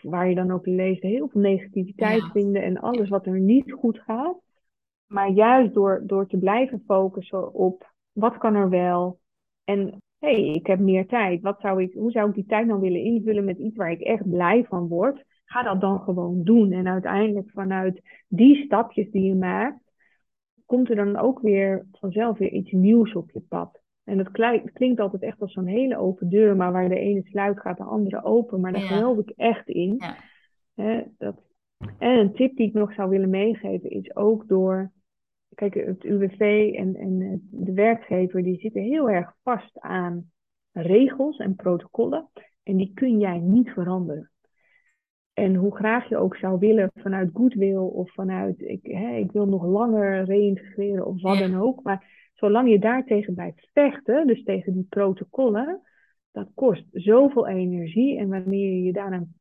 waar 0.02 0.30
je 0.30 0.36
dan 0.36 0.52
ook 0.52 0.66
leest, 0.66 1.02
heel 1.02 1.28
veel 1.28 1.42
negativiteit 1.42 2.24
vinden 2.24 2.64
en 2.64 2.78
alles 2.78 3.10
wat 3.10 3.26
er 3.26 3.40
niet 3.40 3.72
goed 3.72 4.00
gaat. 4.00 4.38
Maar 5.08 5.30
juist 5.30 5.74
door, 5.74 6.04
door 6.06 6.28
te 6.28 6.38
blijven 6.38 6.84
focussen 6.86 7.54
op 7.54 7.94
wat 8.12 8.38
kan 8.38 8.56
er 8.56 8.70
wel 8.70 9.20
en 9.64 10.02
hey, 10.20 10.48
ik 10.48 10.68
heb 10.68 10.80
meer 10.80 11.08
tijd. 11.08 11.42
Wat 11.42 11.60
zou 11.60 11.82
ik, 11.82 11.94
hoe 11.94 12.12
zou 12.12 12.30
ik 12.30 12.36
die 12.36 12.46
tijd 12.46 12.68
dan 12.68 12.80
willen 12.80 13.04
invullen 13.04 13.46
met 13.46 13.58
iets 13.58 13.76
waar 13.76 13.92
ik 13.92 14.02
echt 14.02 14.30
blij 14.30 14.66
van 14.66 14.88
word? 14.88 15.24
Ga 15.46 15.64
dat 15.64 15.82
dan 15.82 16.00
gewoon 16.00 16.44
doen. 16.44 16.72
En 16.72 16.88
uiteindelijk 16.88 17.52
vanuit 17.52 18.02
die 18.28 18.64
stapjes 18.66 19.12
die 19.12 19.24
je 19.24 19.36
maakt, 19.36 19.80
komt 20.66 20.90
er 20.90 20.96
dan 20.96 21.18
ook 21.18 21.40
weer 21.40 21.86
vanzelf 21.92 22.38
weer 22.38 22.52
iets 22.52 22.72
nieuws 22.72 23.14
op 23.14 23.32
je 23.32 23.42
pad. 23.42 23.84
En 24.06 24.18
dat 24.18 24.32
klinkt 24.74 25.00
altijd 25.00 25.22
echt 25.22 25.42
als 25.42 25.54
zo'n 25.54 25.66
hele 25.66 25.98
open 25.98 26.30
deur, 26.30 26.56
maar 26.56 26.72
waar 26.72 26.90
de 26.90 27.00
ene 27.00 27.22
sluit 27.24 27.60
gaat 27.60 27.78
de 27.78 27.84
andere 27.84 28.24
open. 28.24 28.60
Maar 28.62 28.72
daar 28.72 28.82
geloof 28.82 29.18
ik 29.18 29.30
echt 29.30 29.68
in. 29.68 30.02
Ja. 30.76 31.06
dat... 31.18 31.44
En 31.98 32.20
een 32.20 32.34
tip 32.34 32.56
die 32.56 32.68
ik 32.68 32.74
nog 32.74 32.94
zou 32.94 33.10
willen 33.10 33.30
meegeven 33.30 33.90
is 33.90 34.16
ook 34.16 34.48
door. 34.48 34.92
Kijk, 35.56 35.74
het 35.74 36.04
UWV 36.04 36.74
en, 36.76 36.96
en 36.96 37.42
de 37.52 37.74
werkgever 37.74 38.44
die 38.44 38.60
zitten 38.60 38.82
heel 38.82 39.10
erg 39.10 39.34
vast 39.44 39.80
aan 39.80 40.32
regels 40.72 41.38
en 41.38 41.56
protocollen. 41.56 42.30
En 42.64 42.78
die 42.78 42.92
kun 42.94 43.20
jij 43.20 43.40
niet 43.40 43.70
veranderen. 43.70 44.32
En 45.34 45.56
hoe 45.56 45.76
graag 45.76 46.10
je 46.10 46.18
ook 46.18 46.36
zou 46.36 46.60
willen 46.60 46.92
vanuit 46.94 47.30
goodwill 47.34 47.76
of 47.76 48.14
vanuit 48.14 48.62
ik, 48.62 48.86
hè, 48.86 49.16
ik 49.16 49.32
wil 49.32 49.46
nog 49.46 49.66
langer 49.66 50.24
reïntegreren 50.24 51.06
of 51.06 51.22
wat 51.22 51.38
dan 51.38 51.56
ook. 51.56 51.84
Maar 51.84 52.25
zolang 52.36 52.70
je 52.70 52.80
daartegen 52.80 53.34
blijft 53.34 53.70
vechten, 53.74 54.28
dus 54.28 54.44
tegen 54.44 54.74
die 54.74 54.88
protocollen, 54.90 55.82
dat 56.32 56.48
kost 56.54 56.86
zoveel 56.92 57.48
energie. 57.48 58.18
En 58.18 58.30
wanneer 58.30 58.72
je 58.72 58.84
je 58.84 58.94
daaraan 58.94 59.34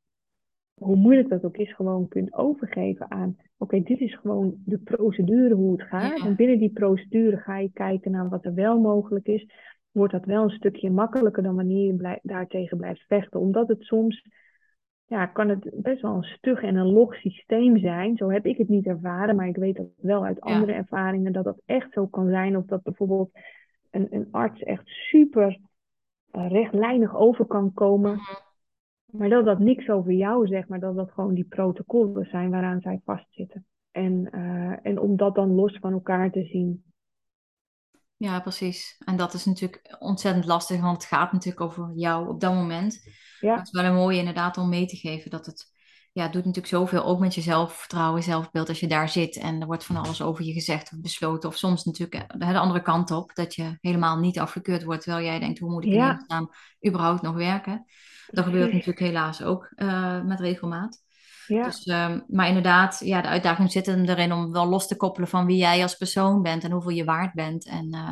hoe 0.74 0.96
moeilijk 0.96 1.28
dat 1.28 1.44
ook 1.44 1.56
is, 1.56 1.74
gewoon 1.74 2.08
kunt 2.08 2.34
overgeven 2.34 3.10
aan, 3.10 3.36
oké, 3.58 3.82
dit 3.82 4.00
is 4.00 4.16
gewoon 4.16 4.54
de 4.64 4.78
procedure 4.78 5.54
hoe 5.54 5.72
het 5.72 5.88
gaat. 5.88 6.24
En 6.24 6.36
binnen 6.36 6.58
die 6.58 6.72
procedure 6.72 7.36
ga 7.36 7.58
je 7.58 7.70
kijken 7.72 8.10
naar 8.10 8.28
wat 8.28 8.44
er 8.44 8.54
wel 8.54 8.80
mogelijk 8.80 9.26
is. 9.26 9.48
Wordt 9.90 10.12
dat 10.12 10.24
wel 10.24 10.42
een 10.42 10.50
stukje 10.50 10.90
makkelijker 10.90 11.42
dan 11.42 11.54
wanneer 11.54 11.86
je 11.86 11.94
blij, 11.94 12.18
daartegen 12.22 12.76
blijft 12.76 13.04
vechten. 13.06 13.40
Omdat 13.40 13.68
het 13.68 13.82
soms, 13.82 14.26
ja, 15.06 15.26
kan 15.26 15.48
het 15.48 15.70
best 15.72 16.02
wel 16.02 16.14
een 16.14 16.22
stug 16.22 16.62
en 16.62 16.76
een 16.76 16.92
log 16.92 17.14
systeem 17.14 17.78
zijn. 17.78 18.16
Zo 18.16 18.30
heb 18.30 18.46
ik 18.46 18.56
het 18.56 18.68
niet 18.68 18.86
ervaren, 18.86 19.36
maar 19.36 19.48
ik 19.48 19.56
weet 19.56 19.76
dat 19.76 19.86
wel 19.96 20.24
uit 20.24 20.40
andere 20.40 20.72
ervaringen 20.72 21.32
dat 21.32 21.44
dat 21.44 21.60
echt 21.66 21.92
zo 21.92 22.06
kan 22.06 22.28
zijn. 22.28 22.56
Of 22.56 22.64
dat 22.64 22.82
bijvoorbeeld 22.82 23.30
een, 23.90 24.06
een 24.10 24.28
arts 24.30 24.62
echt 24.62 24.86
super 24.86 25.58
uh, 26.32 26.50
rechtlijnig 26.50 27.16
over 27.16 27.44
kan 27.44 27.72
komen. 27.72 28.12
Mhm. 28.12 28.42
Maar 29.16 29.28
dat 29.28 29.44
dat 29.44 29.58
niks 29.58 29.88
over 29.88 30.12
jou 30.12 30.46
zegt, 30.46 30.68
maar 30.68 30.80
dat 30.80 30.96
dat 30.96 31.10
gewoon 31.10 31.34
die 31.34 31.44
protocollen 31.48 32.26
zijn 32.26 32.50
waaraan 32.50 32.80
zij 32.80 33.00
vastzitten. 33.04 33.66
En, 33.90 34.28
uh, 34.34 34.76
en 34.82 34.98
om 34.98 35.16
dat 35.16 35.34
dan 35.34 35.54
los 35.54 35.78
van 35.78 35.92
elkaar 35.92 36.30
te 36.30 36.44
zien. 36.44 36.84
Ja, 38.16 38.40
precies. 38.40 38.96
En 39.04 39.16
dat 39.16 39.34
is 39.34 39.44
natuurlijk 39.44 39.96
ontzettend 39.98 40.44
lastig, 40.44 40.80
want 40.80 40.96
het 40.96 41.06
gaat 41.06 41.32
natuurlijk 41.32 41.64
over 41.64 41.92
jou 41.94 42.28
op 42.28 42.40
dat 42.40 42.54
moment. 42.54 43.00
Ja. 43.40 43.56
Het 43.56 43.66
is 43.66 43.72
wel 43.72 43.84
een 43.84 43.94
mooie 43.94 44.18
inderdaad 44.18 44.58
om 44.58 44.68
mee 44.68 44.86
te 44.86 44.96
geven 44.96 45.30
dat 45.30 45.46
het 45.46 45.72
ja, 46.14 46.22
het 46.22 46.32
doet 46.32 46.44
natuurlijk 46.44 46.74
zoveel, 46.74 47.04
ook 47.04 47.18
met 47.18 47.34
je 47.34 47.40
zelfvertrouwen, 47.40 48.22
zelfbeeld, 48.22 48.68
als 48.68 48.80
je 48.80 48.86
daar 48.86 49.08
zit 49.08 49.36
en 49.36 49.60
er 49.60 49.66
wordt 49.66 49.84
van 49.84 49.96
alles 49.96 50.22
over 50.22 50.44
je 50.44 50.52
gezegd 50.52 50.92
of 50.92 51.00
besloten. 51.00 51.48
Of 51.48 51.56
soms 51.56 51.84
natuurlijk 51.84 52.32
de, 52.32 52.38
de 52.38 52.58
andere 52.58 52.82
kant 52.82 53.10
op, 53.10 53.34
dat 53.34 53.54
je 53.54 53.78
helemaal 53.80 54.18
niet 54.18 54.38
afgekeurd 54.38 54.84
wordt, 54.84 55.02
terwijl 55.02 55.24
jij 55.24 55.38
denkt, 55.38 55.58
hoe 55.58 55.70
moet 55.70 55.84
ik 55.84 55.90
in 55.90 55.96
ja. 55.96 56.24
naam 56.26 56.50
überhaupt 56.86 57.22
nog 57.22 57.34
werken? 57.34 57.84
Dat 58.26 58.44
gebeurt 58.44 58.72
natuurlijk 58.72 58.98
helaas 58.98 59.42
ook 59.42 59.72
uh, 59.76 60.22
met 60.22 60.40
regelmaat. 60.40 61.03
Ja. 61.46 61.64
Dus, 61.64 61.86
um, 61.86 62.24
maar 62.28 62.48
inderdaad, 62.48 63.00
ja, 63.04 63.22
de 63.22 63.28
uitdaging 63.28 63.70
zit 63.70 63.86
erin 63.86 64.32
om 64.32 64.52
wel 64.52 64.68
los 64.68 64.86
te 64.86 64.96
koppelen 64.96 65.28
van 65.28 65.46
wie 65.46 65.56
jij 65.56 65.82
als 65.82 65.96
persoon 65.96 66.42
bent 66.42 66.64
en 66.64 66.70
hoeveel 66.70 66.90
je 66.90 67.04
waard 67.04 67.32
bent. 67.32 67.68
En 67.68 67.88
uh, 67.94 68.10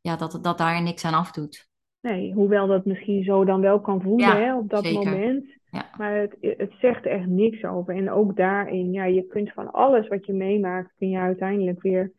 ja, 0.00 0.16
dat, 0.16 0.38
dat 0.42 0.58
daar 0.58 0.82
niks 0.82 1.04
aan 1.04 1.14
afdoet. 1.14 1.70
Nee, 2.00 2.32
hoewel 2.32 2.66
dat 2.66 2.84
misschien 2.84 3.24
zo 3.24 3.44
dan 3.44 3.60
wel 3.60 3.80
kan 3.80 4.02
voelen 4.02 4.36
hè, 4.36 4.56
op 4.56 4.70
dat 4.70 4.92
moment. 4.92 5.60
Ja. 5.70 5.90
Maar 5.96 6.16
het, 6.16 6.36
het 6.40 6.72
zegt 6.80 7.06
echt 7.06 7.26
niks 7.26 7.64
over. 7.64 7.96
En 7.96 8.10
ook 8.10 8.36
daarin, 8.36 8.92
ja, 8.92 9.04
je 9.04 9.26
kunt 9.26 9.52
van 9.52 9.72
alles 9.72 10.08
wat 10.08 10.26
je 10.26 10.32
meemaakt, 10.32 10.92
kun 10.98 11.08
je 11.08 11.18
uiteindelijk 11.18 11.82
weer 11.82 12.12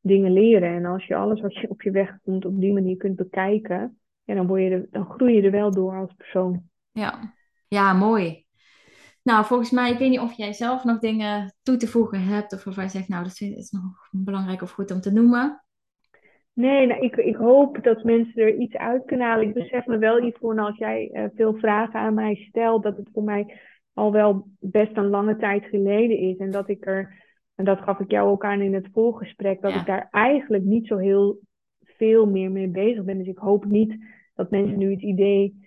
dingen 0.00 0.32
leren. 0.32 0.74
En 0.74 0.84
als 0.84 1.06
je 1.06 1.16
alles 1.16 1.40
wat 1.40 1.54
je 1.54 1.70
op 1.70 1.82
je 1.82 1.90
weg 1.90 2.18
komt 2.24 2.44
op 2.44 2.60
die 2.60 2.72
manier 2.72 2.96
kunt 2.96 3.16
bekijken, 3.16 3.98
ja, 4.24 4.34
dan, 4.34 4.46
word 4.46 4.62
je 4.62 4.70
er, 4.70 4.86
dan 4.90 5.04
groei 5.04 5.34
je 5.34 5.42
er 5.42 5.50
wel 5.50 5.70
door 5.70 5.96
als 5.96 6.14
persoon. 6.16 6.62
Ja, 6.92 7.34
ja 7.68 7.92
mooi. 7.92 8.45
Nou, 9.26 9.44
volgens 9.44 9.70
mij, 9.70 9.90
ik 9.92 9.98
weet 9.98 10.10
niet 10.10 10.20
of 10.20 10.32
jij 10.32 10.52
zelf 10.52 10.84
nog 10.84 10.98
dingen 10.98 11.54
toe 11.62 11.76
te 11.76 11.86
voegen 11.86 12.22
hebt, 12.22 12.52
of 12.52 12.66
of 12.66 12.76
jij 12.76 12.88
zegt, 12.88 13.08
nou, 13.08 13.22
dat 13.22 13.40
is 13.40 13.70
nog 13.70 14.08
belangrijk 14.10 14.62
of 14.62 14.70
goed 14.70 14.90
om 14.90 15.00
te 15.00 15.12
noemen. 15.12 15.64
Nee, 16.52 16.86
nou, 16.86 17.00
ik, 17.00 17.16
ik 17.16 17.36
hoop 17.36 17.82
dat 17.82 18.04
mensen 18.04 18.42
er 18.42 18.56
iets 18.56 18.74
uit 18.74 19.04
kunnen 19.04 19.26
halen. 19.26 19.48
Ik 19.48 19.54
besef 19.54 19.86
me 19.86 19.98
wel, 19.98 20.22
Yvonne, 20.22 20.62
als 20.62 20.76
jij 20.76 21.10
uh, 21.12 21.24
veel 21.34 21.54
vragen 21.54 22.00
aan 22.00 22.14
mij 22.14 22.34
stelt, 22.34 22.82
dat 22.82 22.96
het 22.96 23.08
voor 23.12 23.22
mij 23.22 23.60
al 23.92 24.12
wel 24.12 24.48
best 24.58 24.96
een 24.96 25.08
lange 25.08 25.36
tijd 25.36 25.64
geleden 25.64 26.18
is. 26.18 26.36
En 26.36 26.50
dat 26.50 26.68
ik 26.68 26.86
er, 26.86 27.22
en 27.54 27.64
dat 27.64 27.80
gaf 27.80 28.00
ik 28.00 28.10
jou 28.10 28.28
ook 28.28 28.44
aan 28.44 28.60
in 28.60 28.74
het 28.74 28.88
voorgesprek, 28.92 29.60
dat 29.60 29.74
ik 29.74 29.86
daar 29.86 30.08
eigenlijk 30.10 30.64
niet 30.64 30.86
zo 30.86 30.96
heel 30.96 31.40
veel 31.80 32.26
meer 32.26 32.50
mee 32.50 32.68
bezig 32.68 33.04
ben. 33.04 33.18
Dus 33.18 33.26
ik 33.26 33.38
hoop 33.38 33.64
niet 33.64 33.96
dat 34.34 34.50
mensen 34.50 34.78
nu 34.78 34.90
het 34.90 35.02
idee 35.02 35.65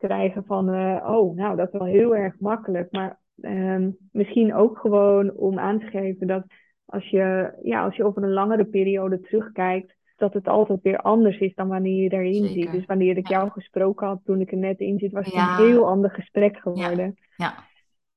krijgen 0.00 0.44
van, 0.44 0.74
uh, 0.74 1.06
oh, 1.06 1.36
nou, 1.36 1.56
dat 1.56 1.66
is 1.72 1.78
wel 1.78 1.88
heel 1.88 2.16
erg 2.16 2.34
makkelijk. 2.38 2.92
Maar 2.92 3.20
um, 3.42 3.96
misschien 4.12 4.54
ook 4.54 4.78
gewoon 4.78 5.32
om 5.36 5.58
aan 5.58 5.78
te 5.78 5.86
geven 5.86 6.26
dat 6.26 6.44
als 6.84 7.08
je, 7.08 7.52
ja, 7.62 7.84
als 7.84 7.96
je 7.96 8.04
over 8.04 8.22
een 8.22 8.32
langere 8.32 8.64
periode 8.64 9.20
terugkijkt, 9.20 9.96
dat 10.16 10.34
het 10.34 10.48
altijd 10.48 10.82
weer 10.82 10.98
anders 10.98 11.38
is 11.38 11.54
dan 11.54 11.68
wanneer 11.68 12.02
je 12.02 12.12
erin 12.12 12.48
zit. 12.48 12.72
Dus 12.72 12.84
wanneer 12.84 13.16
ik 13.16 13.28
jou 13.28 13.50
gesproken 13.50 14.06
had 14.06 14.20
toen 14.24 14.40
ik 14.40 14.50
er 14.50 14.58
net 14.58 14.78
in 14.78 14.98
zit, 14.98 15.12
was 15.12 15.26
het 15.26 15.34
een 15.34 15.66
heel 15.66 15.86
ander 15.86 16.10
gesprek 16.10 16.56
geworden. 16.56 17.18
Ja. 17.36 17.54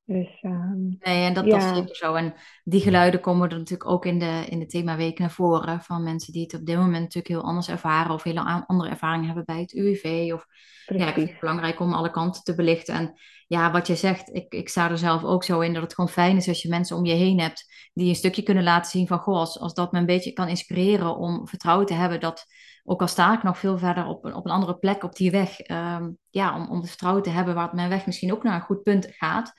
Dus, 0.06 0.42
um, 0.42 0.98
nee, 1.00 1.26
en 1.26 1.34
dat, 1.34 1.46
ja. 1.46 1.58
is 1.58 1.78
zeker 1.78 1.96
zo. 1.96 2.14
En 2.14 2.34
die 2.64 2.82
geluiden 2.82 3.20
komen 3.20 3.50
er 3.50 3.58
natuurlijk 3.58 3.90
ook 3.90 4.06
in 4.06 4.20
de, 4.20 4.46
in 4.50 4.60
de 4.60 4.66
themaweek 4.66 5.20
naar 5.20 5.32
voren. 5.32 5.82
Van 5.82 6.04
mensen 6.04 6.34
die 6.34 6.44
het 6.44 6.54
op 6.54 6.66
dit 6.66 6.78
moment 6.78 7.02
natuurlijk 7.02 7.28
heel 7.28 7.44
anders 7.44 7.70
ervaren. 7.70 8.14
Of 8.14 8.24
hele 8.24 8.64
andere 8.68 8.90
ervaringen 8.90 9.26
hebben 9.26 9.46
bij 9.46 9.60
het 9.60 9.74
UWV. 9.74 10.32
Of 10.34 10.46
ja, 10.86 11.08
ik 11.08 11.14
vind 11.14 11.30
het 11.30 11.40
belangrijk 11.40 11.80
om 11.80 11.94
alle 11.94 12.12
kanten 12.12 12.44
te 12.44 12.56
belichten. 12.56 12.96
En 12.96 13.14
ja, 13.48 13.72
wat 13.72 13.88
je 13.88 13.96
zegt, 13.96 14.30
ik, 14.36 14.54
ik 14.54 14.70
sta 14.70 14.90
er 14.90 14.98
zelf 14.98 15.24
ook 15.24 15.44
zo 15.44 15.60
in 15.60 15.74
dat 15.74 15.84
het 15.84 15.94
gewoon 15.94 16.10
fijn 16.10 16.38
is 16.38 16.48
als 16.48 16.62
je 16.62 16.70
mensen 16.70 16.98
om 16.98 17.06
je 17.06 17.14
heen 17.14 17.40
hebt. 17.40 17.90
Die 17.94 18.10
een 18.10 18.16
stukje 18.16 18.44
kunnen 18.44 18.64
laten 18.64 18.92
zien 18.92 19.08
van, 19.08 19.20
goh, 19.20 19.38
als, 19.38 19.60
als 19.60 19.74
dat 19.74 19.92
me 19.92 20.00
een 20.00 20.06
beetje 20.06 20.34
kan 20.34 20.48
inspireren 20.48 21.18
om 21.18 21.48
vertrouwen 21.48 21.86
te 21.86 21.94
hebben 21.94 22.20
dat 22.20 22.46
ook 22.84 23.02
al 23.02 23.08
sta 23.08 23.34
ik 23.34 23.44
nog 23.44 23.58
veel 23.58 23.78
verder 23.78 24.06
op, 24.06 24.26
op 24.26 24.46
een 24.46 24.52
andere 24.52 24.78
plek 24.78 25.04
op 25.04 25.16
die 25.16 25.32
weg, 25.32 25.70
um, 25.70 26.18
ja, 26.30 26.56
om, 26.56 26.70
om 26.70 26.80
het 26.80 26.90
vertrouwen 26.90 27.24
te 27.24 27.30
hebben 27.30 27.56
waar 27.56 27.76
mijn 27.76 27.90
weg 27.90 28.06
misschien 28.06 28.34
ook 28.34 28.44
naar 28.44 28.56
een 28.56 28.62
goed 28.62 28.84
punt 28.84 29.08
gaat 29.10 29.54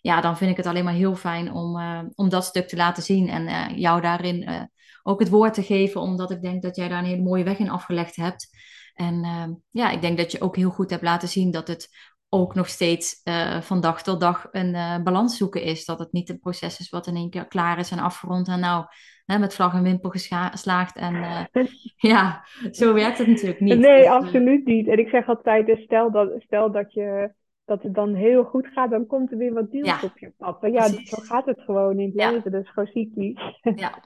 ja, 0.00 0.20
dan 0.20 0.36
vind 0.36 0.50
ik 0.50 0.56
het 0.56 0.66
alleen 0.66 0.84
maar 0.84 0.92
heel 0.92 1.14
fijn 1.14 1.52
om, 1.52 1.76
uh, 1.76 2.00
om 2.14 2.28
dat 2.28 2.44
stuk 2.44 2.68
te 2.68 2.76
laten 2.76 3.02
zien 3.02 3.28
en 3.28 3.42
uh, 3.42 3.78
jou 3.78 4.00
daarin 4.00 4.42
uh, 4.42 4.62
ook 5.02 5.20
het 5.20 5.28
woord 5.28 5.54
te 5.54 5.62
geven, 5.62 6.00
omdat 6.00 6.30
ik 6.30 6.42
denk 6.42 6.62
dat 6.62 6.76
jij 6.76 6.88
daar 6.88 6.98
een 6.98 7.04
hele 7.04 7.22
mooie 7.22 7.44
weg 7.44 7.58
in 7.58 7.70
afgelegd 7.70 8.16
hebt. 8.16 8.48
En 8.94 9.24
ja, 9.70 9.90
ik 9.90 10.00
denk 10.00 10.18
dat 10.18 10.32
je 10.32 10.40
ook 10.40 10.56
heel 10.56 10.70
goed 10.70 10.90
hebt 10.90 11.02
laten 11.02 11.28
zien 11.28 11.50
dat 11.50 11.68
het 11.68 11.88
ook 12.28 12.54
nog 12.54 12.68
steeds 12.68 13.20
van 13.60 13.80
dag 13.80 14.02
tot 14.02 14.20
dag 14.20 14.48
een 14.50 15.02
balans 15.04 15.36
zoeken 15.36 15.62
is. 15.62 15.84
Dat 15.84 15.98
het 15.98 16.12
niet 16.12 16.28
een 16.28 16.40
proces 16.40 16.78
is 16.78 16.90
wat 16.90 17.06
in 17.06 17.16
één 17.16 17.30
keer 17.30 17.46
klaar 17.46 17.78
is 17.78 17.90
en 17.90 17.98
afgerond 17.98 18.48
en 18.48 18.60
nou 18.60 18.84
hè, 19.26 19.38
met 19.38 19.54
vlag 19.54 19.74
en 19.74 19.82
wimpel 19.82 20.10
geslaagd. 20.10 20.96
En 20.96 21.14
ja, 22.12 22.44
zo 22.70 22.94
werkt 22.94 23.18
het 23.18 23.26
natuurlijk 23.26 23.60
niet. 23.60 23.78
Nee, 23.78 23.98
dus, 23.98 24.06
absoluut 24.06 24.64
niet. 24.64 24.88
En 24.88 24.98
ik 24.98 25.08
zeg 25.08 25.28
altijd, 25.28 25.78
stel 25.80 26.10
dat, 26.10 26.30
stel 26.38 26.72
dat 26.72 26.92
je 26.92 27.30
dat 27.68 27.82
het 27.82 27.94
dan 27.94 28.14
heel 28.14 28.44
goed 28.44 28.66
gaat, 28.66 28.90
dan 28.90 29.06
komt 29.06 29.32
er 29.32 29.38
weer 29.38 29.52
wat 29.52 29.70
deals 29.70 30.02
op 30.02 30.18
je 30.18 30.32
pad. 30.36 30.62
Maar 30.62 30.70
ja, 30.70 30.88
zo 30.88 31.16
gaat 31.22 31.46
het 31.46 31.60
gewoon 31.60 31.98
in 31.98 32.06
het 32.06 32.14
leven, 32.14 32.50
dus 32.50 32.68
gewoon 32.68 32.88
cyclisch. 32.88 33.60
Ja, 33.76 34.02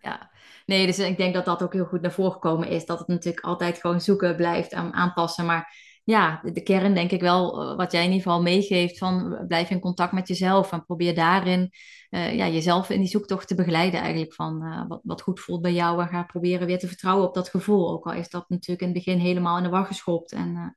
ja. 0.00 0.30
Nee, 0.66 0.86
dus 0.86 0.98
ik 0.98 1.16
denk 1.16 1.34
dat 1.34 1.44
dat 1.44 1.62
ook 1.62 1.72
heel 1.72 1.84
goed 1.84 2.00
naar 2.00 2.12
voren 2.12 2.32
gekomen 2.32 2.68
is. 2.68 2.86
Dat 2.86 2.98
het 2.98 3.08
natuurlijk 3.08 3.44
altijd 3.44 3.78
gewoon 3.78 4.00
zoeken 4.00 4.36
blijft 4.36 4.72
en 4.72 4.92
aanpassen. 4.92 5.46
Maar 5.46 5.74
ja, 6.04 6.40
de, 6.52 6.62
kern 6.62 6.94
denk 6.94 7.10
ik 7.10 7.20
wel, 7.20 7.62
eh, 7.62 7.76
wat 7.76 7.92
jij 7.92 8.04
in 8.04 8.10
ieder 8.10 8.22
geval 8.22 8.42
meegeeft, 8.42 8.98
van 8.98 9.44
blijf 9.48 9.70
in 9.70 9.80
contact 9.80 10.12
met 10.12 10.28
jezelf 10.28 10.72
en 10.72 10.84
probeer 10.84 11.14
daarin 11.14 11.70
uh, 12.10 12.34
ja, 12.34 12.48
jezelf 12.48 12.90
in 12.90 12.98
die 12.98 13.08
zoektocht 13.08 13.48
te 13.48 13.54
begeleiden 13.54 14.00
eigenlijk 14.00 14.34
van 14.34 14.62
uh, 14.62 14.84
wat, 14.88 15.00
wat 15.02 15.22
goed 15.22 15.40
voelt 15.40 15.62
bij 15.62 15.72
jou 15.72 16.00
en 16.00 16.08
ga 16.08 16.22
proberen 16.22 16.66
weer 16.66 16.78
te 16.78 16.88
vertrouwen 16.88 17.26
op 17.26 17.34
dat 17.34 17.48
gevoel. 17.48 17.90
Ook 17.90 18.06
al 18.06 18.12
is 18.12 18.28
dat 18.28 18.48
natuurlijk 18.48 18.80
in 18.80 18.88
het 18.88 19.04
begin 19.04 19.18
helemaal 19.18 19.56
in 19.56 19.62
de 19.62 19.68
war 19.68 19.84
geschopt 19.84 20.32
en 20.32 20.76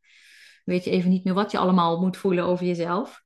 weet 0.65 0.83
je 0.83 0.91
even 0.91 1.09
niet 1.09 1.23
meer 1.23 1.33
wat 1.33 1.51
je 1.51 1.57
allemaal 1.57 1.99
moet 1.99 2.17
voelen 2.17 2.45
over 2.45 2.65
jezelf. 2.65 3.23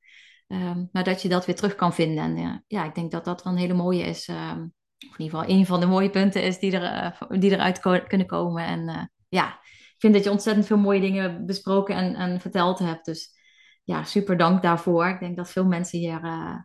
Um, 0.48 0.88
maar 0.92 1.04
dat 1.04 1.22
je 1.22 1.28
dat 1.28 1.46
weer 1.46 1.54
terug 1.56 1.74
kan 1.74 1.92
vinden. 1.92 2.24
En 2.24 2.36
uh, 2.36 2.54
ja, 2.66 2.84
ik 2.84 2.94
denk 2.94 3.10
dat 3.10 3.24
dat 3.24 3.42
wel 3.42 3.52
een 3.52 3.58
hele 3.58 3.74
mooie 3.74 4.02
is. 4.02 4.28
Um, 4.28 4.72
of 5.10 5.18
in 5.18 5.24
ieder 5.24 5.38
geval 5.38 5.56
een 5.56 5.66
van 5.66 5.80
de 5.80 5.86
mooie 5.86 6.10
punten 6.10 6.42
is 6.42 6.58
die, 6.58 6.78
er, 6.78 7.14
uh, 7.30 7.40
die 7.40 7.50
eruit 7.50 7.80
ko 7.80 7.98
kunnen 8.06 8.26
komen. 8.26 8.64
En 8.64 8.88
uh, 8.88 9.02
ja, 9.28 9.48
ik 9.62 9.94
vind 9.98 10.14
dat 10.14 10.24
je 10.24 10.30
ontzettend 10.30 10.66
veel 10.66 10.78
mooie 10.78 11.00
dingen 11.00 11.46
besproken 11.46 11.94
en, 11.94 12.14
en 12.14 12.40
verteld 12.40 12.78
hebt. 12.78 13.04
Dus 13.04 13.38
ja, 13.84 14.04
super 14.04 14.36
dank 14.36 14.62
daarvoor. 14.62 15.06
Ik 15.06 15.20
denk 15.20 15.36
dat 15.36 15.50
veel 15.50 15.66
mensen 15.66 15.98
hier 15.98 16.20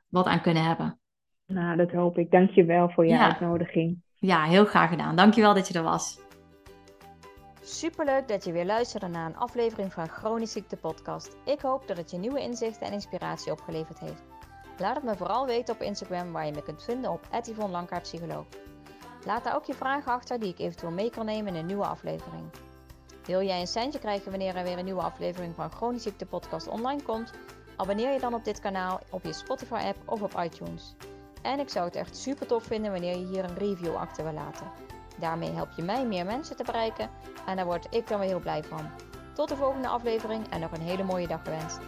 wat 0.10 0.26
aan 0.26 0.42
kunnen 0.42 0.64
hebben. 0.64 1.00
Nou, 1.46 1.78
dat 1.78 1.92
hoop 1.92 2.18
ik. 2.18 2.32
Dank 2.32 2.50
je 2.50 2.66
wel 2.66 2.90
voor 2.90 3.06
je 3.06 3.12
ja. 3.12 3.32
uitnodiging. 3.32 4.04
Ja, 4.20 4.44
heel 4.44 4.66
graag 4.66 4.90
gedaan. 4.90 5.16
Dank 5.16 5.34
je 5.34 5.42
wel 5.42 5.54
dat 5.54 5.68
je 5.68 5.74
er 5.74 5.84
was. 5.84 6.20
Superleuk 7.68 8.28
dat 8.28 8.44
je 8.44 8.52
weer 8.52 8.66
luisterde 8.66 9.08
naar 9.08 9.26
een 9.26 9.38
aflevering 9.38 9.94
van 9.94 10.10
Chronisch 10.10 10.52
Ziekte 10.52 10.78
Podcast. 10.78 11.36
Ik 11.46 11.62
hoop 11.62 11.88
dat 11.88 11.98
het 11.98 12.12
je 12.12 12.18
nieuwe 12.18 12.42
inzichten 12.42 12.88
en 12.88 12.94
inspiratie 12.94 13.52
opgeleverd 13.52 14.00
heeft. 14.00 14.24
Laat 14.78 14.96
het 14.96 15.04
me 15.04 15.16
vooral 15.16 15.46
weten 15.46 15.74
op 15.74 15.82
Instagram 15.82 16.32
waar 16.32 16.46
je 16.46 16.52
me 16.52 16.64
kunt 16.64 16.84
vinden 16.84 17.12
op 17.12 17.28
Psycholoog. 18.02 18.46
Laat 19.26 19.44
daar 19.44 19.56
ook 19.56 19.66
je 19.66 19.74
vragen 19.74 20.12
achter 20.12 20.40
die 20.40 20.50
ik 20.50 20.60
eventueel 20.60 20.92
mee 20.92 21.10
kan 21.10 21.26
nemen 21.26 21.54
in 21.54 21.60
een 21.60 21.66
nieuwe 21.66 21.86
aflevering. 21.86 22.44
Wil 23.24 23.42
jij 23.42 23.60
een 23.60 23.68
centje 23.68 24.00
krijgen 24.00 24.30
wanneer 24.30 24.56
er 24.56 24.64
weer 24.64 24.78
een 24.78 24.86
nieuwe 24.86 25.02
aflevering 25.02 25.56
van 25.56 25.72
Chronisch 25.72 26.04
Ziekte 26.04 26.26
Podcast 26.26 26.68
online 26.68 27.04
komt? 27.04 27.32
Abonneer 27.76 28.14
je 28.14 28.20
dan 28.20 28.34
op 28.34 28.44
dit 28.44 28.60
kanaal 28.60 29.00
op 29.10 29.24
je 29.24 29.34
Spotify 29.34 29.82
app 29.86 29.98
of 30.06 30.22
op 30.22 30.42
iTunes. 30.44 30.96
En 31.42 31.60
ik 31.60 31.70
zou 31.70 31.86
het 31.86 31.96
echt 31.96 32.18
super 32.18 32.48
tof 32.48 32.64
vinden 32.64 32.92
wanneer 32.92 33.18
je 33.18 33.26
hier 33.26 33.44
een 33.44 33.58
review 33.58 33.96
achter 33.96 34.24
wil 34.24 34.34
laten. 34.34 34.85
Daarmee 35.20 35.52
help 35.52 35.70
je 35.76 35.84
mij 35.84 36.06
meer 36.06 36.26
mensen 36.26 36.56
te 36.56 36.64
bereiken 36.64 37.10
en 37.46 37.56
daar 37.56 37.66
word 37.66 37.88
ik 37.90 38.08
dan 38.08 38.20
weer 38.20 38.28
heel 38.28 38.40
blij 38.40 38.64
van. 38.64 38.90
Tot 39.34 39.50
de 39.50 39.56
volgende 39.56 39.88
aflevering 39.88 40.50
en 40.50 40.60
nog 40.60 40.72
een 40.72 40.82
hele 40.82 41.04
mooie 41.04 41.28
dag 41.28 41.44
gewenst. 41.44 41.80